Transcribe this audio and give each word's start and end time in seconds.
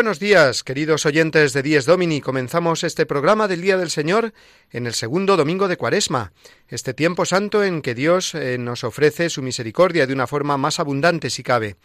Buenos 0.00 0.18
días, 0.18 0.64
queridos 0.64 1.04
oyentes 1.04 1.52
de 1.52 1.62
Dies 1.62 1.84
Domini. 1.84 2.22
Comenzamos 2.22 2.84
este 2.84 3.04
programa 3.04 3.48
del 3.48 3.60
Día 3.60 3.76
del 3.76 3.90
Señor 3.90 4.32
en 4.70 4.86
el 4.86 4.94
segundo 4.94 5.36
domingo 5.36 5.68
de 5.68 5.76
Cuaresma, 5.76 6.32
este 6.68 6.94
tiempo 6.94 7.26
santo 7.26 7.62
en 7.62 7.82
que 7.82 7.94
Dios 7.94 8.34
eh, 8.34 8.56
nos 8.56 8.82
ofrece 8.82 9.28
su 9.28 9.42
misericordia 9.42 10.06
de 10.06 10.14
una 10.14 10.26
forma 10.26 10.56
más 10.56 10.80
abundante 10.80 11.28
si 11.28 11.42
cabe. 11.42 11.76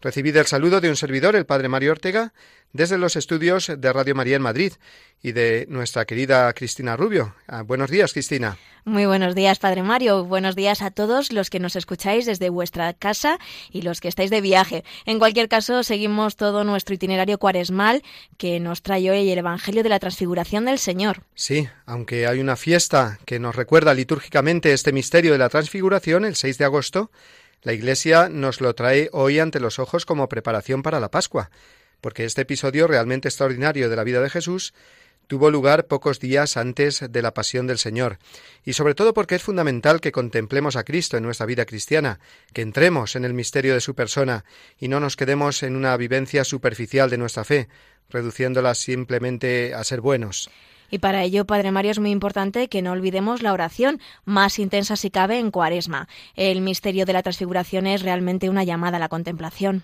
Recibid 0.00 0.36
el 0.36 0.46
saludo 0.46 0.80
de 0.80 0.88
un 0.88 0.96
servidor, 0.96 1.34
el 1.34 1.44
Padre 1.44 1.68
Mario 1.68 1.90
Ortega, 1.90 2.32
desde 2.72 2.98
los 2.98 3.16
estudios 3.16 3.72
de 3.76 3.92
Radio 3.92 4.14
María 4.14 4.36
en 4.36 4.42
Madrid 4.42 4.72
y 5.20 5.32
de 5.32 5.66
nuestra 5.68 6.04
querida 6.04 6.52
Cristina 6.52 6.96
Rubio. 6.96 7.34
Ah, 7.48 7.62
buenos 7.62 7.90
días, 7.90 8.12
Cristina. 8.12 8.56
Muy 8.84 9.06
buenos 9.06 9.34
días, 9.34 9.58
Padre 9.58 9.82
Mario. 9.82 10.24
Buenos 10.24 10.54
días 10.54 10.82
a 10.82 10.92
todos 10.92 11.32
los 11.32 11.50
que 11.50 11.58
nos 11.58 11.74
escucháis 11.74 12.26
desde 12.26 12.48
vuestra 12.48 12.94
casa 12.94 13.38
y 13.72 13.82
los 13.82 14.00
que 14.00 14.06
estáis 14.06 14.30
de 14.30 14.40
viaje. 14.40 14.84
En 15.04 15.18
cualquier 15.18 15.48
caso, 15.48 15.82
seguimos 15.82 16.36
todo 16.36 16.62
nuestro 16.62 16.94
itinerario 16.94 17.38
cuaresmal 17.38 18.04
que 18.36 18.60
nos 18.60 18.82
trae 18.82 19.10
hoy 19.10 19.28
el 19.28 19.38
Evangelio 19.38 19.82
de 19.82 19.88
la 19.88 19.98
Transfiguración 19.98 20.66
del 20.66 20.78
Señor. 20.78 21.22
Sí, 21.34 21.68
aunque 21.86 22.28
hay 22.28 22.38
una 22.38 22.54
fiesta 22.54 23.18
que 23.24 23.40
nos 23.40 23.56
recuerda 23.56 23.94
litúrgicamente 23.94 24.72
este 24.72 24.92
misterio 24.92 25.32
de 25.32 25.38
la 25.38 25.48
Transfiguración, 25.48 26.24
el 26.24 26.36
6 26.36 26.56
de 26.56 26.64
agosto, 26.64 27.10
la 27.62 27.72
Iglesia 27.72 28.28
nos 28.28 28.60
lo 28.60 28.74
trae 28.74 29.08
hoy 29.12 29.38
ante 29.38 29.60
los 29.60 29.78
ojos 29.78 30.06
como 30.06 30.28
preparación 30.28 30.82
para 30.82 31.00
la 31.00 31.10
Pascua, 31.10 31.50
porque 32.00 32.24
este 32.24 32.42
episodio 32.42 32.86
realmente 32.86 33.28
extraordinario 33.28 33.90
de 33.90 33.96
la 33.96 34.04
vida 34.04 34.20
de 34.20 34.30
Jesús 34.30 34.74
tuvo 35.26 35.50
lugar 35.50 35.86
pocos 35.86 36.20
días 36.20 36.56
antes 36.56 37.04
de 37.10 37.22
la 37.22 37.34
pasión 37.34 37.66
del 37.66 37.78
Señor, 37.78 38.18
y 38.64 38.72
sobre 38.72 38.94
todo 38.94 39.12
porque 39.12 39.34
es 39.34 39.42
fundamental 39.42 40.00
que 40.00 40.10
contemplemos 40.10 40.74
a 40.74 40.84
Cristo 40.84 41.16
en 41.16 41.24
nuestra 41.24 41.46
vida 41.46 41.66
cristiana, 41.66 42.18
que 42.54 42.62
entremos 42.62 43.14
en 43.14 43.24
el 43.24 43.34
misterio 43.34 43.74
de 43.74 43.82
su 43.82 43.94
persona 43.94 44.44
y 44.78 44.88
no 44.88 45.00
nos 45.00 45.16
quedemos 45.16 45.62
en 45.62 45.76
una 45.76 45.96
vivencia 45.96 46.44
superficial 46.44 47.10
de 47.10 47.18
nuestra 47.18 47.44
fe, 47.44 47.68
reduciéndola 48.08 48.74
simplemente 48.74 49.74
a 49.74 49.84
ser 49.84 50.00
buenos. 50.00 50.48
Y 50.90 50.98
para 50.98 51.22
ello, 51.22 51.44
Padre 51.44 51.70
Mario, 51.70 51.90
es 51.90 51.98
muy 51.98 52.10
importante 52.10 52.68
que 52.68 52.82
no 52.82 52.92
olvidemos 52.92 53.42
la 53.42 53.52
oración, 53.52 54.00
más 54.24 54.58
intensa 54.58 54.96
si 54.96 55.10
cabe 55.10 55.38
en 55.38 55.50
Cuaresma. 55.50 56.08
El 56.34 56.60
misterio 56.60 57.04
de 57.04 57.12
la 57.12 57.22
transfiguración 57.22 57.86
es 57.86 58.02
realmente 58.02 58.48
una 58.48 58.64
llamada 58.64 58.96
a 58.96 59.00
la 59.00 59.08
contemplación. 59.08 59.82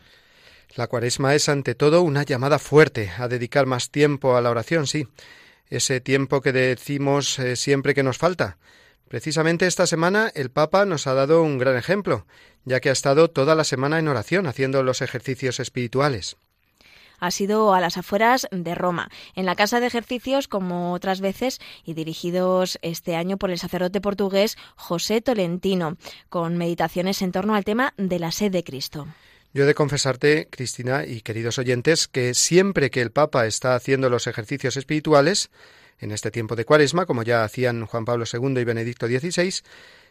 La 0.76 0.86
Cuaresma 0.86 1.34
es 1.34 1.48
ante 1.48 1.74
todo 1.74 2.02
una 2.02 2.22
llamada 2.22 2.58
fuerte 2.58 3.10
a 3.18 3.28
dedicar 3.28 3.66
más 3.66 3.90
tiempo 3.90 4.36
a 4.36 4.40
la 4.40 4.50
oración, 4.50 4.86
sí. 4.86 5.06
Ese 5.68 6.00
tiempo 6.00 6.40
que 6.40 6.52
decimos 6.52 7.38
eh, 7.38 7.56
siempre 7.56 7.94
que 7.94 8.02
nos 8.02 8.18
falta. 8.18 8.58
Precisamente 9.08 9.66
esta 9.66 9.86
semana 9.86 10.32
el 10.34 10.50
Papa 10.50 10.84
nos 10.84 11.06
ha 11.06 11.14
dado 11.14 11.42
un 11.42 11.58
gran 11.58 11.76
ejemplo, 11.76 12.26
ya 12.64 12.80
que 12.80 12.88
ha 12.88 12.92
estado 12.92 13.28
toda 13.28 13.54
la 13.54 13.64
semana 13.64 13.98
en 13.98 14.08
oración 14.08 14.46
haciendo 14.46 14.82
los 14.82 15.02
ejercicios 15.02 15.60
espirituales 15.60 16.36
ha 17.24 17.30
sido 17.30 17.72
a 17.72 17.80
las 17.80 17.96
afueras 17.96 18.46
de 18.50 18.74
Roma, 18.74 19.08
en 19.34 19.46
la 19.46 19.56
casa 19.56 19.80
de 19.80 19.86
ejercicios 19.86 20.46
como 20.46 20.92
otras 20.92 21.22
veces 21.22 21.58
y 21.84 21.94
dirigidos 21.94 22.78
este 22.82 23.16
año 23.16 23.38
por 23.38 23.50
el 23.50 23.58
sacerdote 23.58 24.02
portugués 24.02 24.58
José 24.76 25.22
Tolentino, 25.22 25.96
con 26.28 26.58
meditaciones 26.58 27.22
en 27.22 27.32
torno 27.32 27.54
al 27.54 27.64
tema 27.64 27.94
de 27.96 28.18
la 28.18 28.30
sed 28.30 28.52
de 28.52 28.62
Cristo. 28.62 29.06
Yo 29.54 29.62
he 29.62 29.66
de 29.66 29.74
confesarte, 29.74 30.48
Cristina 30.50 31.06
y 31.06 31.22
queridos 31.22 31.58
oyentes, 31.58 32.08
que 32.08 32.34
siempre 32.34 32.90
que 32.90 33.00
el 33.00 33.10
Papa 33.10 33.46
está 33.46 33.74
haciendo 33.74 34.10
los 34.10 34.26
ejercicios 34.26 34.76
espirituales, 34.76 35.50
en 36.00 36.10
este 36.10 36.30
tiempo 36.30 36.56
de 36.56 36.64
Cuaresma, 36.66 37.06
como 37.06 37.22
ya 37.22 37.44
hacían 37.44 37.86
Juan 37.86 38.04
Pablo 38.04 38.24
II 38.30 38.60
y 38.60 38.64
Benedicto 38.64 39.06
XVI, 39.06 39.62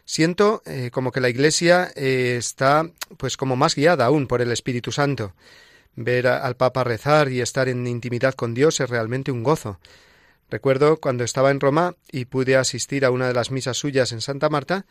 siento 0.04 0.62
eh, 0.66 0.90
como 0.92 1.12
que 1.12 1.20
la 1.20 1.28
Iglesia 1.28 1.92
eh, 1.94 2.36
está 2.38 2.90
pues 3.16 3.36
como 3.36 3.54
más 3.54 3.76
guiada 3.76 4.06
aún 4.06 4.26
por 4.26 4.42
el 4.42 4.50
Espíritu 4.50 4.90
Santo. 4.90 5.34
Ver 5.96 6.26
al 6.26 6.56
Papa 6.56 6.84
rezar 6.84 7.30
y 7.30 7.40
estar 7.40 7.68
en 7.68 7.86
intimidad 7.86 8.34
con 8.34 8.54
Dios 8.54 8.80
es 8.80 8.90
realmente 8.90 9.30
un 9.30 9.42
gozo. 9.42 9.78
Recuerdo 10.50 10.98
cuando 10.98 11.24
estaba 11.24 11.50
en 11.50 11.60
Roma 11.60 11.94
y 12.10 12.26
pude 12.26 12.56
asistir 12.56 13.04
a 13.04 13.10
una 13.10 13.28
de 13.28 13.34
las 13.34 13.50
misas 13.50 13.76
suyas 13.76 14.12
en 14.12 14.20
Santa 14.20 14.48
Marta, 14.48 14.86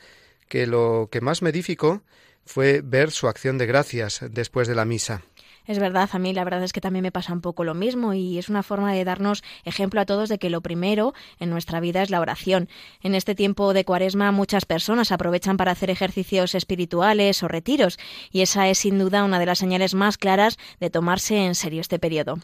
que 0.47 0.67
lo 0.67 1.09
que 1.11 1.21
más 1.21 1.41
me 1.41 1.49
edificó 1.49 2.01
fue 2.45 2.81
ver 2.83 3.11
su 3.11 3.27
acción 3.27 3.57
de 3.57 3.65
gracias 3.65 4.21
después 4.29 4.67
de 4.67 4.75
la 4.75 4.85
misa. 4.85 5.21
Es 5.65 5.79
verdad, 5.79 6.09
a 6.11 6.19
mí 6.19 6.33
la 6.33 6.43
verdad 6.43 6.63
es 6.63 6.73
que 6.73 6.81
también 6.81 7.03
me 7.03 7.11
pasa 7.11 7.31
un 7.33 7.41
poco 7.41 7.63
lo 7.63 7.73
mismo 7.73 8.13
y 8.13 8.37
es 8.37 8.49
una 8.49 8.63
forma 8.63 8.93
de 8.93 9.05
darnos 9.05 9.43
ejemplo 9.63 10.01
a 10.01 10.05
todos 10.05 10.29
de 10.29 10.37
que 10.37 10.49
lo 10.49 10.61
primero 10.61 11.13
en 11.39 11.49
nuestra 11.49 11.79
vida 11.79 12.01
es 12.01 12.09
la 12.09 12.19
oración. 12.19 12.67
En 13.01 13.15
este 13.15 13.33
tiempo 13.33 13.73
de 13.73 13.85
cuaresma 13.85 14.31
muchas 14.31 14.65
personas 14.65 15.11
aprovechan 15.11 15.57
para 15.57 15.71
hacer 15.71 15.89
ejercicios 15.89 16.53
espirituales 16.55 17.43
o 17.43 17.47
retiros 17.47 17.97
y 18.31 18.41
esa 18.41 18.67
es 18.67 18.79
sin 18.79 18.99
duda 18.99 19.23
una 19.23 19.39
de 19.39 19.45
las 19.45 19.59
señales 19.59 19.93
más 19.93 20.17
claras 20.17 20.57
de 20.79 20.89
tomarse 20.89 21.45
en 21.45 21.55
serio 21.55 21.81
este 21.81 21.99
periodo. 21.99 22.39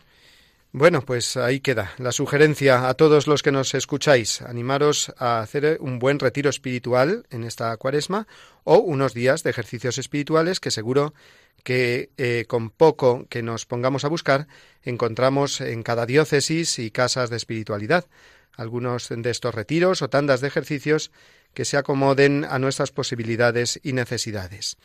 Bueno, 0.71 1.01
pues 1.01 1.35
ahí 1.35 1.61
queda 1.61 1.93
la 1.97 2.11
sugerencia 2.11 2.89
a 2.89 2.93
todos 2.93 3.25
los 3.25 3.41
que 3.41 3.51
nos 3.51 3.73
escucháis. 3.73 4.43
Animaros 4.43 5.11
a 5.17 5.39
hacer 5.39 5.79
un 5.81 5.97
buen 5.97 6.19
retiro 6.19 6.51
espiritual 6.51 7.25
en 7.31 7.43
esta 7.43 7.75
cuaresma 7.77 8.27
o 8.65 8.77
unos 8.77 9.15
días 9.15 9.41
de 9.41 9.49
ejercicios 9.49 9.97
espirituales 9.97 10.59
que 10.59 10.69
seguro 10.69 11.15
que 11.63 12.09
eh, 12.17 12.45
con 12.47 12.69
poco 12.69 13.25
que 13.29 13.43
nos 13.43 13.65
pongamos 13.65 14.05
a 14.05 14.09
buscar 14.09 14.47
encontramos 14.81 15.61
en 15.61 15.83
cada 15.83 16.05
diócesis 16.05 16.79
y 16.79 16.91
casas 16.91 17.29
de 17.29 17.37
espiritualidad 17.37 18.05
algunos 18.59 19.09
de 19.09 19.29
estos 19.29 19.55
retiros 19.55 20.01
o 20.01 20.09
tandas 20.09 20.41
de 20.41 20.47
ejercicios 20.47 21.11
que 21.53 21.65
se 21.65 21.77
acomoden 21.77 22.45
a 22.45 22.59
nuestras 22.59 22.91
posibilidades 22.91 23.79
y 23.81 23.93
necesidades. 23.93 24.77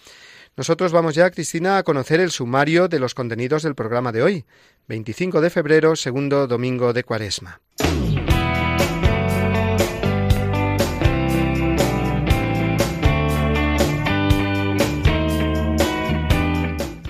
Nosotros 0.57 0.93
vamos 0.93 1.15
ya, 1.15 1.31
Cristina, 1.31 1.79
a 1.79 1.83
conocer 1.83 2.21
el 2.21 2.31
sumario 2.31 2.89
de 2.89 3.01
los 3.01 3.15
contenidos 3.15 3.65
del 3.65 3.75
programa 3.75 4.13
de 4.13 4.23
hoy, 4.23 4.45
25 4.87 5.41
de 5.41 5.51
febrero, 5.51 5.97
segundo 5.97 6.47
domingo 6.47 6.93
de 6.93 7.03
Cuaresma. 7.03 7.61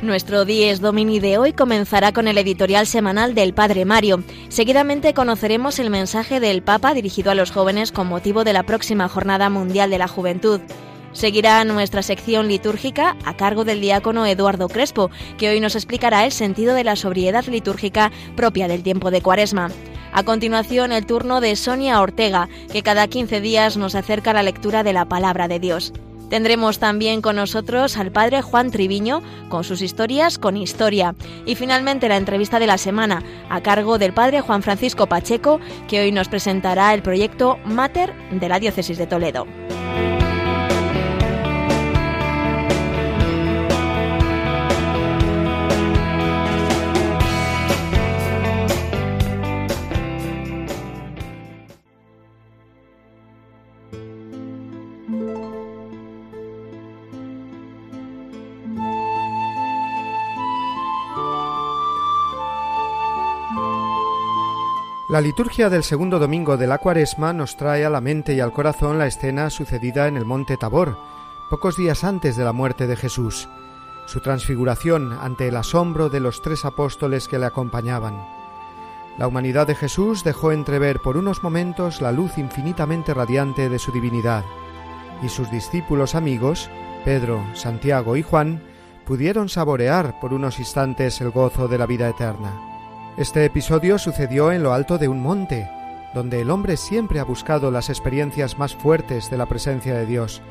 Nuestro 0.05 0.45
Dies 0.45 0.83
Domini 0.83 1.19
de 1.19 1.39
hoy 1.39 1.55
comenzará 1.55 2.13
con 2.13 2.29
el 2.29 2.37
editorial 2.37 2.87
semanal 2.87 3.35
del 3.35 3.55
Padre 3.55 3.87
Mario. 3.87 4.23
Seguidamente 4.51 5.15
conoceremos 5.15 5.79
el 5.79 5.89
mensaje 5.89 6.41
del 6.41 6.63
Papa 6.63 6.93
dirigido 6.93 7.31
a 7.31 7.35
los 7.35 7.51
jóvenes 7.51 7.91
con 7.91 8.09
motivo 8.09 8.45
de 8.45 8.53
la 8.53 8.65
próxima 8.65 9.09
Jornada 9.09 9.49
Mundial 9.49 9.89
de 9.89 9.97
la 9.97 10.07
Juventud. 10.07 10.61
Seguirá 11.15 11.65
nuestra 11.65 12.03
sección 12.03 12.49
litúrgica 12.49 13.17
a 13.25 13.35
cargo 13.35 13.65
del 13.65 13.81
diácono 13.81 14.27
Eduardo 14.27 14.69
Crespo, 14.69 15.11
que 15.39 15.49
hoy 15.49 15.59
nos 15.61 15.75
explicará 15.75 16.27
el 16.27 16.33
sentido 16.33 16.75
de 16.75 16.85
la 16.85 16.97
sobriedad 16.97 17.47
litúrgica 17.47 18.13
propia 18.37 18.69
del 18.69 18.83
tiempo 18.83 19.11
de 19.11 19.23
Cuaresma. 19.23 19.71
A 20.13 20.23
continuación, 20.23 20.93
el 20.93 21.07
turno 21.07 21.41
de 21.41 21.57
Sonia 21.57 22.03
Ortega, 22.03 22.51
que 22.71 22.83
cada 22.83 23.09
15 23.09 23.41
días 23.41 23.79
nos 23.79 23.95
acerca 23.95 24.35
la 24.35 24.43
lectura 24.43 24.83
de 24.83 24.93
la 24.93 25.07
palabra 25.07 25.49
de 25.49 25.61
Dios. 25.61 25.95
Tendremos 26.29 26.79
también 26.79 27.21
con 27.21 27.37
nosotros 27.37 27.97
al 27.97 28.11
padre 28.11 28.43
Juan 28.43 28.71
Triviño 28.71 29.23
con 29.49 29.65
sus 29.65 29.83
historias 29.83 30.39
con 30.39 30.57
historia. 30.57 31.15
Y 31.47 31.55
finalmente 31.55 32.09
la 32.09 32.17
entrevista 32.17 32.59
de 32.59 32.67
la 32.67 32.79
semana 32.79 33.23
a 33.51 33.63
cargo 33.63 33.99
del 33.99 34.15
padre 34.15 34.41
Juan 34.41 34.63
Francisco 34.63 35.07
Pacheco, 35.07 35.61
que 35.89 36.01
hoy 36.01 36.13
nos 36.13 36.29
presentará 36.29 36.95
el 36.95 37.03
proyecto 37.03 37.59
Mater 37.65 38.13
de 38.31 38.49
la 38.49 38.59
Diócesis 38.59 38.99
de 38.99 39.07
Toledo. 39.07 39.47
La 65.15 65.21
liturgia 65.21 65.71
del 65.71 65.85
segundo 65.85 66.19
domingo 66.19 66.57
de 66.57 66.67
la 66.67 66.79
cuaresma 66.79 67.33
nos 67.33 67.57
trae 67.57 67.85
a 67.85 67.89
la 67.89 68.01
mente 68.01 68.35
y 68.35 68.41
al 68.41 68.51
corazón 68.51 68.99
la 68.99 69.07
escena 69.07 69.49
sucedida 69.49 70.09
en 70.09 70.17
el 70.17 70.25
monte 70.25 70.57
Tabor, 70.57 70.99
pocos 71.51 71.77
días 71.77 72.03
antes 72.03 72.35
de 72.35 72.43
la 72.43 72.53
muerte 72.53 72.89
de 72.89 72.97
Jesús, 72.97 73.49
su 74.07 74.19
transfiguración 74.19 75.13
ante 75.13 75.47
el 75.47 75.57
asombro 75.57 76.09
de 76.09 76.19
los 76.19 76.43
tres 76.43 76.65
apóstoles 76.65 77.29
que 77.29 77.39
le 77.39 77.47
acompañaban. 77.47 78.27
La 79.17 79.29
humanidad 79.29 79.69
de 79.69 79.77
Jesús 79.77 80.25
dejó 80.25 80.51
entrever 80.51 80.99
por 80.99 81.17
unos 81.17 81.45
momentos 81.45 82.01
la 82.01 82.11
luz 82.11 82.37
infinitamente 82.37 83.15
radiante 83.15 83.69
de 83.69 83.79
su 83.79 83.93
divinidad, 83.93 84.43
y 85.23 85.29
sus 85.29 85.49
discípulos 85.49 86.17
amigos, 86.17 86.69
Pedro, 87.05 87.41
Santiago 87.55 88.17
y 88.17 88.25
Juan, 88.25 88.65
pudieron 89.07 89.49
saborear 89.49 90.19
por 90.19 90.35
unos 90.35 90.59
instantes 90.59 91.21
el 91.21 91.31
gozo 91.31 91.69
de 91.69 91.79
la 91.79 91.87
vida 91.87 92.09
eterna. 92.09 92.74
Este 93.17 93.45
episodio 93.45 93.97
sucedió 93.99 94.51
en 94.51 94.65
lo 94.65 94.73
alto 94.73 94.99
de 94.99 95.07
un 95.07 95.23
monte, 95.23 95.71
donde 96.15 96.41
el 96.41 96.51
hombre 96.51 96.77
siempre 96.77 97.21
ha 97.21 97.25
buscado 97.25 97.71
las 97.71 97.89
experiencias 97.89 98.59
más 98.59 98.75
fuertes 98.75 99.31
de 99.31 99.37
la 99.37 99.47
presencia 99.47 99.95
de 99.95 100.05
Dios, 100.05 100.43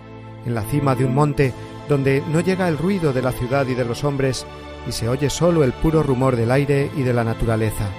en 0.45 0.55
la 0.55 0.61
cima 0.61 0.95
de 0.95 1.03
un 1.03 1.13
monte 1.13 1.53
donde 1.89 2.23
no 2.31 2.39
llega 2.39 2.69
el 2.69 2.77
ruido 2.77 3.11
de 3.11 3.21
la 3.21 3.33
ciudad 3.33 3.67
y 3.67 3.73
de 3.73 3.83
los 3.83 4.05
hombres 4.05 4.45
y 4.87 4.93
se 4.93 5.09
oye 5.09 5.29
solo 5.29 5.65
el 5.65 5.73
puro 5.73 6.03
rumor 6.03 6.37
del 6.37 6.51
aire 6.51 6.89
y 6.95 7.01
de 7.03 7.11
la 7.11 7.25
naturaleza. 7.25 7.89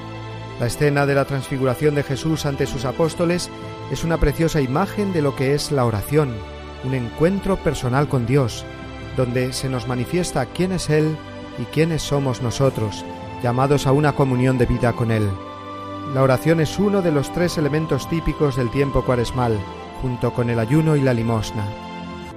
La 0.59 0.67
escena 0.69 1.05
de 1.05 1.15
la 1.15 1.27
transfiguración 1.27 1.95
de 1.95 2.03
Jesús 2.03 2.47
ante 2.47 2.65
sus 2.65 2.87
apóstoles 2.87 3.51
es 3.91 4.03
una 4.03 4.17
preciosa 4.17 4.63
imagen 4.63 5.13
de 5.13 5.21
lo 5.21 5.37
que 5.37 5.55
es 5.55 5.73
la 5.73 5.85
oración, 5.85 6.33
un 6.85 6.95
encuentro 6.95 7.57
personal 7.59 8.09
con 8.09 8.25
Dios, 8.25 8.65
donde 9.19 9.53
se 9.53 9.69
nos 9.69 9.87
manifiesta 9.87 10.47
quién 10.47 10.73
es 10.73 10.89
Él 10.89 11.19
y 11.59 11.65
quiénes 11.65 12.01
somos 12.01 12.41
nosotros, 12.41 13.05
llamados 13.45 13.87
a 13.87 13.93
una 13.93 14.13
comunión 14.15 14.57
de 14.57 14.65
vida 14.65 14.95
con 14.95 15.11
Él. 15.11 15.29
La 16.15 16.23
oración 16.23 16.61
es 16.61 16.79
uno 16.79 17.03
de 17.03 17.13
los 17.13 17.31
tres 17.31 17.59
elementos 17.59 18.09
típicos 18.09 18.57
del 18.57 18.71
tiempo 18.71 19.05
cuaresmal, 19.05 19.59
junto 20.01 20.33
con 20.33 20.49
el 20.49 20.59
ayuno 20.59 20.97
y 20.97 21.03
la 21.03 21.13
limosna. 21.13 21.63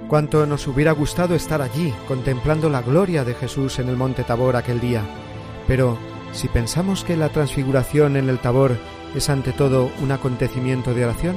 Cuánto 0.06 0.44
nos 0.44 0.66
hubiera 0.66 0.92
gustado 0.92 1.34
estar 1.34 1.62
allí, 1.62 1.94
contemplando 2.06 2.68
la 2.68 2.82
gloria 2.82 3.24
de 3.24 3.32
Jesús 3.32 3.78
en 3.78 3.88
el 3.88 3.96
monte 3.96 4.22
Tabor 4.22 4.54
aquel 4.54 4.80
día, 4.80 5.00
pero 5.66 5.96
si 6.32 6.46
pensamos 6.46 7.04
que 7.04 7.16
la 7.16 7.30
transfiguración 7.30 8.18
en 8.18 8.28
el 8.28 8.38
Tabor 8.38 8.76
es 9.14 9.30
ante 9.30 9.52
todo 9.52 9.90
un 10.02 10.12
acontecimiento 10.12 10.92
de 10.92 11.06
oración, 11.06 11.36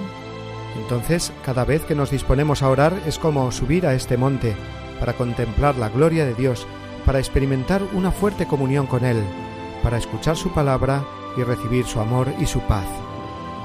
entonces 0.82 1.32
cada 1.46 1.64
vez 1.64 1.86
que 1.86 1.96
nos 1.96 2.12
disponemos 2.12 2.62
a 2.62 2.68
orar 2.68 2.94
es 3.08 3.18
como 3.18 3.50
subir 3.54 3.88
a 3.88 3.94
este 3.94 4.18
monte 4.18 4.54
para 5.00 5.14
contemplar 5.14 5.78
la 5.78 5.88
gloria 5.88 6.26
de 6.26 6.34
Dios, 6.34 6.68
para 7.06 7.20
experimentar 7.20 7.82
una 7.94 8.12
fuerte 8.12 8.48
comunión 8.48 8.86
con 8.86 9.06
Él, 9.06 9.24
para 9.84 9.98
escuchar 9.98 10.38
su 10.38 10.52
palabra 10.52 11.04
y 11.38 11.44
recibir 11.44 11.86
su 11.86 12.00
amor 12.00 12.34
y 12.40 12.46
su 12.46 12.62
paz. 12.62 12.86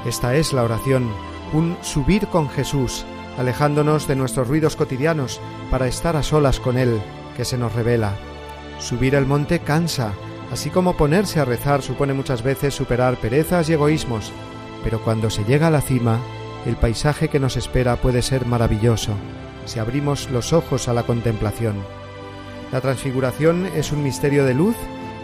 Esta 0.05 0.35
es 0.35 0.53
la 0.53 0.63
oración, 0.63 1.09
un 1.53 1.77
subir 1.83 2.29
con 2.29 2.49
Jesús, 2.49 3.05
alejándonos 3.39 4.07
de 4.07 4.17
nuestros 4.17 4.49
ruidos 4.49 4.77
cotidianos 4.77 5.41
para 5.71 5.89
estar 5.89 6.17
a 6.17 6.23
solas 6.23 6.61
con 6.61 6.79
Él, 6.79 7.01
que 7.37 7.45
se 7.45 7.59
nos 7.59 7.75
revela. 7.75 8.15
Subir 8.79 9.15
el 9.15 9.27
monte 9.27 9.61
cansa, 9.61 10.13
Así 10.53 10.71
como 10.71 10.97
ponerse 10.97 11.41
a 11.41 11.45
rezar 11.45 11.83
supone 11.83 12.15
muchas 12.15 12.43
veces 12.43 12.75
superar 12.75 13.17
perezas 13.17 13.69
y 13.69 13.73
egoísmos, 13.73 14.33
pero 14.85 15.03
cuando 15.03 15.31
se 15.31 15.45
llega 15.45 15.67
a 15.67 15.71
la 15.71 15.81
cima, 15.81 16.21
el 16.67 16.77
paisaje 16.77 17.29
que 17.29 17.41
nos 17.41 17.57
espera 17.57 17.97
puede 17.97 18.23
ser 18.23 18.47
maravilloso, 18.47 19.13
si 19.65 19.79
abrimos 19.79 20.31
los 20.31 20.53
ojos 20.53 20.89
a 20.89 20.95
la 20.95 21.03
contemplación. 21.03 21.77
La 22.73 22.81
transfiguración 22.81 23.67
es 23.67 23.93
un 23.93 24.03
misterio 24.03 24.45
de 24.45 24.55
luz 24.55 24.77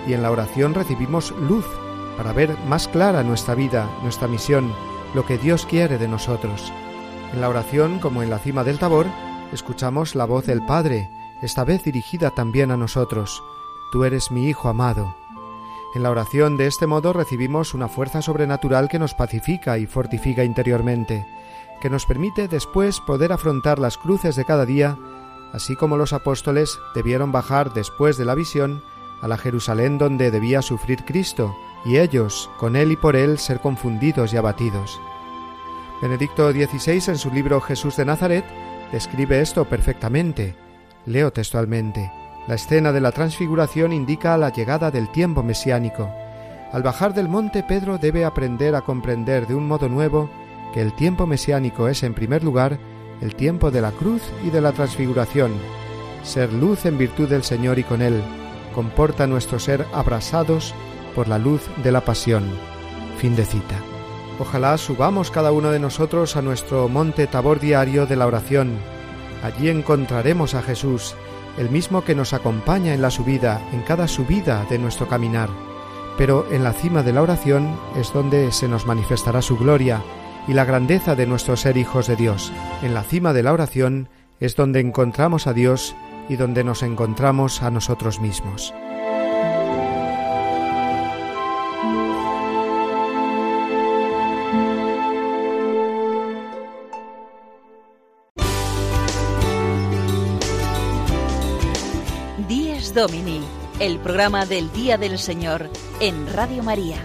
y 0.06 0.14
en 0.14 0.22
la 0.22 0.30
oración 0.30 0.74
recibimos 0.74 1.32
luz 1.32 1.66
para 2.16 2.32
ver 2.32 2.56
más 2.68 2.88
clara 2.88 3.22
nuestra 3.22 3.54
vida, 3.54 3.88
nuestra 4.02 4.28
misión, 4.28 4.72
lo 5.14 5.24
que 5.24 5.38
Dios 5.38 5.66
quiere 5.66 5.98
de 5.98 6.08
nosotros. 6.08 6.72
En 7.32 7.40
la 7.40 7.48
oración, 7.48 7.98
como 7.98 8.22
en 8.22 8.30
la 8.30 8.38
cima 8.38 8.64
del 8.64 8.78
tabor, 8.78 9.06
escuchamos 9.52 10.14
la 10.14 10.24
voz 10.24 10.46
del 10.46 10.64
Padre, 10.64 11.08
esta 11.42 11.64
vez 11.64 11.82
dirigida 11.84 12.30
también 12.30 12.70
a 12.70 12.76
nosotros, 12.76 13.42
Tú 13.92 14.04
eres 14.04 14.30
mi 14.30 14.48
Hijo 14.48 14.70
amado. 14.70 15.14
En 15.94 16.02
la 16.02 16.10
oración 16.10 16.56
de 16.56 16.66
este 16.66 16.86
modo 16.86 17.12
recibimos 17.12 17.74
una 17.74 17.88
fuerza 17.88 18.22
sobrenatural 18.22 18.88
que 18.88 18.98
nos 18.98 19.12
pacifica 19.12 19.76
y 19.76 19.86
fortifica 19.86 20.44
interiormente, 20.44 21.26
que 21.82 21.90
nos 21.90 22.06
permite 22.06 22.48
después 22.48 23.00
poder 23.00 23.32
afrontar 23.32 23.78
las 23.78 23.98
cruces 23.98 24.34
de 24.34 24.46
cada 24.46 24.64
día, 24.64 24.96
así 25.52 25.76
como 25.76 25.98
los 25.98 26.14
apóstoles 26.14 26.80
debieron 26.94 27.32
bajar 27.32 27.74
después 27.74 28.16
de 28.16 28.24
la 28.24 28.34
visión 28.34 28.82
a 29.22 29.28
la 29.28 29.38
Jerusalén 29.38 29.96
donde 29.98 30.30
debía 30.30 30.60
sufrir 30.60 31.04
Cristo, 31.04 31.56
y 31.84 31.96
ellos, 31.96 32.50
con 32.58 32.76
él 32.76 32.92
y 32.92 32.96
por 32.96 33.16
él, 33.16 33.38
ser 33.38 33.60
confundidos 33.60 34.34
y 34.34 34.36
abatidos. 34.36 35.00
Benedicto 36.02 36.50
XVI 36.50 37.10
en 37.12 37.18
su 37.18 37.30
libro 37.30 37.60
Jesús 37.60 37.96
de 37.96 38.04
Nazaret 38.04 38.44
describe 38.90 39.40
esto 39.40 39.64
perfectamente. 39.64 40.56
Leo 41.06 41.32
textualmente. 41.32 42.10
La 42.48 42.56
escena 42.56 42.92
de 42.92 43.00
la 43.00 43.12
transfiguración 43.12 43.92
indica 43.92 44.36
la 44.36 44.50
llegada 44.50 44.90
del 44.90 45.10
tiempo 45.12 45.44
mesiánico. 45.44 46.10
Al 46.72 46.82
bajar 46.82 47.14
del 47.14 47.28
monte 47.28 47.62
Pedro 47.62 47.98
debe 47.98 48.24
aprender 48.24 48.74
a 48.74 48.80
comprender 48.80 49.46
de 49.46 49.54
un 49.54 49.68
modo 49.68 49.88
nuevo 49.88 50.28
que 50.74 50.80
el 50.82 50.92
tiempo 50.94 51.26
mesiánico 51.26 51.86
es 51.86 52.02
en 52.02 52.14
primer 52.14 52.42
lugar 52.42 52.78
el 53.20 53.36
tiempo 53.36 53.70
de 53.70 53.80
la 53.80 53.92
cruz 53.92 54.22
y 54.44 54.50
de 54.50 54.60
la 54.60 54.72
transfiguración. 54.72 55.52
Ser 56.24 56.52
luz 56.52 56.84
en 56.86 56.98
virtud 56.98 57.28
del 57.28 57.44
Señor 57.44 57.78
y 57.78 57.84
con 57.84 58.02
Él 58.02 58.20
comporta 58.72 59.26
nuestro 59.26 59.58
ser 59.58 59.86
abrasados 59.92 60.74
por 61.14 61.28
la 61.28 61.38
luz 61.38 61.62
de 61.82 61.92
la 61.92 62.02
pasión. 62.02 62.44
Fin 63.18 63.36
de 63.36 63.44
cita. 63.44 63.76
Ojalá 64.38 64.76
subamos 64.78 65.30
cada 65.30 65.52
uno 65.52 65.70
de 65.70 65.78
nosotros 65.78 66.36
a 66.36 66.42
nuestro 66.42 66.88
monte 66.88 67.26
Tabor 67.26 67.60
diario 67.60 68.06
de 68.06 68.16
la 68.16 68.26
oración. 68.26 68.78
Allí 69.42 69.68
encontraremos 69.68 70.54
a 70.54 70.62
Jesús 70.62 71.14
el 71.58 71.70
mismo 71.70 72.04
que 72.04 72.14
nos 72.14 72.32
acompaña 72.32 72.94
en 72.94 73.02
la 73.02 73.10
subida, 73.10 73.60
en 73.72 73.82
cada 73.82 74.08
subida 74.08 74.64
de 74.70 74.78
nuestro 74.78 75.06
caminar. 75.08 75.50
Pero 76.16 76.46
en 76.50 76.64
la 76.64 76.72
cima 76.72 77.02
de 77.02 77.12
la 77.12 77.22
oración 77.22 77.78
es 77.96 78.12
donde 78.12 78.52
se 78.52 78.68
nos 78.68 78.86
manifestará 78.86 79.42
su 79.42 79.56
gloria 79.56 80.02
y 80.48 80.54
la 80.54 80.64
grandeza 80.64 81.14
de 81.14 81.26
nuestro 81.26 81.56
ser 81.56 81.76
hijos 81.76 82.06
de 82.06 82.16
Dios. 82.16 82.52
En 82.82 82.94
la 82.94 83.02
cima 83.02 83.32
de 83.32 83.42
la 83.42 83.52
oración 83.52 84.08
es 84.40 84.56
donde 84.56 84.80
encontramos 84.80 85.46
a 85.46 85.52
Dios 85.52 85.94
y 86.28 86.36
donde 86.36 86.64
nos 86.64 86.82
encontramos 86.82 87.62
a 87.62 87.70
nosotros 87.70 88.20
mismos. 88.20 88.72
Domini, 102.94 103.40
el 103.80 103.98
programa 103.98 104.44
del 104.44 104.70
Día 104.72 104.98
del 104.98 105.18
Señor 105.18 105.70
en 106.00 106.30
Radio 106.30 106.62
María. 106.62 106.98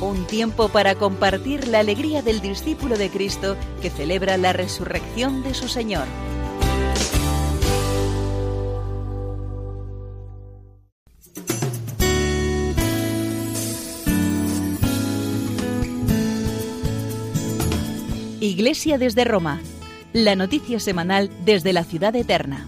Un 0.00 0.26
tiempo 0.26 0.68
para 0.68 0.96
compartir 0.96 1.68
la 1.68 1.78
alegría 1.78 2.22
del 2.22 2.40
discípulo 2.40 2.98
de 2.98 3.08
Cristo 3.08 3.56
que 3.80 3.88
celebra 3.88 4.36
la 4.36 4.52
resurrección 4.52 5.44
de 5.44 5.54
su 5.54 5.68
Señor. 5.68 6.06
Iglesia 18.56 18.96
desde 18.96 19.24
Roma, 19.24 19.60
la 20.14 20.34
noticia 20.34 20.80
semanal 20.80 21.30
desde 21.44 21.74
la 21.74 21.84
ciudad 21.84 22.16
eterna. 22.16 22.66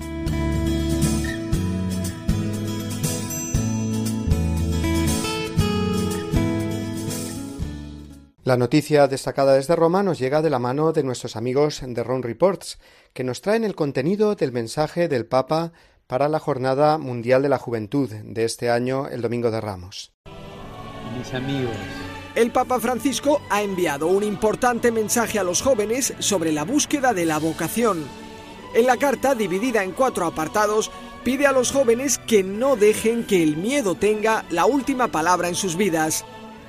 La 8.45 8.59
noticia 8.59 9.09
destacada 9.09 9.55
desde 9.55 9.77
Roma 9.77 10.03
nos 10.03 10.19
llega 10.19 10.43
de 10.43 10.51
la 10.51 10.59
mano 10.59 10.93
de 10.93 11.03
nuestros 11.05 11.37
amigos 11.37 11.81
de 11.83 12.05
Ron 12.05 12.23
Reports, 12.23 12.79
que 13.15 13.25
nos 13.25 13.41
traen 13.41 13.65
el 13.65 13.75
contenido 13.75 14.35
del 14.35 14.53
mensaje 14.53 15.09
del 15.09 15.25
Papa 15.25 15.73
para 16.07 16.29
la 16.29 16.39
Jornada 16.39 16.99
Mundial 16.99 17.41
de 17.41 17.49
la 17.49 17.59
Juventud 17.59 18.11
de 18.13 18.45
este 18.45 18.69
año, 18.69 19.09
el 19.09 19.23
Domingo 19.23 19.51
de 19.51 19.63
Ramos. 19.63 20.13
Mis 21.17 21.33
amigos. 21.33 22.18
El 22.39 22.53
Papa 22.53 22.79
Francisco 22.79 23.43
ha 23.51 23.63
enviado 23.63 24.07
un 24.07 24.23
importante 24.23 24.93
mensaje 24.93 25.41
a 25.41 25.43
los 25.43 25.61
jóvenes 25.61 26.15
sobre 26.21 26.53
la 26.53 26.63
búsqueda 26.63 27.13
de 27.13 27.25
la 27.27 27.39
vocación. 27.39 28.05
En 28.77 28.87
la 28.87 28.97
carta, 28.97 29.35
dividida 29.35 29.83
en 29.83 29.91
cuatro 29.91 30.25
apartados, 30.25 30.93
pide 31.25 31.49
a 31.49 31.53
los 31.53 31.73
jóvenes 31.73 32.19
que 32.19 32.45
no 32.45 32.77
dejen 32.77 33.25
que 33.25 33.43
el 33.43 33.57
miedo 33.57 33.97
tenga 33.97 34.45
la 34.51 34.67
última 34.67 35.09
palabra 35.09 35.49
en 35.49 35.57
sus 35.57 35.75
vidas. 35.75 36.25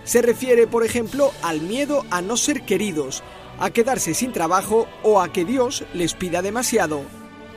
Se 0.05 0.23
refiere, 0.23 0.65
por 0.65 0.83
ejemplo, 0.83 1.31
al 1.43 1.61
miedo 1.61 2.03
a 2.09 2.23
no 2.23 2.35
ser 2.35 2.63
queridos, 2.63 3.21
a 3.59 3.69
quedarse 3.69 4.15
sin 4.15 4.31
trabajo 4.31 4.87
o 5.03 5.21
a 5.21 5.31
que 5.31 5.45
Dios 5.45 5.83
les 5.93 6.15
pida 6.15 6.41
demasiado. 6.41 7.03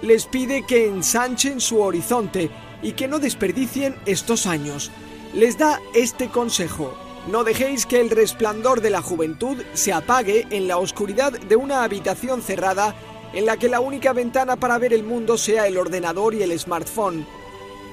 Les 0.02 0.26
pide 0.26 0.66
que 0.66 0.86
ensanchen 0.86 1.62
su 1.62 1.80
horizonte 1.80 2.50
y 2.82 2.92
que 2.92 3.08
no 3.08 3.20
desperdicien 3.20 3.96
estos 4.04 4.44
años. 4.44 4.90
Les 5.32 5.56
da 5.56 5.80
este 5.94 6.28
consejo. 6.28 6.94
No 7.28 7.44
dejéis 7.44 7.86
que 7.86 8.00
el 8.00 8.10
resplandor 8.10 8.80
de 8.80 8.90
la 8.90 9.00
juventud 9.00 9.62
se 9.74 9.92
apague 9.92 10.46
en 10.50 10.66
la 10.66 10.78
oscuridad 10.78 11.32
de 11.32 11.54
una 11.54 11.84
habitación 11.84 12.42
cerrada 12.42 12.96
en 13.32 13.46
la 13.46 13.56
que 13.56 13.68
la 13.68 13.80
única 13.80 14.12
ventana 14.12 14.56
para 14.56 14.76
ver 14.78 14.92
el 14.92 15.04
mundo 15.04 15.38
sea 15.38 15.68
el 15.68 15.78
ordenador 15.78 16.34
y 16.34 16.42
el 16.42 16.58
smartphone. 16.58 17.24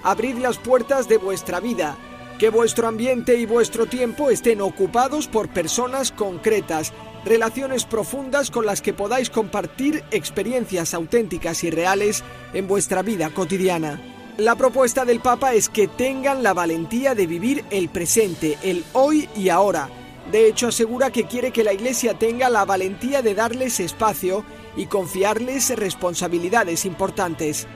Abrid 0.03 0.37
las 0.37 0.57
puertas 0.57 1.07
de 1.07 1.17
vuestra 1.17 1.59
vida, 1.59 1.95
que 2.39 2.49
vuestro 2.49 2.87
ambiente 2.87 3.35
y 3.35 3.45
vuestro 3.45 3.85
tiempo 3.85 4.31
estén 4.31 4.61
ocupados 4.61 5.27
por 5.27 5.49
personas 5.49 6.11
concretas, 6.11 6.91
relaciones 7.23 7.85
profundas 7.85 8.49
con 8.49 8.65
las 8.65 8.81
que 8.81 8.93
podáis 8.93 9.29
compartir 9.29 10.03
experiencias 10.09 10.93
auténticas 10.95 11.63
y 11.63 11.69
reales 11.69 12.23
en 12.53 12.67
vuestra 12.67 13.03
vida 13.03 13.29
cotidiana. 13.29 14.18
La 14.39 14.55
propuesta 14.55 15.03
del 15.03 15.19
Papa 15.19 15.53
es 15.53 15.67
que 15.67 15.89
tengan 15.89 16.43
la 16.43 16.53
valentía 16.53 17.13
de 17.13 17.27
vivir 17.27 17.65
el 17.71 17.89
presente, 17.89 18.57
el 18.63 18.85
hoy 18.93 19.27
y 19.35 19.49
ahora. 19.49 19.89
De 20.31 20.47
hecho, 20.47 20.67
asegura 20.67 21.11
que 21.11 21.25
quiere 21.25 21.51
que 21.51 21.65
la 21.65 21.73
Iglesia 21.73 22.13
tenga 22.13 22.49
la 22.49 22.63
valentía 22.63 23.21
de 23.21 23.35
darles 23.35 23.81
espacio 23.81 24.45
y 24.77 24.85
confiarles 24.85 25.77
responsabilidades 25.77 26.85
importantes. 26.85 27.67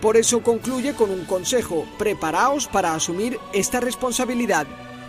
Por 0.00 0.16
eso 0.16 0.44
concluye 0.44 0.94
con 0.94 1.10
un 1.10 1.24
consejo, 1.24 1.86
preparaos 1.98 2.68
para 2.68 2.94
asumir 2.94 3.40
esta 3.52 3.80
responsabilidad. 3.80 4.68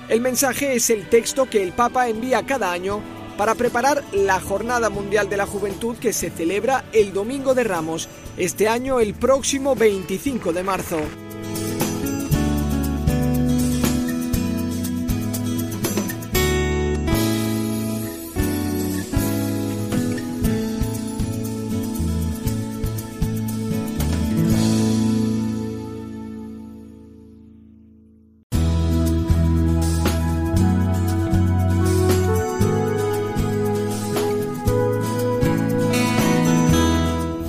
El 0.09 0.19
mensaje 0.19 0.73
es 0.73 0.89
el 0.89 1.07
texto 1.09 1.47
que 1.47 1.61
el 1.61 1.73
Papa 1.73 2.09
envía 2.09 2.43
cada 2.43 2.71
año 2.71 3.01
para 3.37 3.55
preparar 3.55 4.03
la 4.11 4.39
Jornada 4.39 4.89
Mundial 4.89 5.29
de 5.29 5.37
la 5.37 5.45
Juventud 5.45 5.97
que 5.97 6.13
se 6.13 6.29
celebra 6.29 6.85
el 6.93 7.13
Domingo 7.13 7.53
de 7.53 7.63
Ramos, 7.63 8.07
este 8.37 8.67
año 8.67 8.99
el 8.99 9.13
próximo 9.13 9.75
25 9.75 10.53
de 10.53 10.63
marzo. 10.63 10.99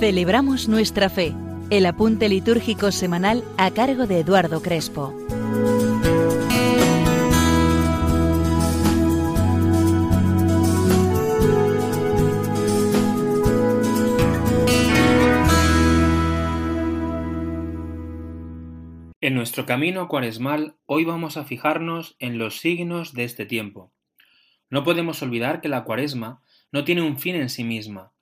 Celebramos 0.05 0.67
nuestra 0.67 1.09
fe, 1.09 1.33
el 1.71 1.87
apunte 1.87 2.29
litúrgico 2.29 2.91
semanal 2.91 3.43
a 3.57 3.71
cargo 3.71 4.05
de 4.05 4.19
Eduardo 4.19 4.61
Crespo. 4.61 5.15
En 19.21 19.33
nuestro 19.33 19.65
camino 19.65 20.07
cuaresmal 20.07 20.75
hoy 20.85 21.03
vamos 21.03 21.35
a 21.35 21.45
fijarnos 21.45 22.15
en 22.19 22.37
los 22.37 22.59
signos 22.59 23.15
de 23.15 23.23
este 23.23 23.47
tiempo. 23.47 23.91
No 24.69 24.83
podemos 24.83 25.23
olvidar 25.23 25.61
que 25.61 25.67
la 25.67 25.83
cuaresma 25.83 26.43
no 26.71 26.83
tiene 26.83 27.01
un 27.01 27.17
fin 27.17 27.33
en 27.37 27.49
sí 27.49 27.63
misma, 27.63 28.13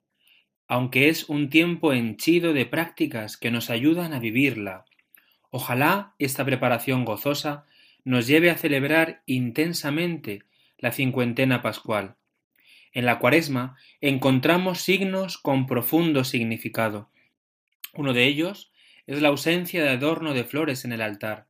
aunque 0.66 1.08
es 1.08 1.28
un 1.28 1.50
tiempo 1.50 1.92
henchido 1.92 2.52
de 2.52 2.66
prácticas 2.66 3.36
que 3.36 3.50
nos 3.50 3.70
ayudan 3.70 4.12
a 4.12 4.18
vivirla. 4.18 4.84
Ojalá 5.50 6.14
esta 6.18 6.44
preparación 6.44 7.04
gozosa 7.04 7.64
nos 8.04 8.26
lleve 8.26 8.50
a 8.50 8.56
celebrar 8.56 9.22
intensamente 9.26 10.42
la 10.78 10.92
cincuentena 10.92 11.62
pascual. 11.62 12.16
En 12.92 13.06
la 13.06 13.18
cuaresma 13.18 13.76
encontramos 14.00 14.80
signos 14.80 15.38
con 15.38 15.66
profundo 15.66 16.24
significado. 16.24 17.10
Uno 17.94 18.12
de 18.12 18.24
ellos 18.24 18.72
es 19.06 19.20
la 19.20 19.28
ausencia 19.28 19.82
de 19.82 19.90
adorno 19.90 20.34
de 20.34 20.44
flores 20.44 20.84
en 20.84 20.92
el 20.92 21.02
altar. 21.02 21.46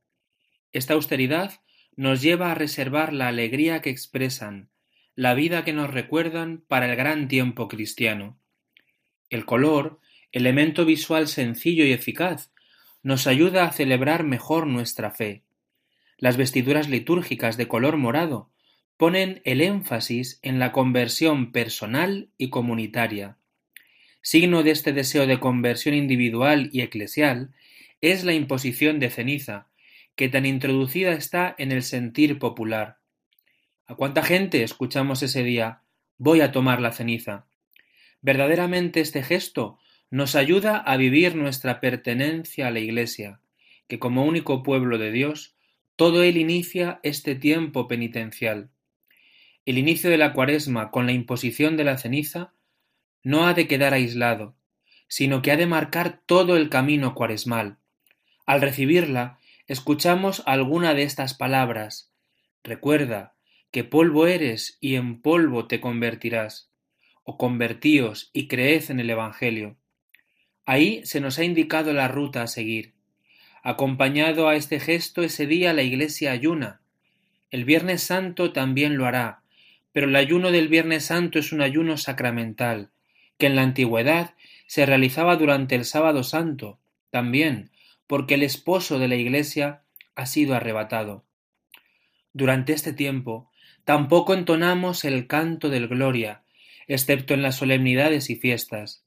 Esta 0.73 0.93
austeridad 0.93 1.61
nos 1.95 2.21
lleva 2.21 2.51
a 2.51 2.55
reservar 2.55 3.13
la 3.13 3.27
alegría 3.27 3.81
que 3.81 3.89
expresan, 3.89 4.69
la 5.15 5.33
vida 5.33 5.63
que 5.63 5.71
nos 5.71 5.89
recuerdan 5.89 6.63
para 6.67 6.89
el 6.89 6.95
gran 6.95 7.27
tiempo 7.27 7.67
cristiano. 7.67 8.37
El 9.35 9.43
color, 9.43 9.99
elemento 10.31 10.85
visual 10.85 11.27
sencillo 11.27 11.83
y 11.83 11.91
eficaz, 11.91 12.53
nos 13.03 13.27
ayuda 13.27 13.65
a 13.65 13.73
celebrar 13.73 14.23
mejor 14.23 14.65
nuestra 14.65 15.11
fe. 15.11 15.43
Las 16.17 16.37
vestiduras 16.37 16.87
litúrgicas 16.87 17.57
de 17.57 17.67
color 17.67 17.97
morado 17.97 18.49
ponen 18.95 19.41
el 19.43 19.59
énfasis 19.59 20.39
en 20.41 20.57
la 20.57 20.71
conversión 20.71 21.51
personal 21.51 22.29
y 22.37 22.49
comunitaria. 22.49 23.35
Signo 24.21 24.63
de 24.63 24.71
este 24.71 24.93
deseo 24.93 25.27
de 25.27 25.41
conversión 25.41 25.95
individual 25.95 26.69
y 26.71 26.79
eclesial 26.79 27.53
es 27.99 28.23
la 28.23 28.31
imposición 28.31 29.01
de 29.01 29.09
ceniza, 29.09 29.67
que 30.15 30.29
tan 30.29 30.45
introducida 30.45 31.11
está 31.11 31.55
en 31.57 31.73
el 31.73 31.83
sentir 31.83 32.39
popular. 32.39 32.99
¿A 33.85 33.95
cuánta 33.95 34.23
gente 34.23 34.63
escuchamos 34.63 35.23
ese 35.23 35.43
día 35.43 35.81
voy 36.17 36.39
a 36.39 36.53
tomar 36.53 36.79
la 36.79 36.93
ceniza? 36.93 37.47
Verdaderamente 38.21 39.01
este 39.01 39.23
gesto 39.23 39.79
nos 40.09 40.35
ayuda 40.35 40.77
a 40.77 40.97
vivir 40.97 41.35
nuestra 41.35 41.79
pertenencia 41.79 42.67
a 42.67 42.71
la 42.71 42.79
Iglesia, 42.79 43.39
que 43.87 43.99
como 43.99 44.25
único 44.25 44.63
pueblo 44.63 44.97
de 44.97 45.11
Dios, 45.11 45.55
todo 45.95 46.23
él 46.23 46.37
inicia 46.37 46.99
este 47.03 47.35
tiempo 47.35 47.87
penitencial. 47.87 48.69
El 49.65 49.77
inicio 49.77 50.09
de 50.09 50.17
la 50.17 50.33
cuaresma 50.33 50.91
con 50.91 51.05
la 51.05 51.11
imposición 51.11 51.77
de 51.77 51.83
la 51.83 51.97
ceniza 51.97 52.53
no 53.23 53.47
ha 53.47 53.53
de 53.53 53.67
quedar 53.67 53.93
aislado, 53.93 54.55
sino 55.07 55.41
que 55.41 55.51
ha 55.51 55.57
de 55.57 55.65
marcar 55.65 56.21
todo 56.25 56.57
el 56.57 56.69
camino 56.69 57.15
cuaresmal. 57.15 57.77
Al 58.45 58.61
recibirla, 58.61 59.39
escuchamos 59.67 60.43
alguna 60.45 60.93
de 60.93 61.03
estas 61.03 61.33
palabras. 61.33 62.11
Recuerda 62.63 63.35
que 63.71 63.83
polvo 63.83 64.27
eres 64.27 64.77
y 64.79 64.95
en 64.95 65.21
polvo 65.21 65.67
te 65.67 65.79
convertirás 65.81 66.71
o 67.25 67.37
convertíos 67.37 68.29
y 68.31 68.47
creed 68.47 68.89
en 68.89 69.01
el 69.01 69.09
Evangelio. 69.09 69.75
Ahí 70.65 71.01
se 71.05 71.19
nos 71.19 71.37
ha 71.37 71.43
indicado 71.43 71.91
la 71.91 72.07
ruta 72.07 72.43
a 72.43 72.47
seguir. 72.47 72.93
Acompañado 73.61 74.47
a 74.47 74.55
este 74.55 74.79
gesto 74.79 75.23
ese 75.23 75.47
día 75.47 75.73
la 75.73 75.81
Iglesia 75.81 76.31
ayuna. 76.31 76.81
El 77.51 77.65
Viernes 77.65 78.03
Santo 78.03 78.53
también 78.53 78.97
lo 78.97 79.05
hará, 79.05 79.41
pero 79.91 80.07
el 80.07 80.15
ayuno 80.15 80.51
del 80.51 80.67
Viernes 80.67 81.05
Santo 81.05 81.39
es 81.39 81.51
un 81.51 81.61
ayuno 81.61 81.97
sacramental, 81.97 82.89
que 83.37 83.47
en 83.47 83.55
la 83.55 83.63
antigüedad 83.63 84.35
se 84.67 84.85
realizaba 84.85 85.35
durante 85.35 85.75
el 85.75 85.85
Sábado 85.85 86.23
Santo, 86.23 86.79
también 87.09 87.71
porque 88.07 88.35
el 88.35 88.43
esposo 88.43 88.99
de 88.99 89.07
la 89.07 89.15
Iglesia 89.15 89.81
ha 90.15 90.25
sido 90.25 90.55
arrebatado. 90.55 91.23
Durante 92.33 92.73
este 92.73 92.93
tiempo 92.93 93.49
tampoco 93.83 94.33
entonamos 94.33 95.05
el 95.05 95.27
canto 95.27 95.69
del 95.69 95.87
Gloria, 95.87 96.43
excepto 96.87 97.33
en 97.33 97.41
las 97.41 97.55
solemnidades 97.55 98.29
y 98.29 98.35
fiestas. 98.35 99.05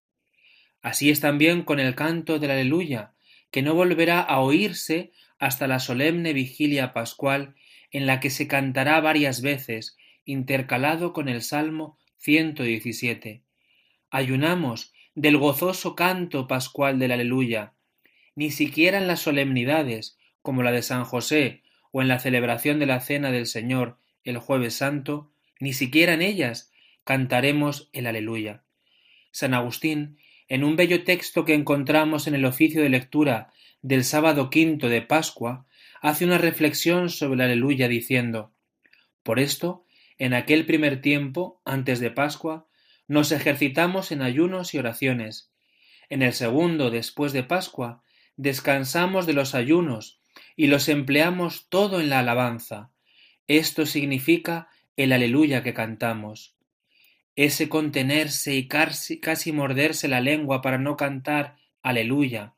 Así 0.83 1.11
es 1.11 1.21
también 1.21 1.63
con 1.63 1.81
el 1.81 1.95
canto 1.95 2.39
del 2.39 2.51
Aleluya, 2.51 3.13
que 3.51 3.63
no 3.63 3.75
volverá 3.75 4.21
a 4.21 4.41
oírse 4.41 5.13
hasta 5.39 5.67
la 5.67 5.79
solemne 5.79 6.33
vigilia 6.33 6.93
pascual 6.93 7.55
en 7.91 8.07
la 8.07 8.21
que 8.21 8.31
se 8.31 8.47
cantará 8.49 9.01
varias 9.01 9.41
veces, 9.41 9.97
intercalado 10.25 11.13
con 11.13 11.29
el 11.29 11.43
Salmo 11.43 11.99
117. 12.19 13.43
Ayunamos 14.11 14.93
del 15.15 15.39
gozoso 15.39 15.95
canto 15.97 16.47
pascual 16.47 16.99
del 16.99 17.13
Aleluya. 17.13 17.73
Ni 18.35 18.51
siquiera 18.51 18.99
en 18.99 19.07
las 19.07 19.21
solemnidades, 19.21 20.19
como 20.43 20.63
la 20.63 20.71
de 20.71 20.83
San 20.83 21.05
José 21.05 21.63
o 21.91 22.03
en 22.03 22.09
la 22.09 22.19
celebración 22.19 22.79
de 22.79 22.87
la 22.87 23.01
Cena 23.01 23.33
del 23.33 23.47
Señor 23.47 23.99
el 24.25 24.39
jueves 24.39 24.75
santo, 24.75 25.33
ni 25.59 25.73
siquiera 25.73 26.15
en 26.15 26.23
ellas 26.23 26.71
cantaremos 27.09 27.89
el 27.95 28.07
aleluya. 28.07 28.65
San 29.31 29.55
Agustín, 29.55 30.19
en 30.47 30.63
un 30.63 30.77
bello 30.77 31.05
texto 31.05 31.47
que 31.47 31.55
encontramos 31.55 32.27
en 32.27 32.35
el 32.35 32.45
oficio 32.45 32.83
de 32.83 32.91
lectura 32.91 33.51
del 33.81 34.05
sábado 34.05 34.51
quinto 34.51 34.91
de 34.91 35.01
Pascua, 35.01 35.65
hace 36.03 36.27
una 36.27 36.37
reflexión 36.37 37.09
sobre 37.09 37.37
el 37.37 37.41
aleluya 37.41 37.89
diciendo 37.89 38.53
Por 39.23 39.39
esto, 39.39 39.87
en 40.19 40.35
aquel 40.35 40.67
primer 40.67 41.01
tiempo, 41.01 41.63
antes 41.65 41.99
de 41.99 42.11
Pascua, 42.11 42.67
nos 43.07 43.33
ejercitamos 43.33 44.13
en 44.13 44.21
ayunos 44.21 44.75
y 44.75 44.79
oraciones. 44.79 45.51
En 46.11 46.21
el 46.21 46.35
segundo, 46.35 46.91
después 46.91 47.33
de 47.33 47.43
Pascua, 47.43 48.03
descansamos 48.37 49.25
de 49.25 49.33
los 49.33 49.55
ayunos 49.55 50.21
y 50.57 50.67
los 50.67 50.91
empleamos 50.91 51.71
todo 51.71 52.03
en 52.03 52.11
la 52.11 52.19
alabanza. 52.19 52.91
Esto 53.47 53.87
significa 53.87 54.69
el 54.99 55.15
aleluya 55.15 55.63
que 55.63 55.73
cantamos 55.73 56.58
ese 57.39 57.69
contenerse 57.69 58.57
y 58.57 58.67
casi, 58.67 59.21
casi 59.21 59.53
morderse 59.53 60.09
la 60.09 60.21
lengua 60.21 60.61
para 60.61 60.77
no 60.77 60.97
cantar 60.97 61.55
aleluya 61.83 62.55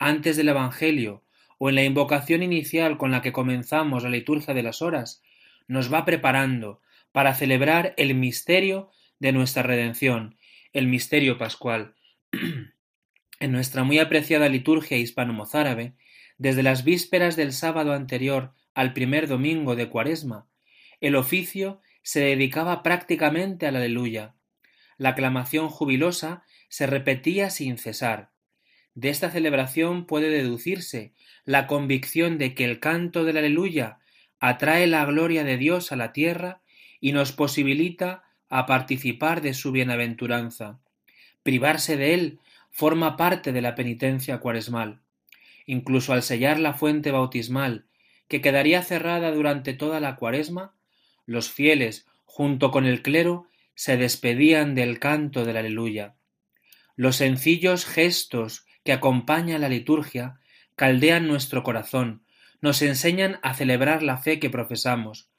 antes 0.00 0.36
del 0.36 0.48
Evangelio 0.48 1.22
o 1.56 1.68
en 1.68 1.76
la 1.76 1.84
invocación 1.84 2.42
inicial 2.42 2.98
con 2.98 3.12
la 3.12 3.22
que 3.22 3.30
comenzamos 3.30 4.02
la 4.02 4.10
liturgia 4.10 4.52
de 4.52 4.64
las 4.64 4.82
horas, 4.82 5.22
nos 5.68 5.94
va 5.94 6.04
preparando 6.04 6.80
para 7.12 7.36
celebrar 7.36 7.94
el 7.96 8.16
misterio 8.16 8.90
de 9.20 9.30
nuestra 9.30 9.62
redención, 9.62 10.36
el 10.72 10.88
misterio 10.88 11.38
pascual. 11.38 11.94
en 13.38 13.52
nuestra 13.52 13.84
muy 13.84 14.00
apreciada 14.00 14.48
liturgia 14.48 14.96
hispano-mozárabe, 14.96 15.94
desde 16.38 16.64
las 16.64 16.82
vísperas 16.82 17.36
del 17.36 17.52
sábado 17.52 17.92
anterior 17.92 18.52
al 18.74 18.94
primer 18.94 19.28
domingo 19.28 19.76
de 19.76 19.88
Cuaresma, 19.88 20.48
el 21.00 21.14
oficio 21.14 21.80
se 22.04 22.20
dedicaba 22.20 22.84
prácticamente 22.84 23.66
al 23.66 23.74
aleluya. 23.76 24.34
La 24.98 25.10
aclamación 25.10 25.70
jubilosa 25.70 26.44
se 26.68 26.86
repetía 26.86 27.50
sin 27.50 27.78
cesar. 27.78 28.30
De 28.94 29.08
esta 29.08 29.30
celebración 29.30 30.06
puede 30.06 30.28
deducirse 30.28 31.14
la 31.44 31.66
convicción 31.66 32.38
de 32.38 32.54
que 32.54 32.64
el 32.64 32.78
canto 32.78 33.24
del 33.24 33.38
aleluya 33.38 33.98
atrae 34.38 34.86
la 34.86 35.04
gloria 35.06 35.42
de 35.42 35.56
Dios 35.56 35.90
a 35.90 35.96
la 35.96 36.12
tierra 36.12 36.60
y 37.00 37.12
nos 37.12 37.32
posibilita 37.32 38.22
a 38.48 38.66
participar 38.66 39.40
de 39.40 39.54
su 39.54 39.72
bienaventuranza. 39.72 40.78
Privarse 41.42 41.96
de 41.96 42.14
él 42.14 42.38
forma 42.70 43.16
parte 43.16 43.52
de 43.52 43.62
la 43.62 43.74
penitencia 43.74 44.38
cuaresmal. 44.38 45.00
Incluso 45.66 46.12
al 46.12 46.22
sellar 46.22 46.60
la 46.60 46.74
fuente 46.74 47.10
bautismal, 47.10 47.86
que 48.28 48.42
quedaría 48.42 48.82
cerrada 48.82 49.32
durante 49.32 49.72
toda 49.72 50.00
la 50.00 50.16
cuaresma, 50.16 50.74
los 51.26 51.50
fieles, 51.50 52.06
junto 52.24 52.70
con 52.70 52.86
el 52.86 53.02
clero, 53.02 53.48
se 53.74 53.96
despedían 53.96 54.74
del 54.74 54.98
canto 54.98 55.44
del 55.44 55.56
aleluya. 55.56 56.14
Los 56.96 57.16
sencillos 57.16 57.86
gestos 57.86 58.66
que 58.84 58.92
acompañan 58.92 59.60
la 59.60 59.68
liturgia 59.68 60.38
caldean 60.76 61.26
nuestro 61.26 61.62
corazón, 61.62 62.24
nos 62.60 62.82
enseñan 62.82 63.38
a 63.42 63.54
celebrar 63.54 64.02
la 64.02 64.16
fe 64.16 64.38
que 64.38 64.50
profesamos. 64.50 65.30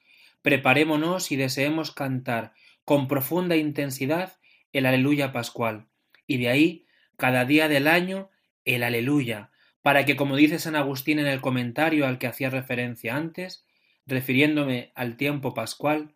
Preparémonos 0.41 1.31
y 1.31 1.35
deseemos 1.35 1.91
cantar 1.91 2.53
con 2.83 3.07
profunda 3.07 3.55
intensidad 3.55 4.37
el 4.73 4.85
aleluya 4.85 5.31
pascual, 5.31 5.87
y 6.27 6.37
de 6.37 6.49
ahí, 6.49 6.85
cada 7.17 7.45
día 7.45 7.67
del 7.67 7.87
año, 7.87 8.29
el 8.65 8.83
aleluya, 8.83 9.51
para 9.81 10.05
que, 10.05 10.15
como 10.15 10.35
dice 10.35 10.59
San 10.59 10.75
Agustín 10.75 11.19
en 11.19 11.27
el 11.27 11.41
comentario 11.41 12.05
al 12.05 12.17
que 12.17 12.27
hacía 12.27 12.49
referencia 12.49 13.15
antes, 13.15 13.65
refiriéndome 14.05 14.91
al 14.95 15.17
tiempo 15.17 15.53
pascual, 15.53 16.13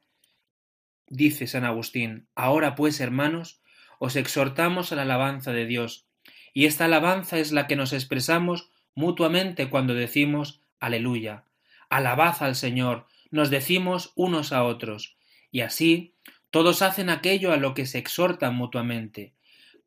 dice 1.08 1.48
San 1.48 1.66
Agustín, 1.66 2.28
ahora 2.36 2.76
pues, 2.76 3.00
hermanos, 3.00 3.62
os 4.00 4.16
exhortamos 4.16 4.92
a 4.92 4.96
la 4.96 5.02
alabanza 5.04 5.52
de 5.52 5.66
Dios, 5.66 6.08
y 6.54 6.66
esta 6.66 6.86
alabanza 6.86 7.38
es 7.38 7.52
la 7.52 7.68
que 7.68 7.76
nos 7.76 7.94
expresamos 7.94 8.70
mutuamente 8.96 9.70
cuando 9.70 9.94
decimos 9.94 10.62
Aleluya. 10.80 11.44
Alabad 11.90 12.42
al 12.42 12.56
Señor, 12.56 13.08
nos 13.32 13.50
decimos 13.50 14.14
unos 14.16 14.54
a 14.54 14.64
otros, 14.64 15.18
y 15.52 15.62
así 15.62 16.16
todos 16.52 16.82
hacen 16.82 17.10
aquello 17.10 17.52
a 17.52 17.58
lo 17.58 17.74
que 17.74 17.86
se 17.86 17.98
exhortan 17.98 18.56
mutuamente. 18.56 19.34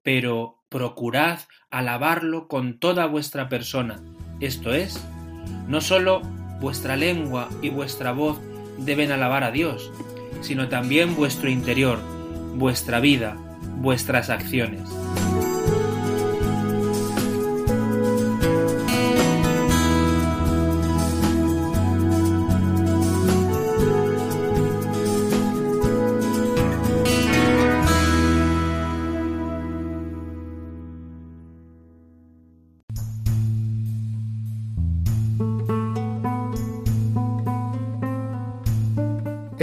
Pero 0.02 0.62
procurad 0.68 1.40
alabarlo 1.70 2.48
con 2.48 2.78
toda 2.78 3.06
vuestra 3.06 3.48
persona, 3.48 4.02
esto 4.40 4.74
es, 4.74 5.02
no 5.68 5.80
sólo 5.80 6.22
vuestra 6.62 6.96
lengua 6.96 7.50
y 7.60 7.68
vuestra 7.68 8.12
voz 8.12 8.38
deben 8.78 9.10
alabar 9.10 9.44
a 9.44 9.50
Dios, 9.50 9.90
sino 10.40 10.68
también 10.68 11.14
vuestro 11.14 11.50
interior, 11.50 11.98
vuestra 12.54 13.00
vida, 13.00 13.36
vuestras 13.76 14.30
acciones. 14.30 14.88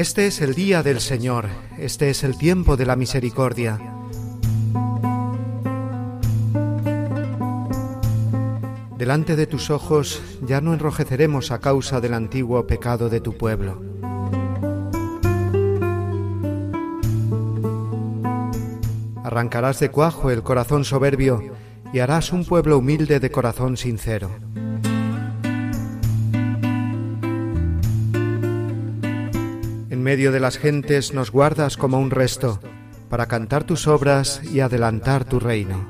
Este 0.10 0.26
es 0.26 0.42
el 0.42 0.56
día 0.56 0.82
del 0.82 1.02
Señor, 1.02 1.50
este 1.78 2.10
es 2.10 2.24
el 2.24 2.36
tiempo 2.36 2.76
de 2.76 2.88
la 2.88 2.96
misericordia. 2.96 3.80
Delante 8.98 9.36
de 9.36 9.46
tus 9.46 9.70
ojos 9.70 10.20
ya 10.42 10.62
no 10.62 10.74
enrojeceremos 10.74 11.52
a 11.52 11.60
causa 11.60 12.02
del 12.02 12.16
antiguo 12.16 12.66
pecado 12.66 13.08
de 13.08 13.22
tu 13.22 13.38
pueblo. 13.38 13.84
Arrancarás 19.24 19.80
de 19.80 19.92
cuajo 19.92 20.32
el 20.32 20.42
corazón 20.42 20.86
soberbio 20.86 21.54
y 21.94 22.00
harás 22.00 22.34
un 22.34 22.46
pueblo 22.46 22.80
humilde 22.80 23.20
de 23.20 23.30
corazón 23.30 23.78
sincero. 23.78 24.32
Medio 30.10 30.32
de 30.32 30.40
las 30.40 30.58
gentes 30.58 31.14
nos 31.14 31.30
guardas 31.30 31.78
como 31.78 32.00
un 32.00 32.10
resto, 32.10 32.60
para 33.12 33.28
cantar 33.28 33.64
tus 33.64 33.86
obras 33.86 34.42
y 34.44 34.60
adelantar 34.60 35.24
tu 35.24 35.40
reino. 35.40 35.88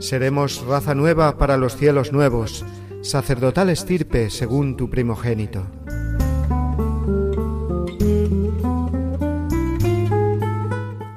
Seremos 0.00 0.66
raza 0.66 0.96
nueva 0.96 1.38
para 1.38 1.56
los 1.56 1.76
cielos 1.76 2.12
nuevos, 2.12 2.64
sacerdotal 3.02 3.70
estirpe 3.70 4.30
según 4.30 4.76
tu 4.76 4.90
primogénito. 4.90 5.64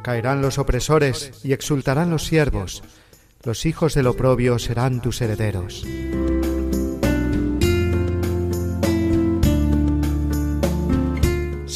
Caerán 0.03 0.43
los 0.43 0.59
opresores 0.59 1.31
y 1.43 1.53
exultarán 1.53 2.11
los 2.11 2.25
siervos, 2.25 2.83
los 3.43 3.65
hijos 3.65 3.95
del 3.95 4.05
oprobio 4.05 4.59
serán 4.59 5.01
tus 5.01 5.19
herederos. 5.19 5.83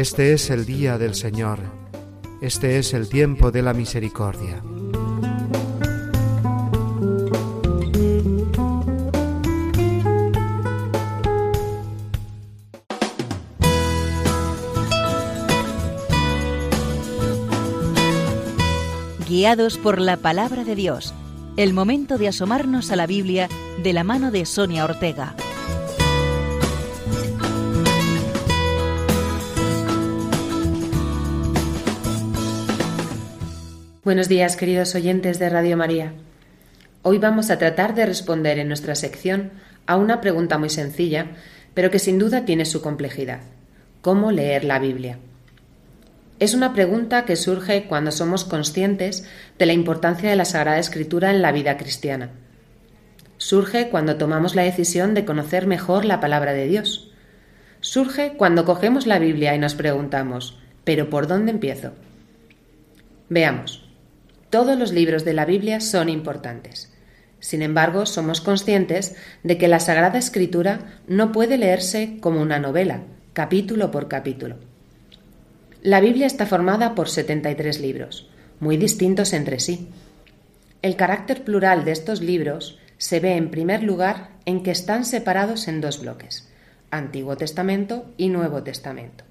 Este 0.00 0.32
es 0.32 0.48
el 0.48 0.64
día 0.64 0.96
del 0.96 1.14
Señor, 1.14 1.58
este 2.40 2.78
es 2.78 2.94
el 2.94 3.10
tiempo 3.10 3.50
de 3.50 3.60
la 3.60 3.74
misericordia. 3.74 4.62
Guiados 19.28 19.76
por 19.76 20.00
la 20.00 20.16
palabra 20.16 20.64
de 20.64 20.76
Dios, 20.76 21.12
el 21.58 21.74
momento 21.74 22.16
de 22.16 22.28
asomarnos 22.28 22.90
a 22.90 22.96
la 22.96 23.06
Biblia 23.06 23.50
de 23.82 23.92
la 23.92 24.02
mano 24.02 24.30
de 24.30 24.46
Sonia 24.46 24.86
Ortega. 24.86 25.34
Buenos 34.02 34.28
días, 34.30 34.56
queridos 34.56 34.94
oyentes 34.94 35.38
de 35.38 35.50
Radio 35.50 35.76
María. 35.76 36.14
Hoy 37.02 37.18
vamos 37.18 37.50
a 37.50 37.58
tratar 37.58 37.94
de 37.94 38.06
responder 38.06 38.58
en 38.58 38.68
nuestra 38.68 38.94
sección 38.94 39.50
a 39.84 39.96
una 39.96 40.22
pregunta 40.22 40.56
muy 40.56 40.70
sencilla, 40.70 41.32
pero 41.74 41.90
que 41.90 41.98
sin 41.98 42.18
duda 42.18 42.46
tiene 42.46 42.64
su 42.64 42.80
complejidad. 42.80 43.40
¿Cómo 44.00 44.32
leer 44.32 44.64
la 44.64 44.78
Biblia? 44.78 45.18
Es 46.38 46.54
una 46.54 46.72
pregunta 46.72 47.26
que 47.26 47.36
surge 47.36 47.84
cuando 47.88 48.10
somos 48.10 48.46
conscientes 48.46 49.28
de 49.58 49.66
la 49.66 49.74
importancia 49.74 50.30
de 50.30 50.36
la 50.36 50.46
Sagrada 50.46 50.78
Escritura 50.78 51.30
en 51.30 51.42
la 51.42 51.52
vida 51.52 51.76
cristiana. 51.76 52.30
Surge 53.36 53.90
cuando 53.90 54.16
tomamos 54.16 54.54
la 54.54 54.62
decisión 54.62 55.12
de 55.12 55.26
conocer 55.26 55.66
mejor 55.66 56.06
la 56.06 56.20
palabra 56.20 56.54
de 56.54 56.66
Dios. 56.68 57.12
Surge 57.82 58.32
cuando 58.38 58.64
cogemos 58.64 59.06
la 59.06 59.18
Biblia 59.18 59.54
y 59.54 59.58
nos 59.58 59.74
preguntamos, 59.74 60.58
¿pero 60.84 61.10
por 61.10 61.26
dónde 61.26 61.50
empiezo? 61.50 61.92
Veamos. 63.28 63.89
Todos 64.50 64.76
los 64.76 64.92
libros 64.92 65.24
de 65.24 65.32
la 65.32 65.44
Biblia 65.44 65.80
son 65.80 66.08
importantes. 66.08 66.92
Sin 67.38 67.62
embargo, 67.62 68.04
somos 68.04 68.40
conscientes 68.40 69.14
de 69.44 69.56
que 69.58 69.68
la 69.68 69.78
Sagrada 69.78 70.18
Escritura 70.18 71.00
no 71.06 71.30
puede 71.30 71.56
leerse 71.56 72.18
como 72.20 72.42
una 72.42 72.58
novela, 72.58 73.04
capítulo 73.32 73.92
por 73.92 74.08
capítulo. 74.08 74.56
La 75.82 76.00
Biblia 76.00 76.26
está 76.26 76.46
formada 76.46 76.96
por 76.96 77.08
73 77.08 77.78
libros, 77.78 78.28
muy 78.58 78.76
distintos 78.76 79.32
entre 79.32 79.60
sí. 79.60 79.88
El 80.82 80.96
carácter 80.96 81.44
plural 81.44 81.84
de 81.84 81.92
estos 81.92 82.20
libros 82.20 82.78
se 82.98 83.20
ve 83.20 83.36
en 83.36 83.50
primer 83.50 83.84
lugar 83.84 84.30
en 84.46 84.64
que 84.64 84.72
están 84.72 85.04
separados 85.04 85.68
en 85.68 85.80
dos 85.80 86.00
bloques, 86.00 86.48
Antiguo 86.90 87.36
Testamento 87.36 88.12
y 88.16 88.30
Nuevo 88.30 88.64
Testamento. 88.64 89.24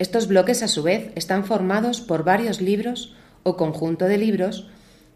Estos 0.00 0.26
bloques, 0.26 0.62
a 0.64 0.68
su 0.68 0.82
vez, 0.82 1.12
están 1.14 1.44
formados 1.44 2.00
por 2.00 2.24
varios 2.24 2.60
libros 2.60 3.14
o 3.44 3.56
conjunto 3.56 4.06
de 4.06 4.18
libros 4.18 4.68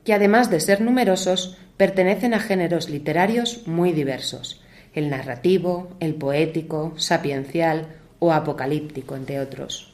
que, 0.05 0.15
además 0.15 0.51
de 0.51 0.61
ser 0.61 0.81
numerosos, 0.81 1.59
pertenecen 1.77 2.35
a 2.35 2.41
géneros 2.41 2.89
literarios 2.89 3.67
muy 3.67 3.93
diversos, 3.93 4.61
el 4.95 5.11
narrativo, 5.11 5.97
el 6.01 6.15
poético, 6.15 6.95
sapiencial 6.97 7.89
o 8.21 8.33
apocalíptico, 8.33 9.17
entre 9.17 9.41
otros. 9.41 9.93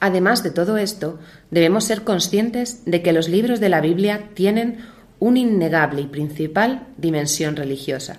Además 0.00 0.42
de 0.42 0.50
todo 0.50 0.76
esto, 0.76 1.18
debemos 1.50 1.84
ser 1.84 2.02
conscientes 2.02 2.84
de 2.84 3.02
que 3.02 3.12
los 3.12 3.28
libros 3.28 3.60
de 3.60 3.68
la 3.68 3.80
Biblia 3.80 4.30
tienen 4.34 4.78
una 5.18 5.38
innegable 5.38 6.02
y 6.02 6.06
principal 6.06 6.86
dimensión 6.98 7.56
religiosa. 7.56 8.18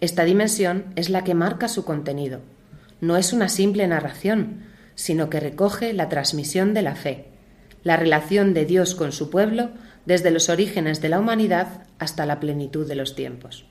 Esta 0.00 0.24
dimensión 0.24 0.86
es 0.96 1.08
la 1.08 1.24
que 1.24 1.34
marca 1.34 1.68
su 1.68 1.84
contenido. 1.84 2.40
No 3.00 3.16
es 3.16 3.32
una 3.32 3.48
simple 3.48 3.86
narración, 3.86 4.64
sino 4.94 5.30
que 5.30 5.40
recoge 5.40 5.92
la 5.92 6.08
transmisión 6.08 6.74
de 6.74 6.82
la 6.82 6.96
fe, 6.96 7.26
la 7.86 7.96
relación 7.96 8.52
de 8.52 8.64
Dios 8.64 8.96
con 8.96 9.12
su 9.12 9.30
pueblo 9.30 9.70
desde 10.06 10.32
los 10.32 10.48
orígenes 10.48 11.00
de 11.00 11.08
la 11.08 11.20
humanidad 11.20 11.84
hasta 12.00 12.26
la 12.26 12.40
plenitud 12.40 12.84
de 12.84 12.96
los 12.96 13.14
tiempos. 13.14 13.64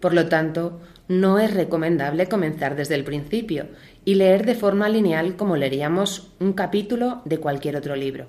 Por 0.00 0.14
lo 0.14 0.28
tanto, 0.28 0.80
no 1.06 1.38
es 1.38 1.54
recomendable 1.54 2.26
comenzar 2.26 2.74
desde 2.74 2.96
el 2.96 3.04
principio 3.04 3.68
y 4.04 4.16
leer 4.16 4.44
de 4.44 4.56
forma 4.56 4.88
lineal 4.88 5.36
como 5.36 5.56
leeríamos 5.56 6.32
un 6.40 6.54
capítulo 6.54 7.22
de 7.24 7.38
cualquier 7.38 7.76
otro 7.76 7.94
libro. 7.94 8.26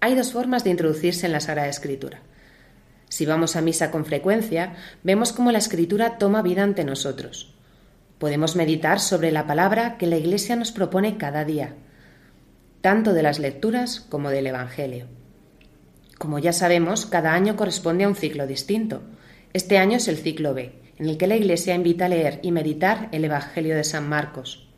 Hay 0.00 0.14
dos 0.14 0.32
formas 0.32 0.64
de 0.64 0.70
introducirse 0.70 1.26
en 1.26 1.32
la 1.32 1.40
Sagrada 1.40 1.68
Escritura. 1.68 2.22
Si 3.10 3.26
vamos 3.26 3.56
a 3.56 3.60
misa 3.60 3.90
con 3.90 4.06
frecuencia, 4.06 4.72
vemos 5.02 5.34
cómo 5.34 5.52
la 5.52 5.58
Escritura 5.58 6.16
toma 6.16 6.40
vida 6.40 6.62
ante 6.62 6.82
nosotros. 6.82 7.52
Podemos 8.16 8.56
meditar 8.56 9.00
sobre 9.00 9.32
la 9.32 9.46
palabra 9.46 9.98
que 9.98 10.06
la 10.06 10.16
Iglesia 10.16 10.56
nos 10.56 10.72
propone 10.72 11.18
cada 11.18 11.44
día, 11.44 11.74
tanto 12.84 13.14
de 13.14 13.22
las 13.22 13.38
lecturas 13.38 14.00
como 14.10 14.28
del 14.28 14.46
Evangelio. 14.46 15.06
Como 16.18 16.38
ya 16.38 16.52
sabemos, 16.52 17.06
cada 17.06 17.32
año 17.32 17.56
corresponde 17.56 18.04
a 18.04 18.08
un 18.08 18.14
ciclo 18.14 18.46
distinto. 18.46 19.00
Este 19.54 19.78
año 19.78 19.96
es 19.96 20.06
el 20.06 20.18
ciclo 20.18 20.52
B, 20.52 20.74
en 20.98 21.08
el 21.08 21.16
que 21.16 21.26
la 21.26 21.36
Iglesia 21.36 21.74
invita 21.74 22.04
a 22.04 22.08
leer 22.10 22.40
y 22.42 22.52
meditar 22.52 23.08
el 23.12 23.24
Evangelio 23.24 23.74
de 23.74 23.84
San 23.84 24.06
Marcos. 24.06 24.68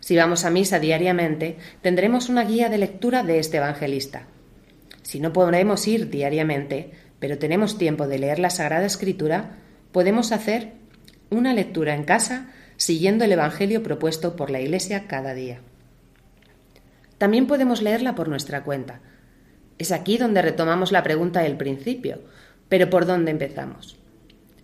Si 0.00 0.16
vamos 0.16 0.44
a 0.44 0.50
misa 0.50 0.80
diariamente, 0.80 1.58
tendremos 1.80 2.28
una 2.28 2.42
guía 2.42 2.68
de 2.68 2.78
lectura 2.78 3.22
de 3.22 3.38
este 3.38 3.58
evangelista. 3.58 4.26
Si 5.02 5.20
no 5.20 5.32
podemos 5.32 5.86
ir 5.86 6.10
diariamente, 6.10 6.90
pero 7.20 7.38
tenemos 7.38 7.78
tiempo 7.78 8.08
de 8.08 8.18
leer 8.18 8.40
la 8.40 8.50
Sagrada 8.50 8.86
Escritura, 8.86 9.60
podemos 9.92 10.32
hacer 10.32 10.72
una 11.30 11.54
lectura 11.54 11.94
en 11.94 12.02
casa 12.02 12.50
siguiendo 12.76 13.24
el 13.24 13.30
Evangelio 13.30 13.84
propuesto 13.84 14.34
por 14.34 14.50
la 14.50 14.60
Iglesia 14.60 15.06
cada 15.06 15.34
día. 15.34 15.60
También 17.22 17.46
podemos 17.46 17.82
leerla 17.82 18.16
por 18.16 18.26
nuestra 18.26 18.64
cuenta, 18.64 18.98
es 19.78 19.92
aquí 19.92 20.18
donde 20.18 20.42
retomamos 20.42 20.90
la 20.90 21.04
pregunta 21.04 21.42
del 21.42 21.56
principio, 21.56 22.18
pero 22.68 22.90
¿por 22.90 23.06
dónde 23.06 23.30
empezamos? 23.30 23.96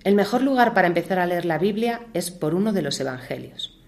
El 0.02 0.16
mejor 0.16 0.42
lugar 0.42 0.74
para 0.74 0.88
empezar 0.88 1.20
a 1.20 1.26
leer 1.26 1.44
la 1.44 1.58
Biblia 1.58 2.00
es 2.14 2.32
por 2.32 2.56
uno 2.56 2.72
de 2.72 2.82
los 2.82 2.98
Evangelios. 2.98 3.78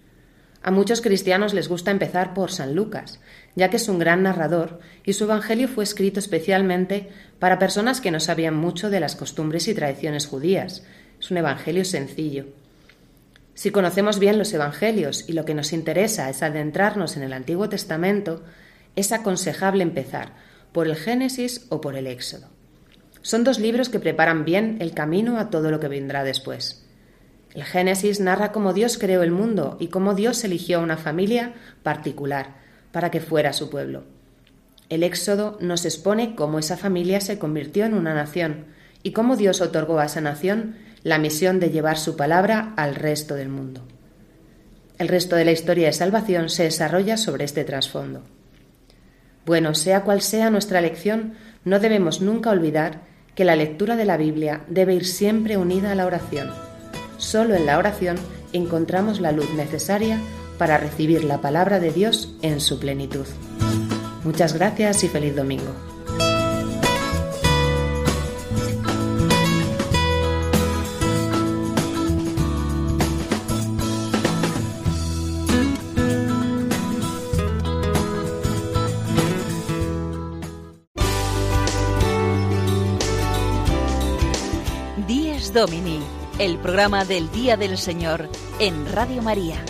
A 0.63 0.71
muchos 0.71 1.01
cristianos 1.01 1.53
les 1.53 1.67
gusta 1.67 1.91
empezar 1.91 2.33
por 2.33 2.49
San 2.49 2.73
Lucas, 2.73 3.19
ya 3.57 3.69
que 3.69 3.75
es 3.75 3.89
un 3.89 3.99
gran 3.99 4.23
narrador 4.23 4.79
y 5.03 5.11
su 5.11 5.25
Evangelio 5.25 5.67
fue 5.67 5.83
escrito 5.83 6.21
especialmente 6.21 7.09
para 7.39 7.59
personas 7.59 7.99
que 7.99 8.11
no 8.11 8.21
sabían 8.21 8.55
mucho 8.55 8.89
de 8.89 9.01
las 9.01 9.17
costumbres 9.17 9.67
y 9.67 9.75
tradiciones 9.75 10.27
judías. 10.27 10.85
Es 11.19 11.29
un 11.29 11.35
Evangelio 11.35 11.83
sencillo. 11.83 12.45
Si 13.53 13.71
conocemos 13.71 14.17
bien 14.17 14.37
los 14.37 14.53
Evangelios 14.53 15.25
y 15.27 15.33
lo 15.33 15.43
que 15.43 15.55
nos 15.55 15.73
interesa 15.73 16.29
es 16.29 16.41
adentrarnos 16.41 17.17
en 17.17 17.23
el 17.23 17.33
Antiguo 17.33 17.67
Testamento, 17.67 18.43
es 18.95 19.11
aconsejable 19.11 19.83
empezar 19.83 20.35
por 20.71 20.87
el 20.87 20.95
Génesis 20.95 21.65
o 21.69 21.81
por 21.81 21.95
el 21.95 22.07
Éxodo. 22.07 22.47
Son 23.21 23.43
dos 23.43 23.59
libros 23.59 23.89
que 23.89 23.99
preparan 23.99 24.45
bien 24.45 24.77
el 24.79 24.93
camino 24.93 25.37
a 25.37 25.49
todo 25.49 25.69
lo 25.69 25.79
que 25.79 25.87
vendrá 25.87 26.23
después. 26.23 26.85
El 27.53 27.63
Génesis 27.63 28.19
narra 28.19 28.51
cómo 28.51 28.73
Dios 28.73 28.97
creó 28.97 29.23
el 29.23 29.31
mundo 29.31 29.77
y 29.79 29.87
cómo 29.87 30.15
Dios 30.15 30.43
eligió 30.43 30.79
a 30.79 30.83
una 30.83 30.97
familia 30.97 31.53
particular 31.83 32.55
para 32.91 33.11
que 33.11 33.19
fuera 33.19 33.53
su 33.53 33.69
pueblo. 33.69 34.03
El 34.89 35.03
Éxodo 35.03 35.57
nos 35.61 35.85
expone 35.85 36.35
cómo 36.35 36.59
esa 36.59 36.77
familia 36.77 37.21
se 37.21 37.39
convirtió 37.39 37.85
en 37.85 37.93
una 37.93 38.13
nación 38.13 38.65
y 39.03 39.11
cómo 39.11 39.35
Dios 39.35 39.61
otorgó 39.61 39.99
a 39.99 40.05
esa 40.05 40.21
nación 40.21 40.75
la 41.03 41.17
misión 41.17 41.59
de 41.59 41.69
llevar 41.69 41.97
su 41.97 42.15
palabra 42.15 42.73
al 42.77 42.95
resto 42.95 43.35
del 43.35 43.49
mundo. 43.49 43.81
El 44.97 45.07
resto 45.07 45.35
de 45.35 45.45
la 45.45 45.51
historia 45.51 45.87
de 45.87 45.93
salvación 45.93 46.49
se 46.49 46.63
desarrolla 46.63 47.17
sobre 47.17 47.43
este 47.43 47.63
trasfondo. 47.63 48.21
Bueno, 49.45 49.73
sea 49.75 50.03
cual 50.03 50.21
sea 50.21 50.49
nuestra 50.49 50.79
elección, 50.79 51.33
no 51.63 51.79
debemos 51.79 52.21
nunca 52.21 52.49
olvidar 52.49 53.01
que 53.35 53.45
la 53.45 53.55
lectura 53.55 53.95
de 53.95 54.05
la 54.05 54.17
Biblia 54.17 54.61
debe 54.67 54.93
ir 54.93 55.05
siempre 55.05 55.57
unida 55.57 55.91
a 55.91 55.95
la 55.95 56.05
oración. 56.05 56.51
Solo 57.17 57.55
en 57.55 57.65
la 57.65 57.77
oración 57.77 58.17
encontramos 58.53 59.19
la 59.19 59.31
luz 59.31 59.51
necesaria 59.53 60.19
para 60.57 60.77
recibir 60.77 61.23
la 61.23 61.39
palabra 61.39 61.79
de 61.79 61.91
Dios 61.91 62.35
en 62.41 62.59
su 62.61 62.79
plenitud. 62.79 63.25
Muchas 64.23 64.53
gracias 64.53 65.03
y 65.03 65.07
feliz 65.07 65.35
domingo. 65.35 65.90
Domini, 85.53 85.99
el 86.39 86.57
programa 86.59 87.03
del 87.03 87.29
Día 87.31 87.57
del 87.57 87.77
Señor 87.77 88.29
en 88.59 88.89
Radio 88.89 89.21
María. 89.21 89.63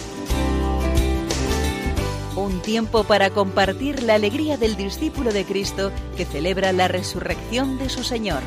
Un 2.36 2.62
tiempo 2.62 3.04
para 3.04 3.32
compartir 3.32 4.04
la 4.04 4.14
alegría 4.14 4.58
del 4.58 4.76
discípulo 4.76 5.34
de 5.34 5.44
Cristo 5.44 5.92
que 6.16 6.26
celebra 6.26 6.72
la 6.72 6.88
resurrección 6.88 7.80
de 7.80 7.90
su 7.90 8.04
Señor. 8.04 8.44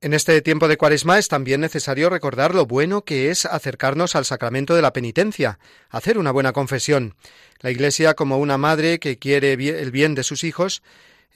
En 0.00 0.14
este 0.14 0.40
tiempo 0.40 0.68
de 0.68 0.78
Cuaresma 0.78 1.18
es 1.18 1.28
también 1.28 1.60
necesario 1.60 2.08
recordar 2.08 2.54
lo 2.54 2.64
bueno 2.64 3.02
que 3.02 3.30
es 3.30 3.44
acercarnos 3.44 4.16
al 4.16 4.24
sacramento 4.24 4.74
de 4.74 4.80
la 4.80 4.94
penitencia, 4.94 5.58
hacer 5.90 6.16
una 6.16 6.30
buena 6.30 6.52
confesión. 6.52 7.14
La 7.60 7.70
Iglesia, 7.70 8.14
como 8.14 8.38
una 8.38 8.56
madre 8.56 9.00
que 9.00 9.18
quiere 9.18 9.52
el 9.52 9.90
bien 9.90 10.14
de 10.14 10.22
sus 10.22 10.44
hijos, 10.44 10.82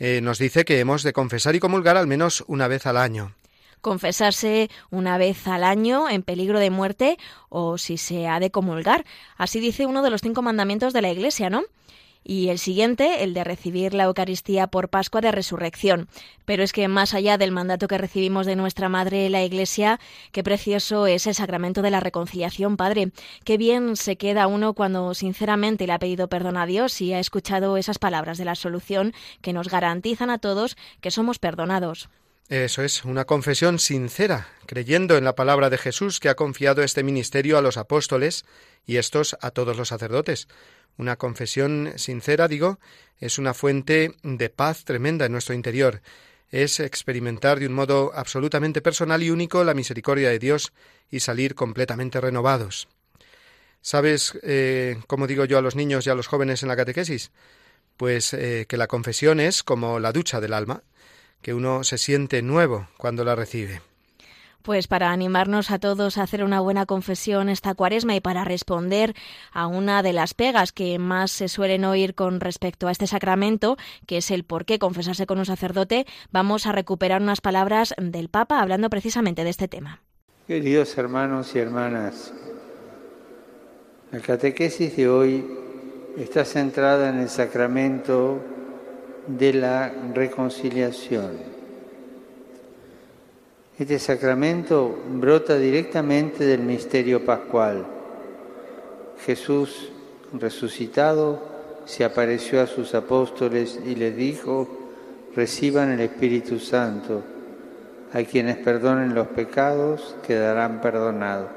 eh, 0.04 0.20
nos 0.20 0.38
dice 0.38 0.64
que 0.64 0.80
hemos 0.80 1.04
de 1.04 1.12
confesar 1.12 1.54
y 1.54 1.60
comulgar 1.60 1.96
al 1.96 2.08
menos 2.08 2.42
una 2.48 2.66
vez 2.66 2.86
al 2.86 2.96
año 2.96 3.36
confesarse 3.80 4.68
una 4.90 5.16
vez 5.16 5.46
al 5.46 5.62
año 5.64 6.08
en 6.08 6.22
peligro 6.22 6.58
de 6.58 6.70
muerte 6.70 7.18
o 7.48 7.78
si 7.78 7.98
se 7.98 8.28
ha 8.28 8.38
de 8.38 8.50
comulgar. 8.50 9.04
Así 9.36 9.58
dice 9.58 9.86
uno 9.86 10.02
de 10.02 10.10
los 10.10 10.20
cinco 10.20 10.40
mandamientos 10.40 10.92
de 10.92 11.02
la 11.02 11.10
Iglesia, 11.10 11.50
¿no? 11.50 11.64
Y 12.24 12.48
el 12.48 12.58
siguiente, 12.58 13.24
el 13.24 13.34
de 13.34 13.44
recibir 13.44 13.94
la 13.94 14.04
Eucaristía 14.04 14.66
por 14.66 14.88
Pascua 14.88 15.20
de 15.20 15.32
Resurrección. 15.32 16.08
Pero 16.44 16.62
es 16.62 16.72
que 16.72 16.88
más 16.88 17.14
allá 17.14 17.38
del 17.38 17.52
mandato 17.52 17.88
que 17.88 17.98
recibimos 17.98 18.46
de 18.46 18.56
nuestra 18.56 18.88
Madre 18.88 19.28
la 19.30 19.42
Iglesia, 19.42 20.00
qué 20.32 20.42
precioso 20.42 21.06
es 21.06 21.26
el 21.26 21.34
sacramento 21.34 21.82
de 21.82 21.90
la 21.90 22.00
reconciliación, 22.00 22.76
Padre. 22.76 23.12
Qué 23.44 23.56
bien 23.56 23.96
se 23.96 24.16
queda 24.16 24.46
uno 24.46 24.74
cuando 24.74 25.14
sinceramente 25.14 25.86
le 25.86 25.92
ha 25.92 25.98
pedido 25.98 26.28
perdón 26.28 26.56
a 26.56 26.66
Dios 26.66 27.00
y 27.00 27.12
ha 27.12 27.18
escuchado 27.18 27.76
esas 27.76 27.98
palabras 27.98 28.38
de 28.38 28.44
la 28.44 28.54
solución 28.54 29.12
que 29.40 29.52
nos 29.52 29.68
garantizan 29.68 30.30
a 30.30 30.38
todos 30.38 30.76
que 31.00 31.10
somos 31.10 31.38
perdonados. 31.38 32.08
Eso 32.48 32.82
es, 32.82 33.04
una 33.04 33.24
confesión 33.24 33.78
sincera, 33.78 34.48
creyendo 34.66 35.16
en 35.16 35.24
la 35.24 35.34
palabra 35.34 35.70
de 35.70 35.78
Jesús 35.78 36.20
que 36.20 36.28
ha 36.28 36.34
confiado 36.34 36.82
este 36.82 37.02
ministerio 37.02 37.56
a 37.56 37.62
los 37.62 37.76
apóstoles 37.76 38.44
y 38.84 38.96
estos 38.96 39.36
a 39.40 39.50
todos 39.52 39.76
los 39.76 39.88
sacerdotes. 39.88 40.48
Una 40.98 41.16
confesión 41.16 41.94
sincera, 41.96 42.48
digo, 42.48 42.78
es 43.18 43.38
una 43.38 43.54
fuente 43.54 44.14
de 44.22 44.50
paz 44.50 44.84
tremenda 44.84 45.24
en 45.24 45.32
nuestro 45.32 45.54
interior. 45.54 46.02
Es 46.50 46.80
experimentar 46.80 47.58
de 47.58 47.68
un 47.68 47.72
modo 47.72 48.12
absolutamente 48.14 48.82
personal 48.82 49.22
y 49.22 49.30
único 49.30 49.64
la 49.64 49.72
misericordia 49.72 50.28
de 50.28 50.38
Dios 50.38 50.72
y 51.10 51.20
salir 51.20 51.54
completamente 51.54 52.20
renovados. 52.20 52.88
¿Sabes 53.80 54.38
eh, 54.42 55.00
cómo 55.06 55.26
digo 55.26 55.46
yo 55.46 55.58
a 55.58 55.62
los 55.62 55.74
niños 55.74 56.06
y 56.06 56.10
a 56.10 56.14
los 56.14 56.26
jóvenes 56.26 56.62
en 56.62 56.68
la 56.68 56.76
catequesis? 56.76 57.30
pues 57.96 58.34
eh, 58.34 58.66
que 58.68 58.76
la 58.76 58.86
confesión 58.86 59.40
es 59.40 59.62
como 59.62 60.00
la 60.00 60.12
ducha 60.12 60.40
del 60.40 60.54
alma, 60.54 60.82
que 61.42 61.54
uno 61.54 61.84
se 61.84 61.98
siente 61.98 62.40
nuevo 62.40 62.88
cuando 62.96 63.24
la 63.24 63.34
recibe. 63.34 63.82
Pues 64.62 64.86
para 64.86 65.10
animarnos 65.10 65.72
a 65.72 65.80
todos 65.80 66.16
a 66.16 66.22
hacer 66.22 66.44
una 66.44 66.60
buena 66.60 66.86
confesión 66.86 67.48
esta 67.48 67.74
cuaresma 67.74 68.14
y 68.14 68.20
para 68.20 68.44
responder 68.44 69.12
a 69.50 69.66
una 69.66 70.04
de 70.04 70.12
las 70.12 70.34
pegas 70.34 70.70
que 70.70 71.00
más 71.00 71.32
se 71.32 71.48
suelen 71.48 71.84
oír 71.84 72.14
con 72.14 72.38
respecto 72.38 72.86
a 72.86 72.92
este 72.92 73.08
sacramento, 73.08 73.76
que 74.06 74.18
es 74.18 74.30
el 74.30 74.44
por 74.44 74.64
qué 74.64 74.78
confesarse 74.78 75.26
con 75.26 75.40
un 75.40 75.46
sacerdote, 75.46 76.06
vamos 76.30 76.66
a 76.66 76.72
recuperar 76.72 77.20
unas 77.20 77.40
palabras 77.40 77.92
del 78.00 78.28
Papa 78.28 78.60
hablando 78.60 78.88
precisamente 78.88 79.42
de 79.42 79.50
este 79.50 79.66
tema. 79.66 80.00
Queridos 80.46 80.96
hermanos 80.96 81.56
y 81.56 81.58
hermanas, 81.58 82.32
la 84.12 84.20
catequesis 84.20 84.96
de 84.96 85.08
hoy 85.08 85.44
está 86.16 86.44
centrada 86.44 87.08
en 87.08 87.18
el 87.18 87.28
sacramento 87.28 88.40
de 89.26 89.52
la 89.54 89.92
reconciliación 90.14 91.52
este 93.82 93.98
sacramento 93.98 94.96
brota 95.14 95.56
directamente 95.56 96.44
del 96.44 96.60
misterio 96.60 97.24
pascual. 97.24 97.84
Jesús 99.24 99.88
resucitado 100.32 101.42
se 101.84 102.04
apareció 102.04 102.60
a 102.60 102.66
sus 102.66 102.94
apóstoles 102.94 103.80
y 103.84 103.96
les 103.96 104.14
dijo, 104.14 104.68
reciban 105.34 105.90
el 105.90 106.00
Espíritu 106.00 106.58
Santo. 106.60 107.22
A 108.12 108.22
quienes 108.22 108.58
perdonen 108.58 109.14
los 109.14 109.26
pecados 109.28 110.14
quedarán 110.24 110.80
perdonados. 110.80 111.48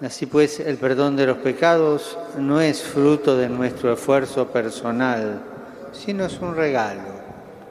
Así 0.00 0.24
pues, 0.24 0.60
el 0.60 0.76
perdón 0.76 1.16
de 1.16 1.26
los 1.26 1.38
pecados 1.38 2.16
no 2.38 2.60
es 2.60 2.82
fruto 2.82 3.36
de 3.36 3.48
nuestro 3.48 3.92
esfuerzo 3.92 4.46
personal, 4.46 5.42
sino 5.92 6.24
es 6.24 6.38
un 6.40 6.54
regalo, 6.54 7.02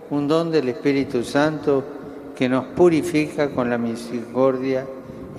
un 0.10 0.28
don 0.28 0.52
del 0.52 0.70
Espíritu 0.70 1.24
Santo 1.24 1.84
que 2.36 2.50
nos 2.50 2.66
purifica 2.66 3.50
con 3.50 3.70
la 3.70 3.78
misericordia 3.78 4.86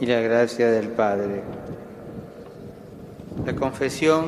y 0.01 0.07
la 0.07 0.21
gracia 0.21 0.71
del 0.71 0.89
Padre. 0.89 1.43
La 3.45 3.55
confesión 3.55 4.27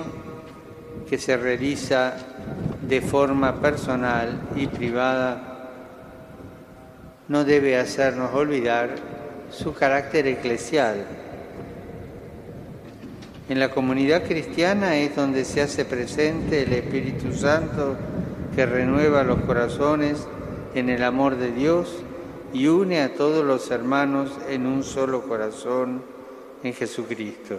que 1.09 1.19
se 1.19 1.37
realiza 1.37 2.15
de 2.89 3.01
forma 3.01 3.61
personal 3.61 4.41
y 4.57 4.67
privada 4.67 5.71
no 7.29 7.45
debe 7.45 7.79
hacernos 7.79 8.35
olvidar 8.35 8.91
su 9.51 9.75
carácter 9.75 10.27
eclesial. 10.27 11.05
En 13.49 13.61
la 13.61 13.71
comunidad 13.71 14.25
cristiana 14.25 14.97
es 14.97 15.15
donde 15.15 15.45
se 15.45 15.61
hace 15.61 15.85
presente 15.85 16.63
el 16.63 16.73
Espíritu 16.73 17.33
Santo 17.35 17.97
que 18.55 18.67
renueva 18.67 19.23
los 19.23 19.41
corazones 19.43 20.27
en 20.75 20.89
el 20.89 21.03
amor 21.05 21.37
de 21.37 21.53
Dios 21.53 22.03
y 22.53 22.67
une 22.67 23.01
a 23.01 23.15
todos 23.15 23.45
los 23.45 23.71
hermanos 23.71 24.39
en 24.49 24.67
un 24.67 24.83
solo 24.83 25.23
corazón 25.23 26.03
en 26.63 26.75
Jesucristo. 26.75 27.59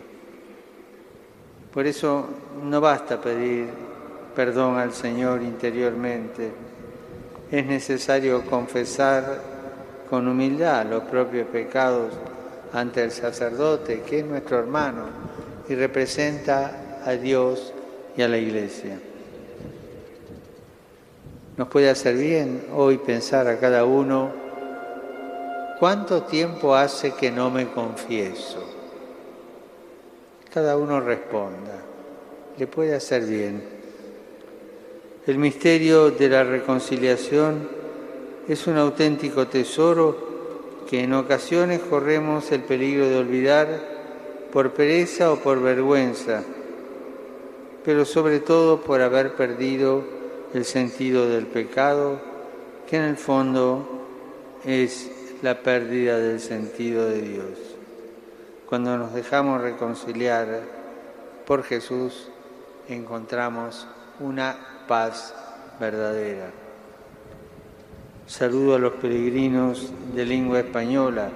Por 1.73 1.87
eso 1.87 2.27
no 2.63 2.79
basta 2.79 3.19
pedir 3.19 3.67
perdón 4.35 4.77
al 4.77 4.93
Señor 4.93 5.41
interiormente, 5.41 6.51
es 7.51 7.65
necesario 7.65 8.43
confesar 8.45 9.39
con 10.09 10.27
humildad 10.27 10.85
los 10.87 11.03
propios 11.03 11.47
pecados 11.47 12.13
ante 12.73 13.03
el 13.03 13.11
sacerdote, 13.11 14.01
que 14.01 14.19
es 14.19 14.25
nuestro 14.25 14.59
hermano 14.59 15.03
y 15.69 15.75
representa 15.75 17.01
a 17.05 17.11
Dios 17.11 17.73
y 18.17 18.21
a 18.23 18.27
la 18.27 18.37
Iglesia. 18.37 18.99
Nos 21.55 21.67
puede 21.67 21.89
hacer 21.89 22.15
bien 22.15 22.65
hoy 22.75 22.97
pensar 22.97 23.47
a 23.47 23.59
cada 23.59 23.85
uno 23.85 24.31
¿cuánto 25.79 26.23
tiempo 26.23 26.75
hace 26.75 27.11
que 27.11 27.29
no 27.29 27.51
me 27.51 27.67
confieso? 27.67 28.63
Cada 30.51 30.77
uno 30.77 30.99
responda, 30.99 31.77
le 32.57 32.65
puede 32.65 32.95
hacer 32.95 33.25
bien. 33.25 33.61
El 35.27 35.37
misterio 35.37 36.09
de 36.09 36.29
la 36.29 36.43
reconciliación 36.43 37.67
es 38.47 38.65
un 38.65 38.77
auténtico 38.77 39.47
tesoro 39.47 40.85
que 40.89 41.03
en 41.03 41.13
ocasiones 41.13 41.81
corremos 41.81 42.51
el 42.51 42.61
peligro 42.61 43.07
de 43.09 43.17
olvidar 43.17 43.67
por 44.51 44.73
pereza 44.73 45.31
o 45.31 45.37
por 45.37 45.61
vergüenza, 45.61 46.43
pero 47.85 48.05
sobre 48.05 48.39
todo 48.39 48.81
por 48.81 49.01
haber 49.01 49.33
perdido 49.33 50.12
el 50.53 50.65
sentido 50.65 51.27
del 51.27 51.47
pecado, 51.47 52.21
que 52.87 52.97
en 52.97 53.03
el 53.03 53.17
fondo 53.17 54.05
es 54.63 55.09
la 55.41 55.61
pérdida 55.61 56.17
del 56.19 56.39
sentido 56.39 57.09
de 57.09 57.21
Dios. 57.21 57.57
Cuando 58.67 58.97
nos 58.97 59.13
dejamos 59.13 59.61
reconciliar 59.61 60.61
por 61.45 61.63
Jesús, 61.63 62.29
encontramos 62.87 63.87
una 64.19 64.55
paz 64.87 65.33
verdadera. 65.79 66.51
Saludo 68.27 68.75
a 68.75 68.79
los 68.79 68.93
peregrinos 68.93 69.91
de 70.15 70.25
lengua 70.25 70.59
española, 70.59 71.29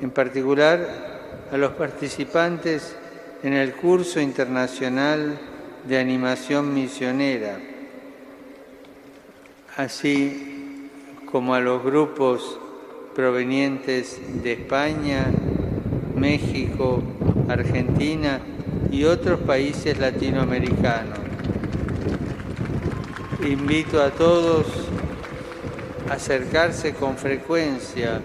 en 0.00 0.10
particular 0.10 1.10
a 1.50 1.56
los 1.56 1.72
participantes 1.72 2.96
en 3.42 3.52
el 3.52 3.74
curso 3.74 4.20
internacional 4.20 5.38
de 5.86 5.98
animación 5.98 6.72
misionera, 6.72 7.58
así 9.76 10.88
como 11.30 11.54
a 11.54 11.60
los 11.60 11.82
grupos 11.82 12.58
provenientes 13.14 14.20
de 14.42 14.52
España, 14.52 15.26
México, 16.14 17.02
Argentina 17.48 18.40
y 18.90 19.04
otros 19.04 19.40
países 19.40 19.98
latinoamericanos. 19.98 21.18
Invito 23.46 24.02
a 24.02 24.10
todos 24.10 24.66
a 26.08 26.14
acercarse 26.14 26.92
con 26.92 27.16
frecuencia 27.16 28.20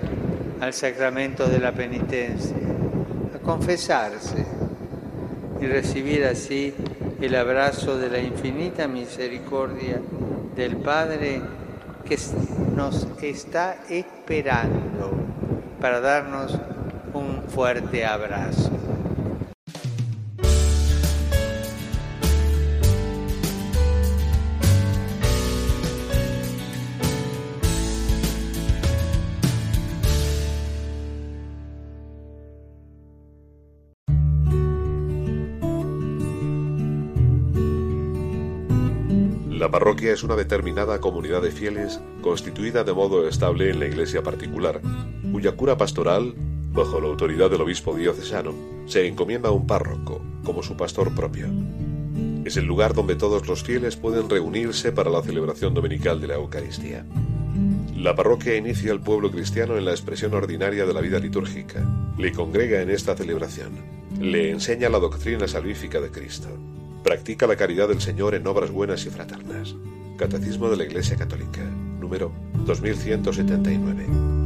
al 0.60 0.74
sacramento 0.74 1.48
de 1.48 1.60
la 1.60 1.72
penitencia, 1.72 2.58
a 3.34 3.40
confesarse 3.40 4.46
y 5.62 5.66
recibir 5.66 6.26
así 6.26 6.74
el 7.22 7.36
abrazo 7.36 7.98
de 7.98 8.10
la 8.10 8.20
infinita 8.20 8.88
misericordia 8.88 10.02
del 10.58 10.78
Padre 10.78 11.40
que 12.04 12.18
nos 12.76 13.08
está 13.22 13.78
esperando 13.90 15.12
para 15.80 16.02
darnos 16.02 16.58
un 17.14 17.44
fuerte 17.48 18.04
abrazo. 18.04 18.67
Parroquia 39.98 40.14
es 40.14 40.22
una 40.22 40.36
determinada 40.36 41.02
comunidad 41.02 41.42
de 41.42 41.50
fieles 41.50 42.00
constituida 42.22 42.84
de 42.84 42.94
modo 42.94 43.28
estable 43.28 43.72
en 43.72 43.80
la 43.80 43.88
iglesia 43.88 44.22
particular, 44.22 44.80
cuya 45.32 45.54
cura 45.54 45.76
pastoral, 45.76 46.36
bajo 46.72 47.02
la 47.02 47.08
autoridad 47.08 47.50
del 47.50 47.62
obispo 47.62 47.96
diocesano, 47.96 48.54
se 48.86 49.08
encomienda 49.08 49.50
a 49.50 49.54
un 49.54 49.66
párroco 49.66 50.22
como 50.44 50.62
su 50.62 50.78
pastor 50.78 51.16
propio. 51.16 51.48
Es 52.46 52.58
el 52.58 52.66
lugar 52.66 52.94
donde 52.94 53.16
todos 53.16 53.48
los 53.48 53.64
fieles 53.64 53.96
pueden 53.96 54.30
reunirse 54.30 54.92
para 54.92 55.10
la 55.10 55.24
celebración 55.24 55.74
dominical 55.74 56.22
de 56.22 56.28
la 56.28 56.36
Eucaristía. 56.36 57.04
La 57.96 58.14
parroquia 58.14 58.56
inicia 58.56 58.92
al 58.92 59.02
pueblo 59.02 59.32
cristiano 59.32 59.78
en 59.78 59.86
la 59.86 59.92
expresión 59.92 60.32
ordinaria 60.36 60.86
de 60.86 60.94
la 60.94 61.02
vida 61.02 61.18
litúrgica, 61.18 61.84
le 62.20 62.32
congrega 62.34 62.84
en 62.84 62.92
esta 62.92 63.18
celebración, 63.18 63.72
le 64.22 64.52
enseña 64.52 64.90
la 64.90 65.00
doctrina 65.00 65.48
salvífica 65.48 66.00
de 66.00 66.12
Cristo, 66.12 66.50
Practica 67.08 67.48
la 67.48 67.56
caridad 67.56 67.88
del 67.88 68.02
Señor 68.02 68.36
en 68.36 68.46
obras 68.48 68.70
buenas 68.70 69.06
y 69.06 69.10
fraternas. 69.10 69.74
Catecismo 70.18 70.70
de 70.70 70.76
la 70.76 70.84
Iglesia 70.84 71.16
Católica, 71.16 71.64
número 71.64 72.34
2179. 72.66 74.38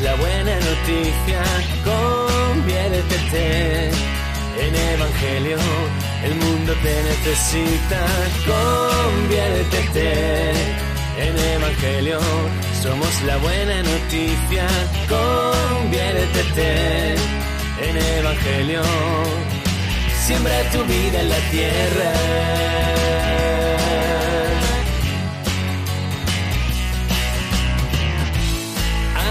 La 0.00 0.14
buena 0.14 0.54
noticia, 0.54 1.42
conviértete 1.84 3.90
en 4.64 4.74
Evangelio, 4.94 5.58
el 6.24 6.34
mundo 6.36 6.72
te 6.82 7.02
necesita, 7.02 8.00
conviértete 8.46 10.52
en 11.18 11.38
Evangelio, 11.56 12.20
somos 12.82 13.22
la 13.22 13.36
buena 13.38 13.82
noticia, 13.82 14.66
conviértete 15.08 17.14
en 17.86 17.96
Evangelio, 18.18 18.82
siembra 20.24 20.62
tu 20.70 20.84
vida 20.84 21.20
en 21.20 21.28
la 21.28 21.40
tierra. 21.50 23.11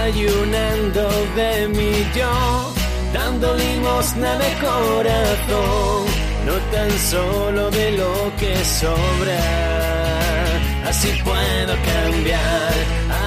Ayunando 0.03 1.03
de 1.35 1.67
mi 1.69 1.91
yo, 2.17 2.73
dando 3.13 3.55
limosna 3.55 4.31
de 4.43 4.51
corazón, 4.67 6.05
no 6.47 6.55
tan 6.73 6.91
solo 7.11 7.69
de 7.71 7.91
lo 7.99 8.13
que 8.39 8.53
sobra. 8.79 9.41
Así 10.89 11.09
puedo 11.23 11.73
cambiar, 11.93 12.73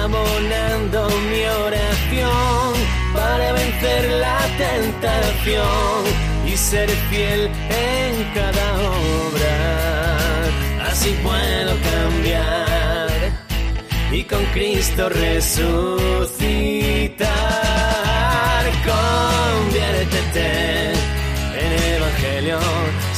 abonando 0.01 1.09
mi 1.31 1.43
oración 1.65 2.73
para 3.13 3.53
vencer 3.53 4.03
la 4.25 4.39
tentación 4.65 6.01
y 6.45 6.57
ser 6.57 6.89
fiel 7.09 7.49
en 7.89 8.11
cada 8.37 8.67
obra. 9.23 9.57
Así 10.89 11.11
puedo 11.23 11.73
cambiar 11.91 12.64
y 14.15 14.23
con 14.23 14.43
Cristo 14.53 15.09
resucitar. 15.09 15.75
Conviértete 18.91 20.47
en 21.63 21.71
Evangelio, 21.97 22.59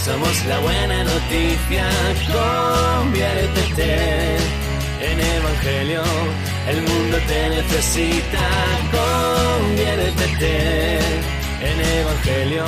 somos 0.04 0.46
la 0.46 0.60
buena 0.60 1.04
noticia. 1.04 1.86
Conviértete 2.34 3.92
en 5.10 5.20
Evangelio, 5.38 6.02
el 6.72 6.82
mundo 6.82 7.18
te 7.28 7.50
necesita. 7.50 8.46
Conviértete 9.00 10.54
en 11.70 11.78
Evangelio, 12.02 12.66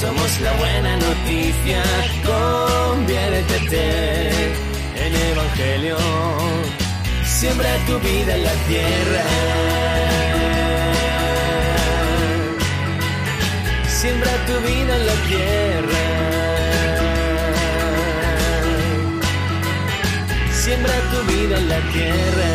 somos 0.00 0.40
la 0.40 0.52
buena 0.52 0.96
noticia. 0.98 1.82
Conviértete 2.30 3.84
en 5.04 5.14
Evangelio 5.32 6.45
siembra 7.40 7.68
tu 7.86 7.98
vida 8.00 8.34
en 8.34 8.44
la 8.44 8.54
tierra. 8.66 9.24
Siembra 13.88 14.32
tu 14.46 14.54
vida 14.68 14.96
en 14.96 15.06
la 15.10 15.16
tierra. 15.30 16.02
Siembra 20.64 20.94
tu 21.12 21.18
vida 21.32 21.58
en 21.58 21.68
la 21.68 21.80
tierra. 21.92 22.48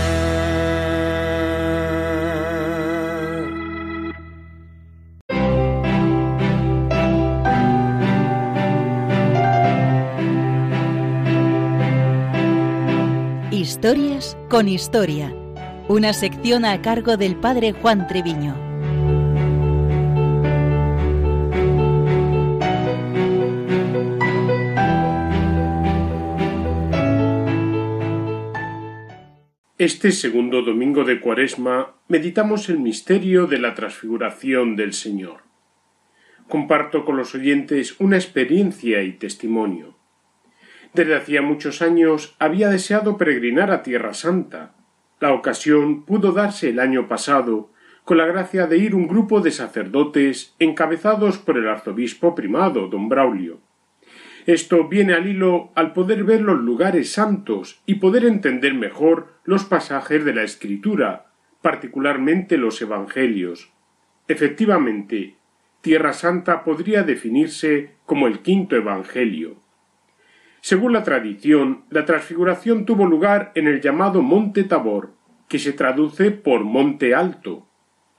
Historias 13.52 14.36
con 14.52 14.68
Historia, 14.68 15.34
una 15.88 16.12
sección 16.12 16.66
a 16.66 16.82
cargo 16.82 17.16
del 17.16 17.38
padre 17.38 17.72
Juan 17.72 18.06
Treviño. 18.06 18.54
Este 29.78 30.12
segundo 30.12 30.64
domingo 30.64 31.06
de 31.06 31.22
Cuaresma 31.22 31.96
meditamos 32.10 32.68
el 32.68 32.80
misterio 32.80 33.48
de 33.48 33.58
la 33.58 33.74
transfiguración 33.74 34.76
del 34.76 34.92
Señor. 34.92 35.44
Comparto 36.50 37.06
con 37.06 37.16
los 37.16 37.34
oyentes 37.36 37.96
una 38.02 38.18
experiencia 38.18 39.02
y 39.02 39.14
testimonio. 39.14 40.01
Desde 40.94 41.16
hacía 41.16 41.42
muchos 41.42 41.82
años 41.82 42.36
había 42.38 42.70
deseado 42.70 43.18
peregrinar 43.18 43.72
a 43.72 43.82
Tierra 43.82 44.14
Santa. 44.14 44.74
La 45.22 45.34
ocasión 45.34 46.04
pudo 46.04 46.34
darse 46.34 46.70
el 46.70 46.80
año 46.80 47.08
pasado, 47.08 47.70
con 48.04 48.18
la 48.18 48.26
gracia 48.26 48.68
de 48.68 48.78
ir 48.78 48.94
un 48.94 49.08
grupo 49.08 49.40
de 49.40 49.52
sacerdotes 49.52 50.56
encabezados 50.60 51.38
por 51.38 51.58
el 51.58 51.70
arzobispo 51.70 52.36
primado, 52.36 52.88
don 52.88 53.08
Braulio. 53.08 53.60
Esto 54.48 54.88
viene 54.88 55.14
al 55.14 55.28
hilo 55.28 55.72
al 55.76 55.94
poder 55.94 56.24
ver 56.24 56.42
los 56.42 56.60
lugares 56.60 57.14
santos 57.14 57.82
y 57.86 57.96
poder 57.96 58.26
entender 58.26 58.74
mejor 58.74 59.36
los 59.46 59.66
pasajes 59.66 60.26
de 60.26 60.34
la 60.34 60.44
Escritura, 60.44 61.28
particularmente 61.62 62.58
los 62.58 62.82
Evangelios. 62.82 63.72
Efectivamente, 64.28 65.36
Tierra 65.82 66.14
Santa 66.14 66.64
podría 66.64 67.04
definirse 67.04 67.92
como 68.06 68.28
el 68.28 68.40
quinto 68.40 68.76
Evangelio. 68.76 69.61
Según 70.62 70.94
la 70.94 71.04
tradición, 71.04 71.86
la 71.90 72.06
transfiguración 72.06 72.86
tuvo 72.86 73.08
lugar 73.08 73.52
en 73.56 73.68
el 73.68 73.82
llamado 73.82 74.22
Monte 74.22 74.64
Tabor, 74.64 75.16
que 75.50 75.58
se 75.58 75.74
traduce 75.74 76.30
por 76.30 76.64
Monte 76.64 77.16
Alto. 77.16 77.68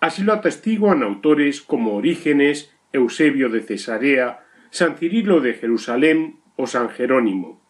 Así 0.00 0.24
lo 0.24 0.32
atestiguan 0.32 1.04
autores 1.04 1.62
como 1.62 1.94
Orígenes, 1.94 2.76
Eusebio 2.92 3.48
de 3.48 3.60
Cesarea, 3.60 4.40
San 4.70 4.96
Cirilo 4.96 5.40
de 5.40 5.54
Jerusalén 5.54 6.40
o 6.56 6.66
San 6.66 6.90
Jerónimo. 6.90 7.62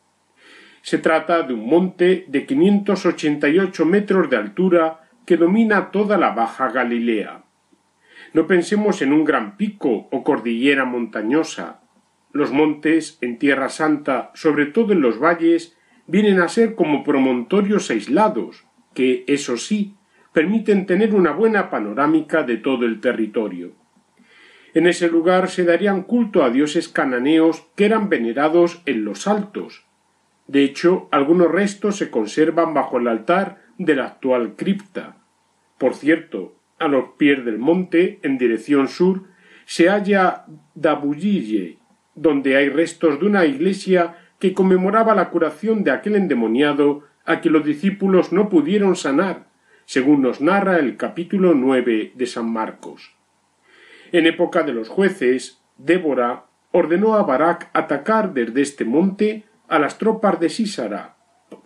Se 0.80 0.96
trata 0.96 1.42
de 1.42 1.52
un 1.52 1.66
monte 1.66 2.24
de 2.28 2.46
588 2.46 3.85
metros 3.85 4.30
de 4.30 4.37
altura 4.37 5.02
que 5.26 5.37
domina 5.37 5.90
toda 5.90 6.16
la 6.16 6.30
Baja 6.30 6.70
Galilea. 6.70 7.44
No 8.32 8.46
pensemos 8.46 9.02
en 9.02 9.12
un 9.12 9.24
gran 9.24 9.58
pico 9.58 10.08
o 10.11 10.24
cordillera 10.24 10.87
montañosa, 10.87 11.82
los 12.33 12.53
montes 12.53 13.18
en 13.21 13.38
Tierra 13.38 13.68
Santa, 13.68 14.31
sobre 14.35 14.66
todo 14.66 14.92
en 14.92 15.01
los 15.01 15.18
valles, 15.18 15.77
vienen 16.07 16.40
a 16.40 16.49
ser 16.49 16.75
como 16.75 17.05
promontorios 17.05 17.90
aislados, 17.90 18.64
que, 18.95 19.25
eso 19.27 19.57
sí, 19.57 19.95
permiten 20.33 20.87
tener 20.87 21.14
una 21.14 21.33
buena 21.33 21.71
panorámica 21.71 22.42
de 22.42 22.57
todo 22.57 22.87
el 22.87 23.01
territorio. 23.01 23.73
En 24.75 24.87
ese 24.87 25.09
lugar 25.09 25.51
se 25.51 25.64
darían 25.64 26.03
culto 26.03 26.42
a 26.42 26.51
dioses 26.51 26.88
cananeos 26.88 27.66
que 27.77 27.85
eran 27.85 28.09
venerados 28.09 28.83
en 28.87 29.05
los 29.05 29.27
altos. 29.27 29.85
De 30.47 30.64
hecho, 30.64 31.09
algunos 31.11 31.51
restos 31.51 31.97
se 31.97 32.11
conservan 32.11 32.73
bajo 32.73 32.99
el 32.99 33.09
altar 33.09 33.62
de 33.79 33.97
la 33.97 34.07
actual 34.07 34.55
cripta. 34.57 35.16
Por 35.79 35.95
cierto, 35.95 36.57
a 36.79 36.88
los 36.88 37.11
pies 37.18 37.45
del 37.45 37.59
monte, 37.59 38.18
en 38.23 38.38
dirección 38.38 38.88
sur, 38.88 39.25
se 39.66 39.88
halla 39.88 40.47
Dabuyille, 40.75 41.79
donde 42.14 42.57
hay 42.57 42.68
restos 42.68 43.20
de 43.20 43.27
una 43.27 43.46
iglesia 43.46 44.18
que 44.38 44.55
conmemoraba 44.55 45.14
la 45.14 45.30
curación 45.30 45.84
de 45.84 45.93
aquel 45.93 46.16
endemoniado 46.16 47.05
a 47.24 47.41
que 47.41 47.51
los 47.51 47.64
discípulos 47.64 48.32
no 48.32 48.49
pudieron 48.49 48.97
sanar, 48.97 49.47
según 49.84 50.22
nos 50.22 50.41
narra 50.41 50.78
el 50.78 50.97
capítulo 50.97 51.55
nueve 51.55 52.12
de 52.14 52.26
San 52.26 52.53
Marcos. 52.53 53.14
En 54.11 54.26
época 54.26 54.62
de 54.62 54.72
los 54.72 54.89
jueces, 54.89 55.62
Débora 55.78 56.47
ordenó 56.70 57.14
a 57.14 57.22
Barak 57.22 57.70
atacar 57.72 58.34
desde 58.34 58.62
este 58.62 58.84
monte 58.84 59.45
a 59.68 59.78
las 59.78 59.99
tropas 59.99 60.39
de 60.41 60.49
Sísara, 60.49 61.16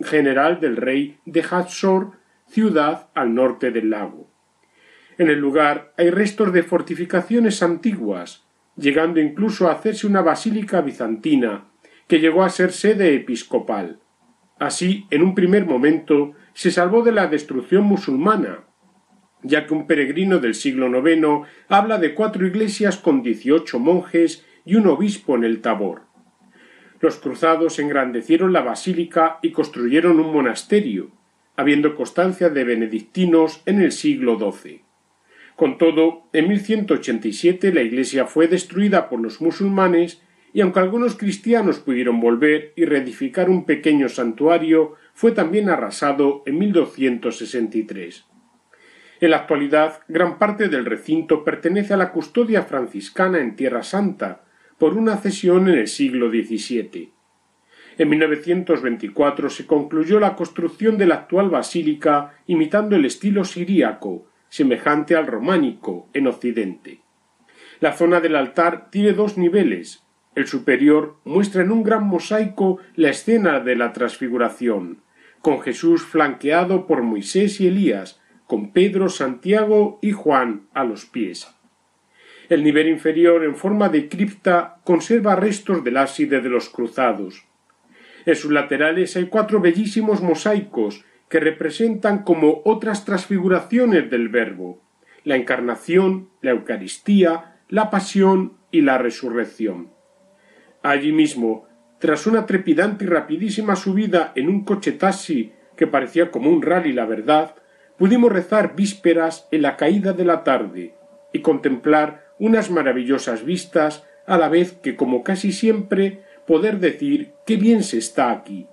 general 0.05 0.61
del 0.61 0.77
rey 0.77 1.19
de 1.25 1.45
Hatzor, 1.49 2.13
ciudad 2.49 3.09
al 3.15 3.35
norte 3.35 3.71
del 3.71 3.91
lago. 3.91 4.31
En 5.19 5.29
el 5.29 5.39
lugar 5.39 5.93
hay 5.97 6.11
restos 6.11 6.53
de 6.53 6.63
fortificaciones 6.63 7.63
antiguas, 7.63 8.46
llegando 8.77 9.21
incluso 9.21 9.69
a 9.69 9.73
hacerse 9.73 10.07
una 10.07 10.23
basílica 10.23 10.81
bizantina, 10.81 11.69
que 12.07 12.21
llegó 12.21 12.45
a 12.45 12.51
ser 12.51 12.73
sede 12.73 13.15
episcopal. 13.15 14.01
Así, 14.59 15.07
en 15.11 15.23
un 15.23 15.35
primer 15.35 15.67
momento, 15.67 16.33
se 16.55 16.71
salvó 16.71 17.03
de 17.03 17.13
la 17.13 17.27
destrucción 17.27 17.85
musulmana, 17.85 18.65
ya 19.43 19.67
que 19.67 19.75
un 19.75 19.87
peregrino 19.87 20.39
del 20.39 20.55
siglo 20.55 20.89
IX 20.89 21.47
habla 21.69 21.99
de 21.99 22.15
cuatro 22.15 22.47
iglesias 22.47 22.97
con 22.97 23.23
dieciocho 23.23 23.79
monjes 23.79 24.47
y 24.65 24.77
un 24.77 24.87
obispo 24.87 25.37
en 25.37 25.45
el 25.45 25.61
Tabor. 25.61 26.03
Los 27.01 27.17
cruzados 27.17 27.79
engrandecieron 27.79 28.53
la 28.53 28.63
basílica 28.63 29.39
y 29.43 29.53
construyeron 29.53 30.19
un 30.19 30.33
monasterio, 30.33 31.11
habiendo 31.55 31.95
constancia 31.95 32.49
de 32.49 32.65
benedictinos 32.65 33.63
en 33.67 33.83
el 33.83 33.93
siglo 33.93 34.39
XII. 34.39 34.86
Con 35.57 35.79
todo, 35.79 36.29
en 36.35 36.49
1187 36.49 37.73
la 37.73 37.81
iglesia 37.81 38.27
fue 38.27 38.47
destruida 38.47 39.09
por 39.09 39.21
los 39.21 39.41
musulmanes 39.41 40.23
y 40.53 40.61
aunque 40.61 40.81
algunos 40.81 41.17
cristianos 41.17 41.79
pudieron 41.79 42.21
volver 42.21 42.73
y 42.77 42.85
reedificar 42.85 43.49
un 43.49 43.65
pequeño 43.65 44.09
santuario, 44.09 44.95
fue 45.15 45.33
también 45.33 45.69
arrasado 45.69 46.43
en 46.47 46.59
1263. 46.59 48.27
En 49.21 49.31
la 49.31 49.39
actualidad, 49.39 50.01
gran 50.09 50.39
parte 50.39 50.69
del 50.69 50.85
recinto 50.85 51.43
pertenece 51.43 51.95
a 51.95 51.97
la 51.97 52.13
custodia 52.13 52.63
franciscana 52.63 53.41
en 53.41 53.57
Tierra 53.57 53.83
Santa, 53.83 54.45
por 54.79 54.95
una 54.95 55.17
cesión 55.17 55.69
en 55.69 55.79
el 55.79 55.89
siglo 55.89 56.29
XVII. 56.29 57.13
En 57.99 58.09
1924 58.11 59.49
se 59.49 59.67
concluyó 59.67 60.21
la 60.21 60.37
construcción 60.37 60.99
de 60.99 61.07
la 61.07 61.15
actual 61.15 61.49
basílica 61.49 62.35
imitando 62.47 62.95
el 62.95 63.07
estilo 63.07 63.45
siríaco, 63.45 64.27
semejante 64.49 65.17
al 65.17 65.27
románico, 65.27 66.09
en 66.13 66.27
Occidente. 66.27 67.01
La 67.81 67.93
zona 67.93 68.21
del 68.21 68.37
altar 68.37 68.91
tiene 68.91 69.13
dos 69.13 69.37
niveles. 69.37 70.05
El 70.35 70.47
superior 70.47 71.17
muestra 71.25 71.63
en 71.63 71.71
un 71.71 71.83
gran 71.83 72.07
mosaico 72.07 72.79
la 72.95 73.11
escena 73.11 73.61
de 73.61 73.77
la 73.77 73.93
transfiguración, 73.93 75.03
con 75.41 75.61
Jesús 75.61 76.03
flanqueado 76.03 76.87
por 76.87 77.03
Moisés 77.03 77.61
y 77.61 77.69
Elías, 77.69 78.21
con 78.47 78.73
Pedro, 78.73 79.09
Santiago 79.09 79.99
y 80.03 80.13
Juan 80.13 80.69
a 80.73 80.85
los 80.85 81.07
pies. 81.07 81.49
El 82.49 82.63
nivel 82.63 82.89
inferior, 82.89 83.45
en 83.45 83.57
forma 83.57 83.89
de 83.89 84.09
cripta, 84.09 84.79
conserva 84.85 85.37
restos 85.37 85.83
del 85.83 85.97
ábside 85.97 86.41
de 86.41 86.49
los 86.49 86.69
cruzados. 86.69 87.45
En 88.25 88.37
sus 88.37 88.53
laterales 88.53 89.17
hay 89.17 89.27
cuatro 89.27 89.61
bellísimos 89.61 90.23
mosaicos 90.23 91.05
que 91.29 91.41
representan 91.41 92.23
como 92.23 92.63
otras 92.65 93.05
transfiguraciones 93.05 94.11
del 94.11 94.29
Verbo, 94.29 94.83
la 95.25 95.37
encarnación, 95.37 96.31
la 96.41 96.53
Eucaristía, 96.53 97.57
la 97.69 97.91
pasión 97.91 98.59
y 98.71 98.83
la 98.83 98.99
resurrección. 98.99 99.91
Allí 100.83 101.13
mismo, 101.13 101.67
tras 101.99 102.27
una 102.27 102.47
trepidante 102.47 103.05
y 103.05 103.09
rapidísima 103.09 103.75
subida 103.75 104.33
en 104.37 104.49
un 104.49 104.65
coche 104.65 104.93
taxi 104.93 105.53
que 105.77 105.87
parecía 105.87 106.31
como 106.31 106.51
un 106.51 106.63
rally 106.63 106.93
la 106.93 107.07
verdad, 107.07 107.57
pudimos 107.99 108.31
rezar 108.31 108.77
vísperas 108.77 109.49
en 109.51 109.63
la 109.63 109.77
caída 109.77 110.13
de 110.13 110.25
la 110.25 110.45
tarde 110.45 110.95
y 111.33 111.41
contemplar 111.41 112.27
unas 112.39 112.71
maravillosas 112.71 113.45
vistas, 113.45 114.05
a 114.27 114.37
la 114.37 114.49
vez 114.49 114.73
que, 114.73 114.97
como 114.97 115.23
casi 115.23 115.53
siempre, 115.53 116.23
poder 116.47 116.81
decir 116.81 117.33
qué 117.47 117.57
bien 117.57 117.83
se 117.83 117.99
está 117.99 118.31
aquí, 118.31 118.67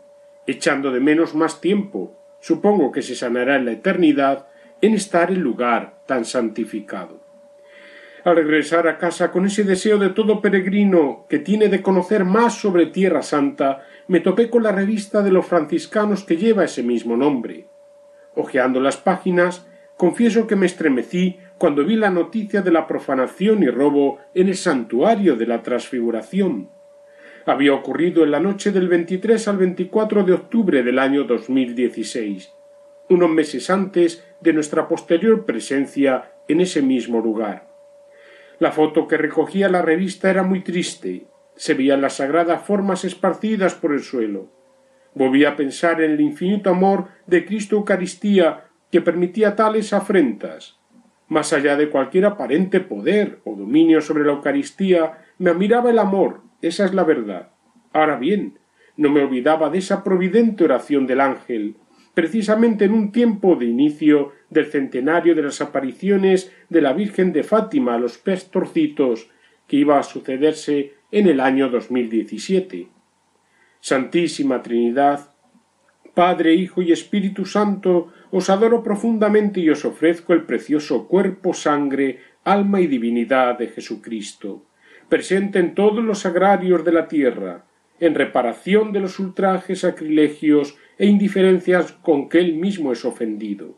echando 0.47 0.91
de 0.91 0.99
menos 0.99 1.35
más 1.35 1.61
tiempo, 1.61 2.19
supongo 2.43 2.91
que 2.91 3.01
se 3.01 3.15
sanará 3.15 3.55
en 3.55 3.63
la 3.63 3.71
eternidad, 3.71 4.47
en 4.81 4.95
estar 4.95 5.31
en 5.31 5.39
lugar 5.39 6.01
tan 6.05 6.25
santificado. 6.25 7.21
Al 8.25 8.35
regresar 8.35 8.85
a 8.89 8.97
casa 8.97 9.31
con 9.31 9.45
ese 9.45 9.63
deseo 9.63 9.97
de 9.97 10.09
todo 10.09 10.41
peregrino 10.41 11.25
que 11.29 11.39
tiene 11.39 11.69
de 11.69 11.81
conocer 11.81 12.25
más 12.25 12.55
sobre 12.55 12.87
Tierra 12.87 13.21
Santa, 13.21 13.85
me 14.09 14.19
topé 14.19 14.49
con 14.49 14.63
la 14.63 14.73
revista 14.73 15.21
de 15.21 15.31
los 15.31 15.45
franciscanos 15.45 16.25
que 16.25 16.35
lleva 16.35 16.65
ese 16.65 16.83
mismo 16.83 17.15
nombre. 17.15 17.67
Ojeando 18.35 18.81
las 18.81 18.97
páginas, 18.97 19.65
confieso 19.95 20.45
que 20.45 20.57
me 20.57 20.65
estremecí 20.65 21.39
cuando 21.57 21.85
vi 21.85 21.95
la 21.95 22.09
noticia 22.09 22.61
de 22.61 22.71
la 22.71 22.87
profanación 22.87 23.63
y 23.63 23.69
robo 23.69 24.19
en 24.33 24.49
el 24.49 24.57
santuario 24.57 25.37
de 25.37 25.47
la 25.47 25.63
transfiguración. 25.63 26.69
Había 27.45 27.73
ocurrido 27.73 28.23
en 28.23 28.31
la 28.31 28.39
noche 28.39 28.71
del 28.71 28.87
23 28.87 29.47
al 29.49 29.57
24 29.57 30.23
de 30.23 30.33
octubre 30.33 30.81
del 30.81 30.97
año 30.97 31.25
2016, 31.25 32.53
unos 33.09 33.29
meses 33.29 33.69
antes 33.69 34.25
de 34.39 34.53
nuestra 34.53 34.87
posterior 34.87 35.45
presencia 35.45 36.31
en 36.47 36.61
ese 36.61 36.81
mismo 36.81 37.19
lugar. 37.19 37.67
La 38.59 38.71
foto 38.71 39.09
que 39.09 39.17
recogía 39.17 39.67
la 39.67 39.81
revista 39.81 40.29
era 40.29 40.43
muy 40.43 40.61
triste. 40.61 41.27
Se 41.55 41.73
veían 41.73 41.99
las 41.99 42.13
sagradas 42.13 42.61
formas 42.61 43.03
esparcidas 43.03 43.75
por 43.75 43.91
el 43.91 44.03
suelo. 44.03 44.49
Volví 45.13 45.43
a 45.43 45.57
pensar 45.57 46.01
en 46.01 46.11
el 46.11 46.21
infinito 46.21 46.69
amor 46.69 47.07
de 47.27 47.45
Cristo 47.45 47.75
Eucaristía 47.75 48.69
que 48.89 49.01
permitía 49.01 49.53
tales 49.53 49.91
afrentas. 49.91 50.79
Más 51.27 51.51
allá 51.51 51.75
de 51.75 51.89
cualquier 51.89 52.25
aparente 52.25 52.79
poder 52.79 53.39
o 53.43 53.55
dominio 53.55 53.99
sobre 53.99 54.23
la 54.23 54.31
Eucaristía, 54.31 55.25
me 55.39 55.49
admiraba 55.49 55.89
el 55.89 55.99
amor, 55.99 56.41
esa 56.67 56.85
es 56.85 56.93
la 56.93 57.03
verdad. 57.03 57.51
Ahora 57.91 58.17
bien, 58.17 58.59
no 58.97 59.09
me 59.09 59.21
olvidaba 59.21 59.69
de 59.69 59.79
esa 59.79 60.03
providente 60.03 60.63
oración 60.63 61.07
del 61.07 61.21
ángel, 61.21 61.75
precisamente 62.13 62.85
en 62.85 62.93
un 62.93 63.11
tiempo 63.11 63.55
de 63.55 63.65
inicio 63.65 64.31
del 64.49 64.67
centenario 64.67 65.35
de 65.35 65.43
las 65.43 65.61
apariciones 65.61 66.51
de 66.69 66.81
la 66.81 66.93
Virgen 66.93 67.33
de 67.33 67.43
Fátima 67.43 67.95
a 67.95 67.99
los 67.99 68.17
pestorcitos, 68.17 69.29
que 69.67 69.77
iba 69.77 69.99
a 69.99 70.03
sucederse 70.03 70.93
en 71.11 71.27
el 71.27 71.39
año 71.39 71.69
2017. 71.69 72.87
Santísima 73.79 74.61
Trinidad, 74.61 75.33
Padre, 76.13 76.53
Hijo 76.53 76.81
y 76.81 76.91
Espíritu 76.91 77.45
Santo, 77.45 78.13
os 78.31 78.49
adoro 78.49 78.83
profundamente 78.83 79.59
y 79.59 79.69
os 79.69 79.83
ofrezco 79.83 80.33
el 80.33 80.43
precioso 80.43 81.07
cuerpo, 81.07 81.53
sangre, 81.53 82.19
alma 82.43 82.81
y 82.81 82.87
divinidad 82.87 83.57
de 83.57 83.67
Jesucristo, 83.67 84.65
presente 85.09 85.59
en 85.59 85.75
todos 85.75 86.03
los 86.03 86.25
agrarios 86.25 86.83
de 86.83 86.91
la 86.91 87.07
tierra, 87.07 87.65
en 87.99 88.15
reparación 88.15 88.91
de 88.91 88.99
los 88.99 89.19
ultrajes, 89.19 89.81
sacrilegios 89.81 90.77
e 90.97 91.05
indiferencias 91.05 91.91
con 91.91 92.29
que 92.29 92.39
él 92.39 92.55
mismo 92.55 92.91
es 92.91 93.05
ofendido, 93.05 93.77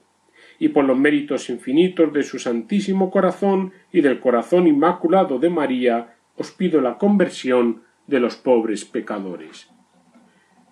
y 0.60 0.70
por 0.70 0.86
los 0.86 0.98
méritos 0.98 1.50
infinitos 1.50 2.12
de 2.14 2.24
su 2.24 2.40
Santísimo 2.40 3.12
Corazón 3.12 3.74
y 3.92 4.02
del 4.02 4.20
Corazón 4.20 4.68
Inmaculado 4.68 5.40
de 5.40 5.50
María, 5.50 6.16
os 6.38 6.52
pido 6.52 6.82
la 6.82 6.98
conversión 6.98 7.84
de 8.08 8.20
los 8.20 8.36
pobres 8.36 8.86
pecadores. 8.86 9.70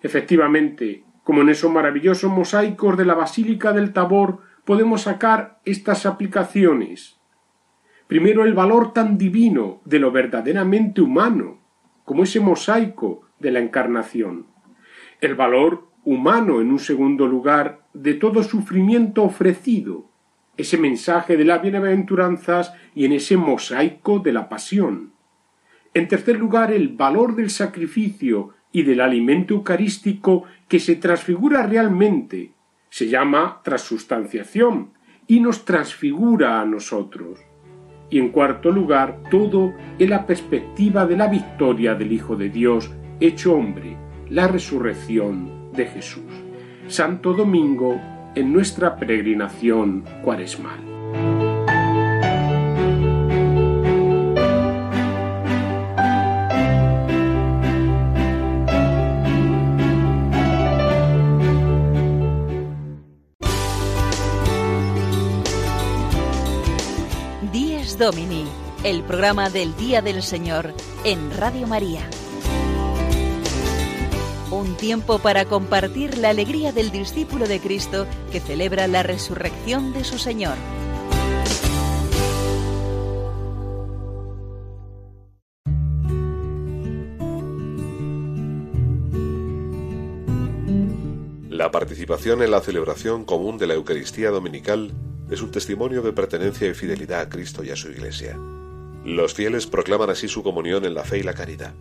Efectivamente, 0.02 1.04
como 1.22 1.40
en 1.40 1.48
esos 1.48 1.70
maravillosos 1.70 2.30
mosaicos 2.30 2.96
de 2.96 3.06
la 3.06 3.14
Basílica 3.14 3.72
del 3.72 3.92
Tabor 3.92 4.40
podemos 4.64 5.02
sacar 5.02 5.60
estas 5.64 6.06
aplicaciones. 6.06 7.18
Primero, 8.06 8.44
el 8.44 8.54
valor 8.54 8.92
tan 8.92 9.16
divino 9.16 9.80
de 9.84 9.98
lo 9.98 10.12
verdaderamente 10.12 11.00
humano, 11.00 11.58
como 12.04 12.24
ese 12.24 12.40
mosaico 12.40 13.22
de 13.38 13.50
la 13.50 13.60
Encarnación. 13.60 14.46
El 15.20 15.34
valor 15.34 15.88
humano, 16.04 16.60
en 16.60 16.70
un 16.70 16.78
segundo 16.78 17.26
lugar, 17.26 17.86
de 17.94 18.14
todo 18.14 18.42
sufrimiento 18.42 19.22
ofrecido, 19.22 20.10
ese 20.56 20.76
mensaje 20.76 21.36
de 21.36 21.44
las 21.44 21.62
bienaventuranzas 21.62 22.74
y 22.94 23.06
en 23.06 23.12
ese 23.12 23.36
mosaico 23.36 24.18
de 24.18 24.32
la 24.32 24.48
pasión. 24.48 25.12
En 25.94 26.06
tercer 26.08 26.38
lugar, 26.38 26.72
el 26.72 26.88
valor 26.88 27.34
del 27.34 27.50
sacrificio 27.50 28.50
y 28.70 28.82
del 28.82 29.00
alimento 29.00 29.54
eucarístico 29.54 30.44
que 30.68 30.78
se 30.78 30.96
transfigura 30.96 31.66
realmente, 31.66 32.52
se 32.90 33.08
llama 33.08 33.60
transustanciación 33.64 34.92
y 35.26 35.40
nos 35.40 35.64
transfigura 35.64 36.60
a 36.60 36.64
nosotros. 36.64 37.40
Y 38.14 38.20
en 38.20 38.28
cuarto 38.28 38.70
lugar, 38.70 39.22
todo 39.28 39.74
en 39.98 40.10
la 40.10 40.24
perspectiva 40.24 41.04
de 41.04 41.16
la 41.16 41.26
victoria 41.26 41.96
del 41.96 42.12
Hijo 42.12 42.36
de 42.36 42.48
Dios 42.48 42.92
hecho 43.18 43.54
hombre, 43.56 43.96
la 44.30 44.46
resurrección 44.46 45.72
de 45.72 45.86
Jesús. 45.86 46.22
Santo 46.86 47.32
Domingo 47.32 48.00
en 48.36 48.52
nuestra 48.52 48.94
peregrinación 48.94 50.04
cuaresmal. 50.22 50.93
Domini, 67.98 68.44
el 68.82 69.04
programa 69.04 69.50
del 69.50 69.76
Día 69.76 70.02
del 70.02 70.22
Señor 70.22 70.74
en 71.04 71.30
Radio 71.36 71.66
María. 71.66 72.00
Un 74.50 74.76
tiempo 74.76 75.18
para 75.18 75.44
compartir 75.44 76.18
la 76.18 76.30
alegría 76.30 76.72
del 76.72 76.90
discípulo 76.90 77.46
de 77.46 77.60
Cristo 77.60 78.06
que 78.32 78.40
celebra 78.40 78.88
la 78.88 79.02
resurrección 79.02 79.92
de 79.92 80.02
su 80.02 80.18
Señor. 80.18 80.56
La 91.48 91.70
participación 91.70 92.42
en 92.42 92.50
la 92.50 92.60
celebración 92.60 93.24
común 93.24 93.56
de 93.58 93.68
la 93.68 93.74
Eucaristía 93.74 94.30
Dominical 94.30 94.92
es 95.30 95.42
un 95.42 95.50
testimonio 95.50 96.02
de 96.02 96.12
pertenencia 96.12 96.68
y 96.68 96.74
fidelidad 96.74 97.20
a 97.20 97.28
Cristo 97.28 97.64
y 97.64 97.70
a 97.70 97.76
su 97.76 97.90
Iglesia. 97.90 98.38
Los 99.04 99.34
fieles 99.34 99.66
proclaman 99.66 100.10
así 100.10 100.28
su 100.28 100.42
comunión 100.42 100.84
en 100.84 100.94
la 100.94 101.04
fe 101.04 101.18
y 101.18 101.22
la 101.22 101.34
caridad. 101.34 101.74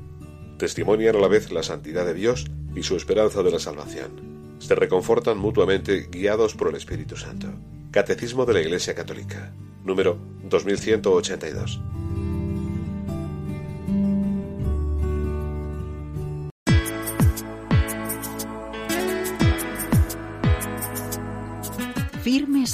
Testimonian 0.57 1.15
a 1.15 1.19
la 1.19 1.27
vez 1.27 1.51
la 1.51 1.63
santidad 1.63 2.05
de 2.05 2.13
Dios 2.13 2.45
y 2.75 2.83
su 2.83 2.95
esperanza 2.95 3.43
de 3.43 3.51
la 3.51 3.59
salvación. 3.59 4.57
Se 4.59 4.75
reconfortan 4.75 5.37
mutuamente 5.37 6.07
guiados 6.11 6.53
por 6.55 6.69
el 6.69 6.75
Espíritu 6.75 7.17
Santo. 7.17 7.47
Catecismo 7.91 8.45
de 8.45 8.53
la 8.53 8.61
Iglesia 8.61 8.95
Católica, 8.95 9.53
número 9.83 10.17
2182. 10.49 11.92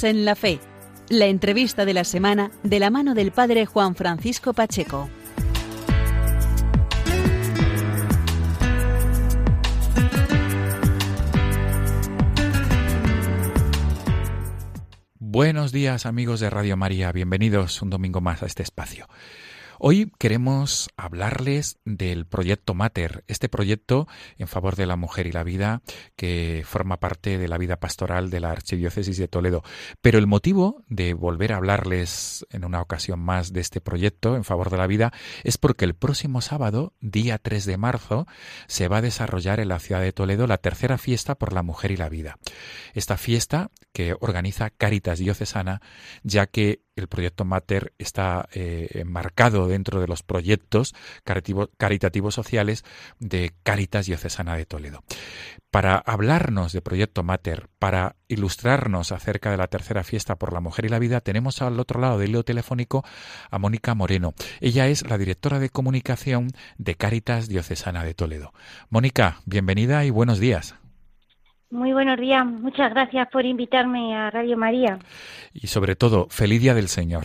En 0.02 0.24
la 0.24 0.34
fe 0.34 0.60
La 1.10 1.26
entrevista 1.26 1.84
de 1.84 1.92
la 1.92 2.04
semana 2.04 2.50
de 2.62 2.78
la 2.78 2.90
mano 2.90 3.14
del 3.14 3.32
padre 3.32 3.66
Juan 3.66 3.94
Francisco 3.94 4.54
Pacheco. 4.54 5.10
Buenos 15.18 15.70
días 15.70 16.06
amigos 16.06 16.40
de 16.40 16.48
Radio 16.48 16.76
María, 16.78 17.12
bienvenidos 17.12 17.82
un 17.82 17.90
domingo 17.90 18.20
más 18.20 18.42
a 18.42 18.46
este 18.46 18.62
espacio. 18.62 19.06
Hoy 19.82 20.12
queremos 20.18 20.90
hablarles 20.98 21.78
del 21.86 22.26
proyecto 22.26 22.74
Mater, 22.74 23.24
este 23.28 23.48
proyecto 23.48 24.06
en 24.36 24.46
favor 24.46 24.76
de 24.76 24.84
la 24.84 24.96
mujer 24.96 25.26
y 25.26 25.32
la 25.32 25.42
vida 25.42 25.80
que 26.16 26.64
forma 26.66 27.00
parte 27.00 27.38
de 27.38 27.48
la 27.48 27.56
vida 27.56 27.80
pastoral 27.80 28.28
de 28.28 28.40
la 28.40 28.50
Archidiócesis 28.50 29.16
de 29.16 29.26
Toledo. 29.26 29.62
Pero 30.02 30.18
el 30.18 30.26
motivo 30.26 30.84
de 30.88 31.14
volver 31.14 31.54
a 31.54 31.56
hablarles 31.56 32.46
en 32.50 32.66
una 32.66 32.82
ocasión 32.82 33.20
más 33.20 33.54
de 33.54 33.62
este 33.62 33.80
proyecto 33.80 34.36
en 34.36 34.44
favor 34.44 34.68
de 34.68 34.76
la 34.76 34.86
vida 34.86 35.14
es 35.44 35.56
porque 35.56 35.86
el 35.86 35.94
próximo 35.94 36.42
sábado, 36.42 36.92
día 37.00 37.38
3 37.38 37.64
de 37.64 37.78
marzo, 37.78 38.26
se 38.66 38.86
va 38.86 38.98
a 38.98 39.02
desarrollar 39.02 39.60
en 39.60 39.68
la 39.68 39.78
ciudad 39.78 40.02
de 40.02 40.12
Toledo 40.12 40.46
la 40.46 40.58
tercera 40.58 40.98
fiesta 40.98 41.36
por 41.36 41.54
la 41.54 41.62
mujer 41.62 41.90
y 41.90 41.96
la 41.96 42.10
vida. 42.10 42.36
Esta 42.92 43.16
fiesta 43.16 43.70
que 43.94 44.14
organiza 44.20 44.68
Caritas 44.68 45.20
Diocesana, 45.20 45.80
ya 46.22 46.46
que 46.46 46.82
el 47.00 47.08
proyecto 47.08 47.44
Mater 47.44 47.92
está 47.98 48.48
eh, 48.52 48.88
enmarcado 48.94 49.66
dentro 49.66 50.00
de 50.00 50.06
los 50.06 50.22
proyectos 50.22 50.94
caritativos 51.76 52.34
sociales 52.34 52.84
de 53.18 53.52
Caritas 53.62 54.06
Diocesana 54.06 54.56
de 54.56 54.66
Toledo. 54.66 55.02
Para 55.70 55.96
hablarnos 55.96 56.72
de 56.72 56.82
Proyecto 56.82 57.22
Mater, 57.22 57.68
para 57.78 58.16
ilustrarnos 58.26 59.12
acerca 59.12 59.52
de 59.52 59.56
la 59.56 59.68
tercera 59.68 60.02
fiesta 60.02 60.36
por 60.36 60.52
la 60.52 60.60
mujer 60.60 60.84
y 60.84 60.88
la 60.88 60.98
vida, 60.98 61.20
tenemos 61.20 61.62
al 61.62 61.78
otro 61.78 62.00
lado 62.00 62.18
del 62.18 62.30
hilo 62.30 62.44
telefónico 62.44 63.04
a 63.50 63.58
Mónica 63.58 63.94
Moreno. 63.94 64.34
Ella 64.60 64.88
es 64.88 65.08
la 65.08 65.16
directora 65.16 65.60
de 65.60 65.70
comunicación 65.70 66.50
de 66.76 66.96
Caritas 66.96 67.48
Diocesana 67.48 68.02
de 68.02 68.14
Toledo. 68.14 68.52
Mónica, 68.88 69.42
bienvenida 69.46 70.04
y 70.04 70.10
buenos 70.10 70.40
días. 70.40 70.74
Muy 71.70 71.92
buenos 71.92 72.18
días, 72.18 72.44
muchas 72.44 72.90
gracias 72.90 73.28
por 73.28 73.44
invitarme 73.44 74.16
a 74.16 74.30
Radio 74.30 74.56
María. 74.56 74.98
Y 75.52 75.68
sobre 75.68 75.94
todo, 75.94 76.26
feliz 76.28 76.60
día 76.60 76.74
del 76.74 76.88
Señor. 76.88 77.24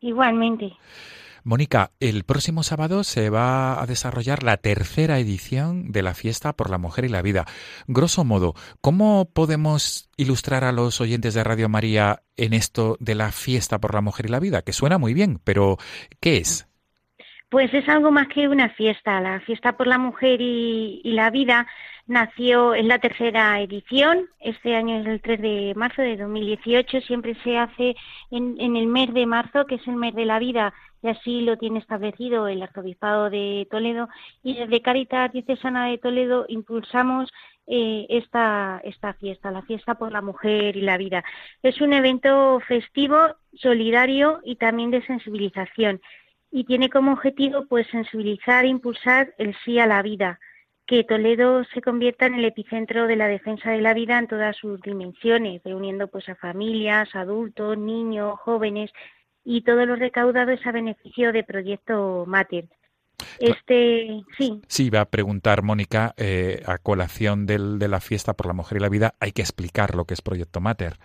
Igualmente. 0.00 0.74
Mónica, 1.44 1.90
el 1.98 2.22
próximo 2.22 2.62
sábado 2.62 3.02
se 3.02 3.30
va 3.30 3.82
a 3.82 3.86
desarrollar 3.86 4.44
la 4.44 4.58
tercera 4.58 5.18
edición 5.18 5.90
de 5.90 6.02
la 6.02 6.14
fiesta 6.14 6.52
por 6.52 6.70
la 6.70 6.78
mujer 6.78 7.04
y 7.04 7.08
la 7.08 7.20
vida. 7.20 7.46
Grosso 7.88 8.24
modo, 8.24 8.54
¿cómo 8.80 9.24
podemos 9.24 10.08
ilustrar 10.16 10.62
a 10.62 10.70
los 10.70 11.00
oyentes 11.00 11.34
de 11.34 11.42
Radio 11.42 11.68
María 11.68 12.22
en 12.36 12.52
esto 12.52 12.96
de 13.00 13.16
la 13.16 13.32
fiesta 13.32 13.80
por 13.80 13.92
la 13.92 14.02
mujer 14.02 14.26
y 14.26 14.28
la 14.28 14.38
vida? 14.38 14.62
Que 14.62 14.72
suena 14.72 14.98
muy 14.98 15.14
bien, 15.14 15.40
pero 15.42 15.78
¿qué 16.20 16.36
es? 16.36 16.68
Pues 17.52 17.74
es 17.74 17.86
algo 17.86 18.10
más 18.10 18.28
que 18.28 18.48
una 18.48 18.70
fiesta. 18.70 19.20
La 19.20 19.38
fiesta 19.40 19.76
por 19.76 19.86
la 19.86 19.98
mujer 19.98 20.40
y, 20.40 21.02
la 21.04 21.28
vida 21.28 21.66
nació 22.06 22.74
en 22.74 22.88
la 22.88 22.98
tercera 22.98 23.60
edición, 23.60 24.26
este 24.40 24.74
año 24.74 24.98
es 25.00 25.06
el 25.06 25.20
3 25.20 25.42
de 25.42 25.72
marzo 25.76 26.00
de 26.00 26.16
2018, 26.16 27.02
siempre 27.02 27.36
se 27.44 27.58
hace 27.58 27.94
en, 28.30 28.56
en, 28.58 28.76
el 28.76 28.86
mes 28.86 29.12
de 29.12 29.26
marzo, 29.26 29.66
que 29.66 29.74
es 29.74 29.86
el 29.86 29.96
mes 29.96 30.14
de 30.14 30.24
la 30.24 30.38
vida, 30.38 30.72
y 31.02 31.08
así 31.08 31.42
lo 31.42 31.58
tiene 31.58 31.80
establecido 31.80 32.48
el 32.48 32.62
Arzobispado 32.62 33.28
de 33.28 33.68
Toledo, 33.70 34.08
y 34.42 34.54
desde 34.54 34.80
Caritas 34.80 35.30
Diocesana 35.30 35.88
de 35.88 35.98
Toledo 35.98 36.46
impulsamos 36.48 37.30
eh, 37.66 38.06
esta, 38.08 38.80
esta 38.82 39.12
fiesta, 39.14 39.50
la 39.50 39.62
fiesta 39.62 39.94
por 39.94 40.10
la 40.10 40.22
mujer 40.22 40.76
y 40.76 40.80
la 40.80 40.96
vida. 40.96 41.22
Es 41.62 41.80
un 41.82 41.92
evento 41.92 42.60
festivo, 42.66 43.36
solidario 43.54 44.40
y 44.42 44.56
también 44.56 44.90
de 44.90 45.06
sensibilización, 45.06 46.00
y 46.52 46.64
tiene 46.64 46.90
como 46.90 47.14
objetivo 47.14 47.64
pues 47.66 47.86
sensibilizar 47.88 48.64
e 48.64 48.68
impulsar 48.68 49.34
el 49.38 49.56
sí 49.64 49.78
a 49.78 49.86
la 49.86 50.02
vida, 50.02 50.38
que 50.86 51.02
Toledo 51.02 51.64
se 51.72 51.80
convierta 51.80 52.26
en 52.26 52.34
el 52.34 52.44
epicentro 52.44 53.06
de 53.06 53.16
la 53.16 53.26
defensa 53.26 53.70
de 53.70 53.80
la 53.80 53.94
vida 53.94 54.18
en 54.18 54.28
todas 54.28 54.54
sus 54.56 54.80
dimensiones, 54.82 55.62
reuniendo 55.64 56.08
pues 56.08 56.28
a 56.28 56.34
familias, 56.34 57.08
adultos, 57.14 57.78
niños, 57.78 58.38
jóvenes 58.40 58.90
y 59.44 59.62
todo 59.62 59.86
lo 59.86 59.96
recaudado 59.96 60.50
es 60.50 60.64
a 60.66 60.72
beneficio 60.72 61.32
de 61.32 61.42
Proyecto 61.42 62.24
Mater. 62.26 62.66
Este, 63.38 64.22
sí. 64.36 64.60
Sí, 64.66 64.90
va 64.90 65.02
a 65.02 65.10
preguntar 65.10 65.62
Mónica, 65.62 66.12
eh, 66.18 66.62
a 66.66 66.78
colación 66.78 67.46
del, 67.46 67.78
de 67.78 67.88
la 67.88 68.00
fiesta 68.00 68.34
por 68.34 68.46
la 68.46 68.52
mujer 68.52 68.76
y 68.76 68.80
la 68.80 68.88
vida, 68.88 69.14
hay 69.20 69.32
que 69.32 69.42
explicar 69.42 69.94
lo 69.94 70.04
que 70.04 70.14
es 70.14 70.20
Proyecto 70.20 70.60
Mater. 70.60 70.98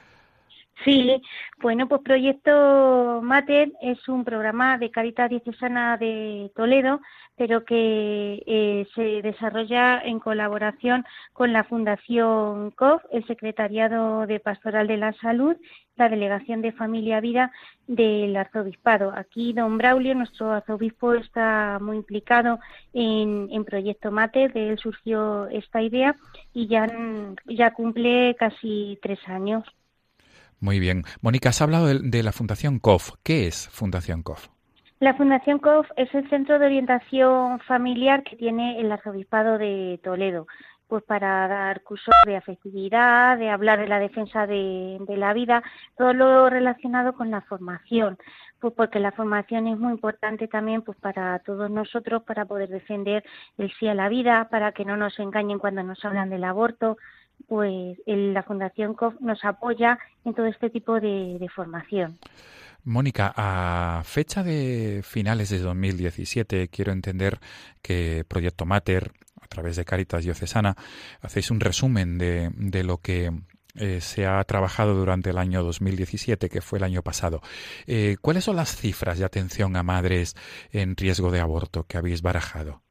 Sí, 0.84 1.22
bueno, 1.60 1.88
pues 1.88 2.02
Proyecto 2.02 3.20
Mater 3.24 3.72
es 3.82 4.08
un 4.08 4.24
programa 4.24 4.78
de 4.78 4.92
Caritas 4.92 5.30
Diocesana 5.30 5.98
de 5.98 6.52
Toledo, 6.56 7.02
pero 7.36 7.66
que 7.66 8.44
eh, 8.46 8.88
se 8.94 9.22
desarrolla 9.22 10.00
en 10.00 10.20
colaboración 10.20 11.04
con 11.34 11.54
la 11.54 11.64
Fundación 11.64 12.72
COF, 12.72 13.04
el 13.12 13.26
Secretariado 13.26 14.28
de 14.28 14.40
Pastoral 14.40 14.88
de 14.88 14.98
la 14.98 15.14
Salud, 15.14 15.56
la 15.96 16.10
Delegación 16.10 16.62
de 16.62 16.72
Familia 16.72 17.22
Vida 17.22 17.52
del 17.88 18.36
Arzobispado. 18.36 19.12
Aquí 19.16 19.54
don 19.54 19.78
Braulio, 19.78 20.14
nuestro 20.16 20.52
arzobispo, 20.52 21.14
está 21.14 21.80
muy 21.82 21.98
implicado 21.98 22.60
en, 22.94 23.66
Proyecto 23.66 24.12
Mater, 24.12 24.54
de 24.54 24.70
él 24.70 24.80
surgió 24.80 25.48
esta 25.48 25.82
idea 25.82 26.16
y 26.54 26.68
ya, 26.68 26.88
ya 27.46 27.72
cumple 27.74 28.36
casi 28.40 28.98
tres 29.02 29.20
años. 29.28 29.64
Muy 30.60 30.80
bien. 30.80 31.04
Mónica, 31.22 31.50
has 31.50 31.62
hablado 31.62 31.88
de, 31.88 32.24
la 32.24 32.32
Fundación 32.32 32.80
COF. 32.80 33.12
¿Qué 33.24 33.48
es 33.48 33.70
Fundación 33.70 34.24
COF? 34.24 34.48
La 35.00 35.14
Fundación 35.14 35.60
COF 35.60 35.88
es 35.96 36.14
el 36.16 36.28
centro 36.30 36.58
de 36.58 36.66
orientación 36.66 37.60
familiar 37.60 38.24
que 38.24 38.36
tiene 38.36 38.80
el 38.80 38.92
Arzobispado 38.92 39.60
de 39.60 40.00
Toledo, 40.04 40.48
pues 40.88 41.04
para 41.04 41.48
dar 41.48 41.84
cursos 41.84 42.16
de 42.26 42.36
afectividad, 42.36 43.38
de 43.38 43.52
hablar 43.52 43.80
de 43.80 43.88
la 43.88 44.00
defensa 44.00 44.48
de, 44.48 44.98
de, 45.00 45.18
la 45.18 45.34
vida, 45.34 45.62
todo 45.96 46.14
lo 46.14 46.50
relacionado 46.50 47.14
con 47.14 47.30
la 47.30 47.42
formación, 47.42 48.18
pues 48.60 48.74
porque 48.74 49.00
la 49.00 49.12
formación 49.12 49.68
es 49.68 49.78
muy 49.78 49.92
importante 49.92 50.48
también 50.48 50.82
pues 50.82 50.98
para 50.98 51.38
todos 51.40 51.70
nosotros 51.70 52.24
para 52.24 52.46
poder 52.46 52.70
defender 52.70 53.24
el 53.60 53.72
sí 53.74 53.88
a 53.88 53.94
la 53.94 54.10
vida, 54.10 54.48
para 54.50 54.72
que 54.72 54.86
no 54.86 54.98
nos 54.98 55.20
engañen 55.20 55.60
cuando 55.60 55.84
nos 55.84 56.04
hablan 56.04 56.32
del 56.32 56.44
aborto, 56.44 56.98
pues 57.48 57.98
la 58.06 58.44
Fundación 58.44 58.94
COF 58.94 59.20
nos 59.22 59.44
apoya 59.46 60.00
en 60.26 60.34
todo 60.34 60.48
este 60.48 60.70
tipo 60.70 61.00
de, 61.00 61.48
formación. 61.56 62.18
Mónica, 62.84 63.34
a 63.36 64.02
fecha 64.06 64.44
de 64.44 65.02
finales 65.04 65.50
de 65.50 65.60
2017, 65.60 66.70
quiero 66.70 66.92
entender 66.92 67.40
que 67.82 68.24
Proyecto 68.28 68.66
Mater, 68.66 69.12
a 69.42 69.48
través 69.48 69.76
de 69.76 69.86
Caritas 69.86 70.24
Diocesana, 70.24 70.76
hacéis 71.22 71.52
un 71.52 71.60
resumen 71.60 72.18
de, 72.18 72.50
de 72.56 72.84
lo 72.84 72.98
que 73.00 73.32
eh, 73.78 74.02
se 74.02 74.26
ha 74.26 74.44
trabajado 74.44 74.96
durante 74.96 75.30
el 75.30 75.38
año 75.38 75.64
2017, 75.64 76.50
que 76.50 76.62
fue 76.62 76.80
el 76.80 76.84
año 76.84 77.04
pasado. 77.04 77.42
Eh, 77.86 78.18
¿Cuáles 78.22 78.44
son 78.44 78.56
las 78.56 78.76
cifras 78.76 79.20
de 79.20 79.26
atención 79.26 79.76
a 79.76 79.84
madres 79.84 80.36
en 80.72 80.96
riesgo 80.96 81.32
de 81.32 81.40
aborto 81.40 81.84
que 81.84 81.98
habéis 81.98 82.22
barajado? 82.22 82.82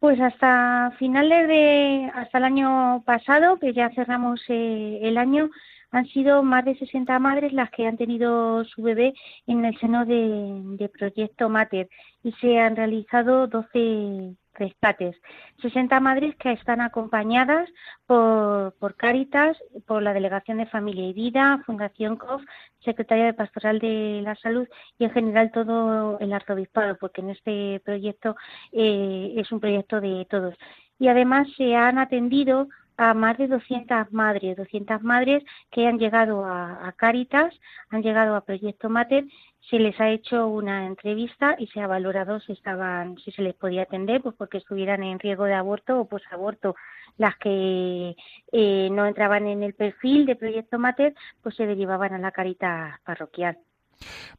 Pues 0.00 0.18
hasta 0.18 0.92
finales 0.98 1.46
de, 1.46 2.10
hasta 2.14 2.38
el 2.38 2.44
año 2.44 3.02
pasado, 3.04 3.58
que 3.58 3.74
ya 3.74 3.90
cerramos 3.90 4.40
eh, 4.48 5.00
el 5.02 5.18
año, 5.18 5.50
han 5.90 6.06
sido 6.06 6.42
más 6.42 6.64
de 6.64 6.74
60 6.76 7.18
madres 7.18 7.52
las 7.52 7.70
que 7.70 7.86
han 7.86 7.98
tenido 7.98 8.64
su 8.64 8.82
bebé 8.82 9.12
en 9.46 9.64
el 9.64 9.78
seno 9.78 10.06
de, 10.06 10.62
de 10.78 10.88
Proyecto 10.88 11.50
Mater 11.50 11.88
y 12.22 12.32
se 12.32 12.58
han 12.58 12.76
realizado 12.76 13.46
12 13.46 14.36
rescates. 14.54 15.16
60 15.62 16.00
madres 16.00 16.36
que 16.36 16.52
están 16.52 16.80
acompañadas 16.80 17.68
por, 18.06 18.74
por 18.78 18.96
Cáritas, 18.96 19.56
por 19.86 20.02
la 20.02 20.12
Delegación 20.12 20.58
de 20.58 20.66
Familia 20.66 21.08
y 21.08 21.12
Vida, 21.12 21.62
Fundación 21.66 22.16
COF, 22.16 22.42
Secretaría 22.84 23.26
de 23.26 23.34
Pastoral 23.34 23.78
de 23.78 24.20
la 24.22 24.34
Salud 24.36 24.68
y 24.98 25.04
en 25.04 25.10
general 25.10 25.50
todo 25.52 26.18
el 26.18 26.32
arzobispado, 26.32 26.96
porque 26.98 27.20
en 27.20 27.30
este 27.30 27.80
proyecto 27.84 28.36
eh, 28.72 29.34
es 29.36 29.50
un 29.52 29.60
proyecto 29.60 30.00
de 30.00 30.26
todos. 30.28 30.54
Y 30.98 31.08
además 31.08 31.48
se 31.56 31.74
han 31.76 31.98
atendido 31.98 32.68
a 33.00 33.14
más 33.14 33.38
de 33.38 33.48
200 33.48 34.12
madres, 34.12 34.56
200 34.56 35.02
madres 35.02 35.42
que 35.70 35.86
han 35.86 35.98
llegado 35.98 36.44
a, 36.44 36.86
a 36.86 36.92
Cáritas, 36.92 37.54
han 37.88 38.02
llegado 38.02 38.36
a 38.36 38.42
Proyecto 38.42 38.88
Mater 38.88 39.24
se 39.68 39.78
les 39.78 39.98
ha 40.00 40.08
hecho 40.08 40.48
una 40.48 40.86
entrevista 40.86 41.54
y 41.58 41.66
se 41.68 41.80
ha 41.80 41.86
valorado 41.86 42.40
si 42.40 42.52
estaban, 42.52 43.16
si 43.18 43.30
se 43.30 43.42
les 43.42 43.54
podía 43.54 43.82
atender, 43.82 44.22
pues 44.22 44.34
porque 44.36 44.58
estuvieran 44.58 45.02
en 45.02 45.18
riesgo 45.18 45.44
de 45.44 45.54
aborto 45.54 46.00
o 46.00 46.08
posaborto. 46.08 46.74
Las 47.18 47.36
que 47.36 48.16
eh, 48.52 48.88
no 48.90 49.06
entraban 49.06 49.46
en 49.46 49.62
el 49.62 49.74
perfil 49.74 50.26
de 50.26 50.36
Proyecto 50.36 50.78
Mater, 50.78 51.14
pues 51.42 51.54
se 51.56 51.66
derivaban 51.66 52.14
a 52.14 52.18
la 52.18 52.32
carita 52.32 53.00
parroquial. 53.04 53.58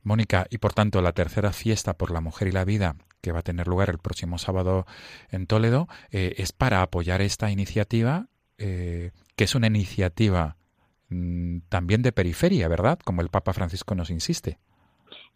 Mónica, 0.04 0.48
y 0.50 0.58
por 0.58 0.74
tanto 0.74 1.02
la 1.02 1.12
tercera 1.12 1.54
fiesta 1.54 1.94
por 1.94 2.12
la 2.12 2.22
mujer 2.22 2.48
y 2.48 2.52
la 2.52 2.66
vida 2.66 2.96
que 3.22 3.32
va 3.32 3.40
a 3.40 3.44
tener 3.44 3.68
lugar 3.68 3.90
el 3.90 4.00
próximo 4.00 4.40
sábado 4.40 4.88
en 5.30 5.46
Toledo 5.46 5.88
eh, 6.10 6.34
es 6.38 6.52
para 6.52 6.82
apoyar 6.82 7.22
esta 7.22 7.52
iniciativa, 7.52 8.26
eh, 8.62 9.12
que 9.36 9.46
es 9.46 9.56
una 9.56 9.68
iniciativa 9.68 10.56
mm, 11.10 11.60
también 11.70 12.04
de 12.04 12.12
periferia, 12.12 12.68
¿verdad? 12.68 13.00
Como 13.04 13.22
el 13.22 13.30
Papa 13.30 13.54
Francisco 13.54 13.96
nos 13.96 14.12
insiste. 14.12 14.60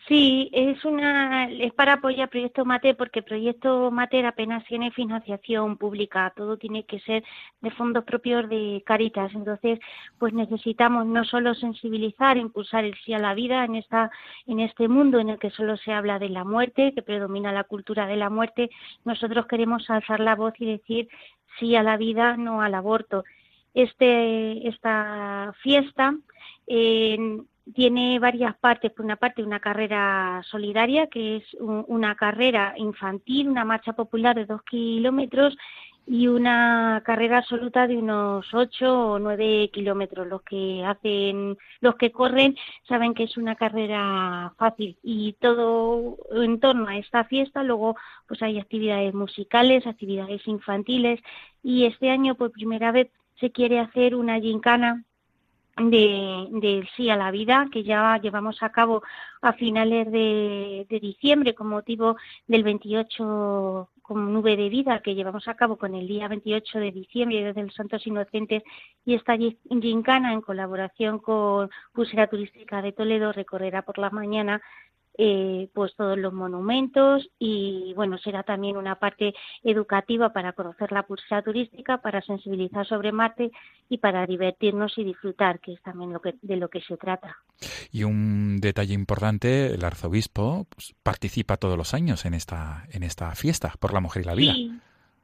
Sí, 0.07 0.51
es 0.53 0.85
una 0.85 1.49
es 1.49 1.73
para 1.73 1.93
apoyar 1.93 2.29
Proyecto 2.29 2.63
Mater 2.63 2.95
porque 2.95 3.23
Proyecto 3.23 3.89
Mater 3.89 4.27
apenas 4.27 4.63
tiene 4.65 4.91
financiación 4.91 5.77
pública, 5.77 6.31
todo 6.35 6.57
tiene 6.57 6.85
que 6.85 6.99
ser 6.99 7.23
de 7.61 7.71
fondos 7.71 8.03
propios 8.03 8.47
de 8.47 8.83
Caritas. 8.85 9.33
Entonces, 9.33 9.79
pues 10.19 10.31
necesitamos 10.33 11.07
no 11.07 11.23
solo 11.23 11.55
sensibilizar, 11.55 12.37
impulsar 12.37 12.85
el 12.85 12.93
sí 13.03 13.13
a 13.13 13.19
la 13.19 13.33
vida 13.33 13.65
en 13.65 13.75
esta 13.75 14.11
en 14.45 14.59
este 14.59 14.87
mundo 14.87 15.19
en 15.19 15.29
el 15.29 15.39
que 15.39 15.49
solo 15.49 15.75
se 15.77 15.91
habla 15.91 16.19
de 16.19 16.29
la 16.29 16.43
muerte, 16.43 16.93
que 16.93 17.01
predomina 17.01 17.51
la 17.51 17.63
cultura 17.63 18.05
de 18.05 18.15
la 18.17 18.29
muerte, 18.29 18.69
nosotros 19.05 19.47
queremos 19.47 19.89
alzar 19.89 20.19
la 20.19 20.35
voz 20.35 20.53
y 20.59 20.65
decir 20.67 21.09
sí 21.59 21.75
a 21.75 21.81
la 21.83 21.97
vida, 21.97 22.37
no 22.37 22.61
al 22.61 22.75
aborto. 22.75 23.23
Este 23.73 24.67
esta 24.67 25.53
fiesta 25.63 26.15
eh, 26.67 27.17
tiene 27.73 28.19
varias 28.19 28.55
partes. 28.57 28.91
Por 28.91 29.05
una 29.05 29.15
parte, 29.15 29.43
una 29.43 29.59
carrera 29.59 30.41
solidaria, 30.49 31.07
que 31.07 31.37
es 31.37 31.43
una 31.59 32.15
carrera 32.15 32.73
infantil, 32.77 33.49
una 33.49 33.65
marcha 33.65 33.93
popular 33.93 34.35
de 34.35 34.45
dos 34.45 34.61
kilómetros 34.63 35.57
y 36.07 36.27
una 36.27 37.01
carrera 37.03 37.39
absoluta 37.39 37.87
de 37.87 37.97
unos 37.97 38.53
ocho 38.53 39.13
o 39.13 39.19
nueve 39.19 39.69
kilómetros. 39.73 40.27
Los 40.27 40.43
que 40.43 40.83
hacen, 40.85 41.57
los 41.81 41.95
que 41.95 42.11
corren 42.11 42.55
saben 42.87 43.13
que 43.15 43.23
es 43.23 43.37
una 43.37 43.55
carrera 43.55 44.53
fácil 44.57 44.97
y 45.01 45.33
todo 45.33 46.17
en 46.31 46.59
torno 46.59 46.87
a 46.87 46.97
esta 46.97 47.23
fiesta. 47.23 47.63
Luego, 47.63 47.95
pues 48.27 48.41
hay 48.43 48.59
actividades 48.59 49.13
musicales, 49.13 49.87
actividades 49.87 50.47
infantiles 50.47 51.19
y 51.63 51.85
este 51.85 52.11
año 52.11 52.35
por 52.35 52.51
primera 52.51 52.91
vez 52.91 53.09
se 53.39 53.51
quiere 53.51 53.79
hacer 53.79 54.15
una 54.15 54.39
gincana 54.39 55.03
de, 55.77 56.87
Sí 56.95 57.09
a 57.09 57.15
la 57.15 57.31
Vida, 57.31 57.67
que 57.71 57.83
ya 57.83 58.17
llevamos 58.21 58.63
a 58.63 58.71
cabo 58.71 59.03
a 59.41 59.53
finales 59.53 60.11
de, 60.11 60.85
de, 60.89 60.99
diciembre 60.99 61.53
con 61.53 61.67
motivo 61.67 62.15
del 62.47 62.63
28 62.63 63.89
con 64.05 64.33
nube 64.33 64.55
de 64.55 64.69
vida 64.69 64.99
que 64.99 65.15
llevamos 65.15 65.47
a 65.47 65.55
cabo 65.55 65.77
con 65.77 65.95
el 65.95 66.07
día 66.07 66.27
28 66.27 66.77
de 66.77 66.91
diciembre 66.91 67.43
desde 67.43 67.63
los 67.63 67.73
Santos 67.73 68.05
Inocentes 68.05 68.61
y 69.03 69.15
esta 69.15 69.35
gincana 69.35 70.31
en 70.31 70.41
colaboración 70.41 71.17
con 71.17 71.71
Pulsera 71.91 72.27
Turística 72.27 72.83
de 72.83 72.91
Toledo 72.91 73.31
recorrerá 73.31 73.81
por 73.81 73.97
la 73.97 74.11
mañana 74.11 74.61
eh, 75.17 75.69
pues 75.73 75.95
todos 75.95 76.17
los 76.17 76.33
monumentos 76.33 77.27
y 77.39 77.93
bueno 77.95 78.17
será 78.17 78.43
también 78.43 78.77
una 78.77 78.95
parte 78.95 79.33
educativa 79.63 80.33
para 80.33 80.53
conocer 80.53 80.91
la 80.91 81.03
pulsera 81.03 81.41
turística 81.41 81.99
para 81.99 82.21
sensibilizar 82.21 82.85
sobre 82.85 83.11
Marte 83.11 83.51
y 83.89 83.97
para 83.97 84.25
divertirnos 84.25 84.97
y 84.97 85.03
disfrutar 85.03 85.59
que 85.59 85.73
es 85.73 85.81
también 85.81 86.13
lo 86.13 86.21
que 86.21 86.35
de 86.41 86.57
lo 86.57 86.69
que 86.69 86.81
se 86.81 86.97
trata. 86.97 87.37
Y 87.91 88.03
un 88.03 88.57
detalle 88.59 88.93
importante 88.93 89.73
el 89.73 89.83
arzobispo 89.83 90.65
pues, 90.69 90.95
participa 91.03 91.57
todos 91.57 91.77
los 91.77 91.93
años 91.93 92.25
en 92.25 92.33
esta 92.33 92.85
en 92.91 93.03
esta 93.03 93.33
fiesta 93.35 93.73
por 93.79 93.93
la 93.93 94.01
mujer 94.01 94.23
y 94.23 94.25
la 94.25 94.35
vida 94.35 94.53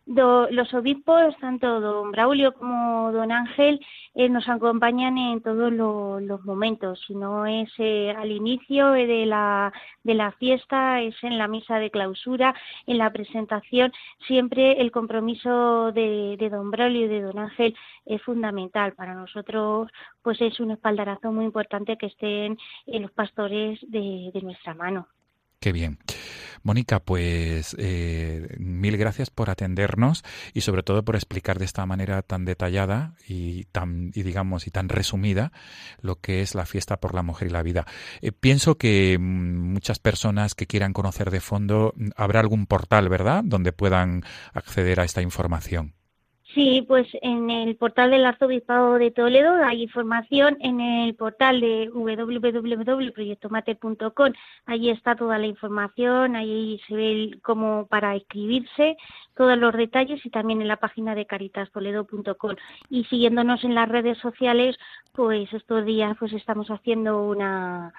los 0.06 0.74
obispos, 0.74 1.38
tanto 1.40 1.80
don 1.80 2.12
Braulio 2.12 2.54
como 2.54 3.12
don 3.12 3.32
Ángel, 3.32 3.80
eh, 4.14 4.30
nos 4.30 4.48
acompañan 4.50 5.18
en 5.18 5.42
todos 5.42 5.72
los 5.72 6.44
momentos. 6.44 7.02
Si 7.08 7.16
no 7.16 7.46
es 7.46 7.70
eh, 7.78 8.14
al 8.18 8.32
inicio 8.32 8.94
eh, 8.96 9.08
de, 9.08 9.26
la, 9.26 9.72
de 10.04 10.14
la 10.16 10.32
fiesta, 10.34 11.02
es 11.02 11.16
en 11.24 11.38
la 11.38 11.48
misa 11.48 11.80
de 11.80 11.92
clausura, 11.92 12.54
en 12.88 12.98
la 12.98 13.12
presentación. 13.12 13.94
Siempre 14.28 14.82
el 14.82 14.92
compromiso 14.92 15.92
de, 15.92 16.38
don 16.52 16.72
Braulio 16.72 17.06
y 17.06 17.08
de 17.08 17.22
don 17.22 17.40
Ángel 17.40 17.76
es 18.06 18.22
fundamental. 18.24 18.94
Para 18.94 19.14
nosotros, 19.14 19.90
pues 20.22 20.42
es 20.42 20.60
un 20.60 20.72
espaldarazo 20.72 21.32
muy 21.32 21.46
importante 21.46 21.98
que 21.98 22.08
estén 22.08 22.58
los 22.86 23.12
pastores 23.12 23.80
de 23.90 24.32
nuestra 24.42 24.74
mano. 24.74 25.08
Qué 25.62 25.72
bien. 25.72 26.00
Mónica, 26.64 27.00
pues 27.02 27.76
eh, 27.78 28.56
mil 28.58 28.98
gracias 28.98 29.30
por 29.30 29.52
atendernos 29.52 30.24
y 30.56 30.62
sobre 30.62 30.82
todo 30.82 31.06
por 31.06 31.16
explicar 31.16 31.60
de 31.60 31.66
esta 31.66 31.86
manera 31.86 32.24
tan 32.24 32.46
detallada 32.46 33.14
y 33.28 33.66
tan 33.66 34.12
y 34.16 34.24
digamos 34.24 34.66
y 34.66 34.72
tan 34.72 34.90
resumida 34.90 35.52
lo 36.02 36.20
que 36.20 36.42
es 36.42 36.56
la 36.56 36.66
fiesta 36.66 37.00
por 37.00 37.14
la 37.14 37.22
mujer 37.22 37.50
y 37.50 37.52
la 37.52 37.62
vida. 37.62 37.86
Eh, 38.22 38.32
pienso 38.32 38.80
que 38.80 39.18
mm, 39.20 39.74
muchas 39.74 40.00
personas 40.00 40.56
que 40.56 40.66
quieran 40.66 40.94
conocer 40.94 41.30
de 41.30 41.42
fondo 41.42 41.94
mm, 41.96 42.10
habrá 42.16 42.40
algún 42.40 42.66
portal, 42.66 43.08
¿verdad?, 43.08 43.44
donde 43.46 43.72
puedan 43.72 44.24
acceder 44.54 45.00
a 45.00 45.04
esta 45.04 45.22
información. 45.22 45.94
Sí, 46.54 46.84
pues 46.86 47.08
en 47.22 47.50
el 47.50 47.78
portal 47.78 48.12
del 48.12 48.26
Arzobispado 48.26 48.96
de 48.96 49.12
Toledo 49.12 49.56
hay 49.64 49.84
información, 49.84 50.58
en 50.60 50.82
el 50.82 51.16
portal 51.16 51.62
de 51.62 51.90
www.proyectomate.com, 51.94 54.34
allí 54.66 54.90
está 54.90 55.16
toda 55.16 55.38
la 55.38 55.48
información, 55.48 56.36
ahí 56.36 56.82
se 56.88 56.96
ve 56.96 57.40
cómo 57.42 57.88
para 57.88 58.18
escribirse, 58.18 58.98
todos 59.36 59.58
los 59.58 59.74
detalles 59.74 60.26
y 60.26 60.30
también 60.30 60.62
en 60.62 60.68
la 60.68 60.76
página 60.76 61.16
de 61.16 61.26
caritastoledo.com. 61.26 62.56
Y 62.90 63.06
siguiéndonos 63.06 63.64
en 63.64 63.74
las 63.74 63.88
redes 63.88 64.18
sociales, 64.18 64.76
pues 65.14 65.54
estos 65.54 65.86
días 65.86 66.18
pues 66.20 66.34
estamos 66.34 66.68
haciendo 66.70 67.24
una 67.24 67.94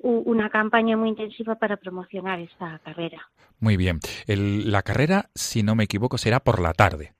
una 0.00 0.48
campaña 0.48 0.96
muy 0.96 1.08
intensiva 1.08 1.56
para 1.56 1.76
promocionar 1.76 2.38
esta 2.38 2.78
carrera. 2.84 3.28
Muy 3.58 3.76
bien. 3.76 3.98
la 4.28 4.82
carrera, 4.82 5.28
si 5.34 5.64
no 5.64 5.74
me 5.74 5.82
equivoco, 5.84 6.18
será 6.18 6.38
por 6.38 6.60
la 6.60 6.72
tarde. 6.72 7.17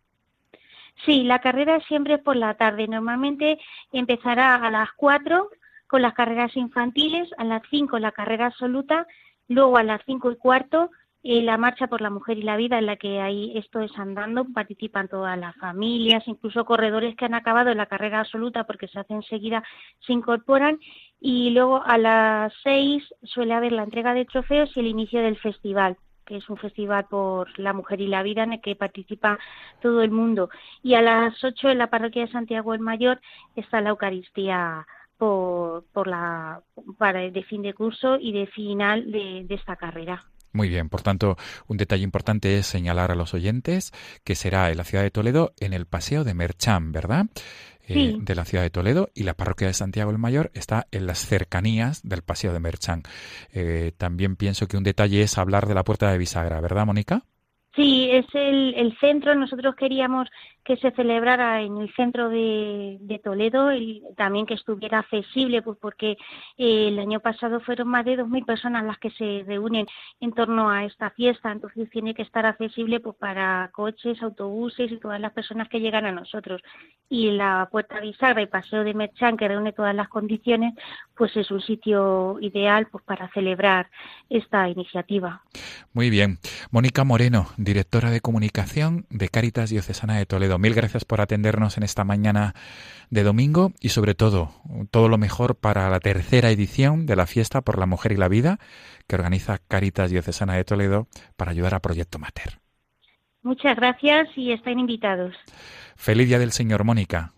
Sí, 1.04 1.22
la 1.22 1.40
carrera 1.40 1.80
siempre 1.86 2.14
es 2.14 2.22
por 2.22 2.36
la 2.36 2.54
tarde. 2.54 2.88
Normalmente 2.88 3.58
empezará 3.92 4.56
a 4.56 4.70
las 4.70 4.90
4 4.96 5.48
con 5.86 6.02
las 6.02 6.14
carreras 6.14 6.54
infantiles, 6.56 7.28
a 7.38 7.44
las 7.44 7.62
5 7.70 7.98
la 7.98 8.12
carrera 8.12 8.46
absoluta, 8.46 9.06
luego 9.48 9.78
a 9.78 9.82
las 9.82 10.02
5 10.04 10.32
y 10.32 10.36
cuarto 10.36 10.90
eh, 11.22 11.42
la 11.42 11.56
marcha 11.56 11.88
por 11.88 12.00
la 12.00 12.10
mujer 12.10 12.38
y 12.38 12.42
la 12.42 12.56
vida 12.56 12.78
en 12.78 12.86
la 12.86 12.96
que 12.96 13.20
ahí 13.20 13.52
esto 13.56 13.80
es 13.80 13.90
andando, 13.98 14.44
participan 14.52 15.08
todas 15.08 15.36
las 15.38 15.56
familias, 15.56 16.22
incluso 16.26 16.64
corredores 16.64 17.16
que 17.16 17.24
han 17.24 17.34
acabado 17.34 17.74
la 17.74 17.86
carrera 17.86 18.20
absoluta 18.20 18.64
porque 18.64 18.86
se 18.86 19.00
hace 19.00 19.14
enseguida, 19.14 19.64
se 20.06 20.12
incorporan 20.12 20.78
y 21.20 21.50
luego 21.50 21.82
a 21.84 21.98
las 21.98 22.52
6 22.62 23.02
suele 23.24 23.54
haber 23.54 23.72
la 23.72 23.82
entrega 23.82 24.14
de 24.14 24.26
trofeos 24.26 24.70
y 24.76 24.80
el 24.80 24.86
inicio 24.86 25.20
del 25.20 25.38
festival 25.38 25.96
que 26.28 26.36
es 26.36 26.48
un 26.50 26.58
festival 26.58 27.06
por 27.06 27.58
la 27.58 27.72
mujer 27.72 28.02
y 28.02 28.06
la 28.06 28.22
vida 28.22 28.42
en 28.42 28.52
el 28.52 28.60
que 28.60 28.76
participa 28.76 29.38
todo 29.80 30.02
el 30.02 30.10
mundo. 30.10 30.50
Y 30.82 30.92
a 30.94 31.00
las 31.00 31.42
8 31.42 31.70
en 31.70 31.78
la 31.78 31.88
parroquia 31.88 32.26
de 32.26 32.32
Santiago 32.32 32.74
el 32.74 32.80
Mayor 32.80 33.18
está 33.56 33.80
la 33.80 33.90
Eucaristía 33.90 34.86
por, 35.16 35.84
por 35.92 36.06
la, 36.06 36.60
para, 36.98 37.20
de 37.20 37.42
fin 37.44 37.62
de 37.62 37.72
curso 37.72 38.18
y 38.20 38.32
de 38.32 38.46
final 38.46 39.10
de, 39.10 39.44
de 39.44 39.54
esta 39.54 39.76
carrera. 39.76 40.22
Muy 40.52 40.68
bien, 40.68 40.88
por 40.88 41.02
tanto, 41.02 41.36
un 41.66 41.76
detalle 41.76 42.04
importante 42.04 42.58
es 42.58 42.66
señalar 42.66 43.10
a 43.10 43.14
los 43.14 43.32
oyentes 43.32 43.92
que 44.24 44.34
será 44.34 44.70
en 44.70 44.76
la 44.76 44.84
ciudad 44.84 45.04
de 45.04 45.10
Toledo 45.10 45.52
en 45.60 45.72
el 45.72 45.86
Paseo 45.86 46.24
de 46.24 46.34
Merchán, 46.34 46.92
¿verdad? 46.92 47.26
Eh, 47.88 48.16
de 48.20 48.34
la 48.34 48.44
ciudad 48.44 48.62
de 48.62 48.70
Toledo 48.70 49.10
y 49.14 49.22
la 49.22 49.34
parroquia 49.34 49.66
de 49.66 49.72
Santiago 49.72 50.10
el 50.10 50.18
Mayor 50.18 50.50
está 50.54 50.86
en 50.90 51.06
las 51.06 51.24
cercanías 51.24 52.02
del 52.02 52.22
Paseo 52.22 52.52
de 52.52 52.60
Merchán. 52.60 53.02
Eh, 53.52 53.92
también 53.96 54.36
pienso 54.36 54.68
que 54.68 54.76
un 54.76 54.84
detalle 54.84 55.22
es 55.22 55.38
hablar 55.38 55.66
de 55.66 55.74
la 55.74 55.84
puerta 55.84 56.10
de 56.10 56.18
bisagra, 56.18 56.60
¿verdad, 56.60 56.84
Mónica? 56.84 57.24
Sí, 57.78 58.10
es 58.10 58.26
el, 58.34 58.74
el 58.74 58.98
centro. 58.98 59.36
Nosotros 59.36 59.76
queríamos 59.76 60.28
que 60.68 60.76
se 60.76 60.90
celebrara 60.90 61.62
en 61.62 61.78
el 61.78 61.90
centro 61.94 62.28
de, 62.28 63.20
Toledo 63.24 63.72
y 63.72 64.02
también 64.18 64.44
que 64.44 64.52
estuviera 64.52 64.98
accesible, 64.98 65.62
pues 65.62 65.78
porque 65.80 66.18
eh, 66.58 66.88
el 66.88 66.98
año 66.98 67.20
pasado 67.20 67.58
fueron 67.60 67.88
más 67.88 68.04
de 68.04 68.18
2.000 68.18 68.44
personas 68.44 68.84
las 68.84 68.98
que 68.98 69.10
se 69.12 69.44
reúnen 69.46 69.86
en 70.20 70.32
torno 70.32 70.68
a 70.70 70.84
esta 70.84 71.10
fiesta, 71.10 71.50
entonces 71.50 71.88
tiene 71.90 72.14
que 72.14 72.22
estar 72.22 72.44
accesible 72.44 73.00
pues 73.00 73.16
para 73.16 73.70
coches, 73.72 74.22
autobuses 74.22 74.92
y 74.92 74.98
todas 74.98 75.20
las 75.20 75.32
personas 75.32 75.68
que 75.68 75.80
llegan 75.80 76.04
a 76.04 76.12
nosotros. 76.12 76.60
Y 77.08 77.30
la 77.30 77.68
Puerta 77.72 77.98
Bisagra 78.00 78.42
y 78.42 78.46
Paseo 78.46 78.84
de 78.84 78.92
Merchán, 78.92 79.38
que 79.38 79.48
reúne 79.48 79.72
todas 79.72 79.94
las 79.94 80.08
condiciones, 80.08 80.74
pues 81.16 81.34
es 81.36 81.50
un 81.50 81.62
sitio 81.62 82.38
ideal 82.42 82.88
pues 82.92 83.02
para 83.04 83.30
celebrar 83.32 83.88
esta 84.28 84.68
iniciativa. 84.68 85.42
Muy 85.94 86.10
bien. 86.10 86.38
Mónica 86.70 87.04
Moreno, 87.04 87.46
directora 87.68 88.10
de 88.10 88.22
comunicación 88.22 89.04
de 89.10 89.28
Cáritas 89.28 89.68
Diocesana 89.68 90.16
de 90.16 90.24
Toledo 90.24 90.58
mil 90.58 90.72
gracias 90.72 91.04
por 91.04 91.20
atendernos 91.20 91.76
en 91.76 91.82
esta 91.82 92.02
mañana 92.02 92.54
de 93.10 93.22
domingo 93.22 93.72
y 93.78 93.90
sobre 93.90 94.14
todo, 94.14 94.52
todo 94.90 95.10
lo 95.10 95.18
mejor 95.18 95.54
para 95.54 95.90
la 95.90 96.00
tercera 96.00 96.50
edición 96.50 97.04
de 97.04 97.14
la 97.14 97.26
Fiesta 97.26 97.60
por 97.60 97.78
la 97.78 97.84
Mujer 97.84 98.12
y 98.12 98.16
la 98.16 98.28
Vida 98.28 98.58
que 99.06 99.16
organiza 99.16 99.58
Caritas 99.68 100.10
Diocesana 100.10 100.54
de 100.54 100.64
Toledo 100.64 101.08
para 101.36 101.50
ayudar 101.50 101.74
a 101.74 101.80
Proyecto 101.80 102.18
Mater. 102.18 102.58
Muchas 103.42 103.76
gracias 103.76 104.28
y 104.34 104.52
están 104.52 104.78
invitados. 104.78 105.34
Feliz 105.94 106.26
Día 106.26 106.38
del 106.38 106.52
Señor, 106.52 106.84
Mónica. 106.84 107.34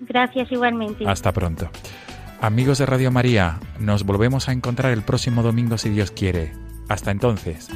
Gracias 0.00 0.50
igualmente. 0.50 1.06
Hasta 1.06 1.32
pronto. 1.32 1.70
Amigos 2.40 2.78
de 2.78 2.86
Radio 2.86 3.10
María, 3.10 3.60
nos 3.78 4.04
volvemos 4.04 4.48
a 4.48 4.52
encontrar 4.52 4.92
el 4.92 5.02
próximo 5.02 5.42
domingo 5.42 5.76
si 5.76 5.90
Dios 5.90 6.12
quiere. 6.12 6.52
Hasta 6.88 7.10
entonces. 7.10 7.68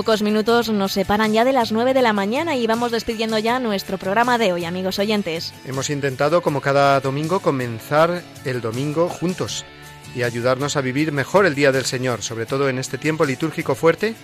Pocos 0.00 0.22
minutos 0.22 0.70
nos 0.70 0.92
separan 0.92 1.34
ya 1.34 1.44
de 1.44 1.52
las 1.52 1.72
9 1.72 1.92
de 1.92 2.00
la 2.00 2.14
mañana 2.14 2.56
y 2.56 2.66
vamos 2.66 2.90
despidiendo 2.90 3.38
ya 3.38 3.60
nuestro 3.60 3.98
programa 3.98 4.38
de 4.38 4.50
hoy, 4.50 4.64
amigos 4.64 4.98
oyentes. 4.98 5.52
Hemos 5.66 5.90
intentado, 5.90 6.40
como 6.40 6.62
cada 6.62 6.98
domingo, 7.00 7.40
comenzar 7.40 8.22
el 8.46 8.62
domingo 8.62 9.10
juntos 9.10 9.66
y 10.14 10.22
ayudarnos 10.22 10.78
a 10.78 10.80
vivir 10.80 11.12
mejor 11.12 11.44
el 11.44 11.54
Día 11.54 11.70
del 11.70 11.84
Señor, 11.84 12.22
sobre 12.22 12.46
todo 12.46 12.70
en 12.70 12.78
este 12.78 12.96
tiempo 12.96 13.26
litúrgico 13.26 13.74
fuerte 13.74 14.14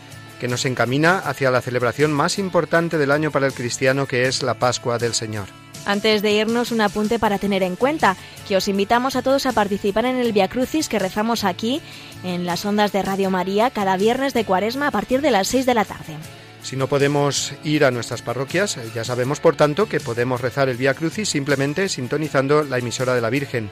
que 0.41 0.49
nos 0.49 0.65
encamina 0.65 1.19
hacia 1.19 1.51
la 1.51 1.61
celebración 1.61 2.11
más 2.11 2.39
importante 2.39 2.97
del 2.97 3.11
año 3.11 3.31
para 3.31 3.47
el 3.47 3.53
cristiano, 3.53 4.07
que 4.07 4.29
es 4.29 4.43
la 4.43 4.55
Pascua 4.55 4.97
del 4.97 5.13
Señor. 5.13 5.66
Antes 5.87 6.21
de 6.21 6.33
irnos, 6.33 6.73
un 6.73 6.81
apunte 6.81 7.21
para 7.21 7.39
tener 7.39 7.63
en 7.63 7.77
cuenta, 7.77 8.17
que 8.49 8.57
os 8.57 8.67
invitamos 8.67 9.15
a 9.15 9.23
todos 9.23 9.47
a 9.47 9.53
participar 9.53 10.05
en 10.05 10.17
el 10.17 10.33
Via 10.33 10.49
Crucis 10.49 10.89
que 10.89 10.99
rezamos 10.99 11.45
aquí, 11.45 11.81
en 12.25 12.45
las 12.45 12.65
ondas 12.65 12.91
de 12.91 13.03
Radio 13.03 13.31
María, 13.31 13.71
cada 13.71 13.97
viernes 13.97 14.35
de 14.35 14.45
cuaresma 14.45 14.89
a 14.89 14.91
partir 14.91 15.21
de 15.21 15.31
las 15.31 15.47
6 15.47 15.65
de 15.65 15.75
la 15.75 15.85
tarde. 15.85 16.17
Si 16.63 16.75
no 16.75 16.89
podemos 16.89 17.53
ir 17.63 17.85
a 17.85 17.93
nuestras 17.93 18.23
parroquias, 18.23 18.77
ya 18.93 19.05
sabemos, 19.05 19.39
por 19.39 19.55
tanto, 19.55 19.89
que 19.89 20.01
podemos 20.01 20.41
rezar 20.41 20.69
el 20.69 20.77
Via 20.77 20.95
Crucis 20.95 21.29
simplemente 21.29 21.89
sintonizando 21.89 22.65
la 22.65 22.79
emisora 22.79 23.15
de 23.15 23.21
la 23.21 23.31
Virgen, 23.31 23.71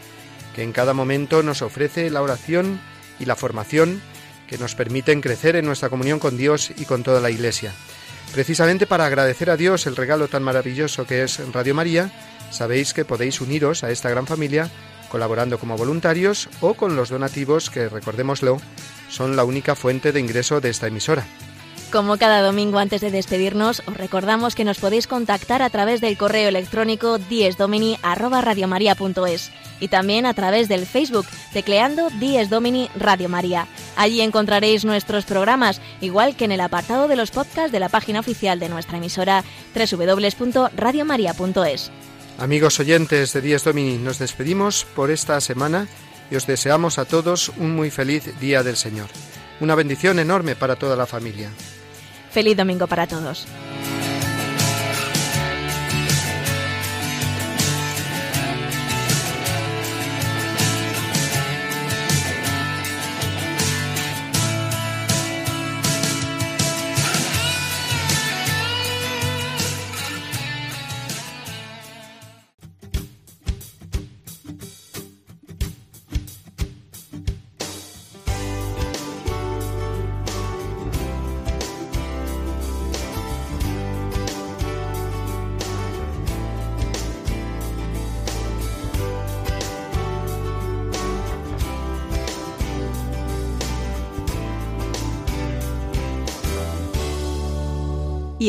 que 0.55 0.63
en 0.63 0.71
cada 0.71 0.95
momento 0.95 1.43
nos 1.43 1.63
ofrece 1.63 2.09
la 2.11 2.23
oración 2.23 2.81
y 3.19 3.25
la 3.25 3.35
formación 3.35 4.01
que 4.47 4.59
nos 4.59 4.77
permiten 4.77 5.21
crecer 5.21 5.57
en 5.57 5.67
nuestra 5.67 5.89
comunión 5.89 6.21
con 6.21 6.37
Dios 6.37 6.71
y 6.77 6.85
con 6.85 7.03
toda 7.03 7.21
la 7.21 7.31
Iglesia. 7.31 7.73
Precisamente 8.35 8.89
para 8.89 9.07
agradecer 9.07 9.49
a 9.49 9.57
Dios 9.57 9.87
el 9.87 9.95
regalo 9.95 10.27
tan 10.27 10.43
maravilloso 10.43 11.07
que 11.07 11.23
es 11.23 11.41
Radio 11.53 11.73
María, 11.73 12.11
sabéis 12.51 12.93
que 12.93 13.05
podéis 13.05 13.41
uniros 13.41 13.85
a 13.85 13.93
esta 13.93 14.11
gran 14.11 14.27
familia 14.27 14.69
colaborando 15.09 15.61
como 15.61 15.77
voluntarios 15.77 16.49
o 16.61 16.75
con 16.75 16.97
los 16.97 17.11
donativos 17.11 17.71
que, 17.71 17.89
recordémoslo, 17.89 18.61
son 19.09 19.37
la 19.37 19.45
única 19.45 19.77
fuente 19.77 20.11
de 20.11 20.19
ingreso 20.19 20.61
de 20.61 20.71
esta 20.71 20.89
emisora. 20.89 21.25
Como 21.95 22.19
cada 22.19 22.43
domingo 22.43 22.79
antes 22.81 23.01
de 23.03 23.13
despedirnos, 23.13 23.81
os 23.87 23.97
recordamos 23.97 24.57
que 24.57 24.65
nos 24.65 24.79
podéis 24.79 25.07
contactar 25.07 25.63
a 25.63 25.71
través 25.71 26.01
del 26.01 26.19
correo 26.19 26.49
electrónico 26.49 27.19
diesdomini@radiomaria.es 27.19 29.53
y 29.79 29.87
también 29.87 30.27
a 30.27 30.35
través 30.35 30.69
del 30.69 30.87
Facebook 30.87 31.27
tecleando 31.53 32.11
Dies 32.19 32.51
Domini 32.51 32.91
Radio. 32.97 33.31
Allí 33.95 34.23
encontraréis 34.23 34.85
nuestros 34.85 35.25
programas, 35.25 35.81
igual 36.01 36.35
que 36.35 36.47
en 36.47 36.51
el 36.51 36.63
apartado 36.63 37.07
de 37.07 37.15
los 37.15 37.31
podcasts 37.31 37.71
de 37.71 37.79
la 37.79 37.89
página 37.89 38.19
oficial 38.19 38.59
de 38.59 38.71
nuestra 38.71 38.99
emisora 38.99 39.45
www.radiomaria.es. 39.77 41.93
Amigos 42.39 42.81
oyentes 42.81 43.33
de 43.33 43.41
Dies 43.41 43.63
Domini, 43.63 43.99
nos 43.99 44.19
despedimos 44.19 44.85
por 44.97 45.13
esta 45.13 45.41
semana 45.41 45.87
y 46.29 46.35
os 46.35 46.49
deseamos 46.49 46.99
a 46.99 47.05
todos 47.05 47.51
un 47.51 47.77
muy 47.77 47.93
feliz 47.93 48.37
Día 48.41 48.65
del 48.65 48.75
Señor. 48.75 49.07
Una 49.61 49.77
bendición 49.77 50.19
enorme 50.19 50.57
para 50.57 50.75
toda 50.75 50.97
la 50.97 51.07
familia. 51.07 51.51
Feliz 52.35 52.57
domingo 52.57 52.89
para 52.89 53.07
todos. 53.07 53.47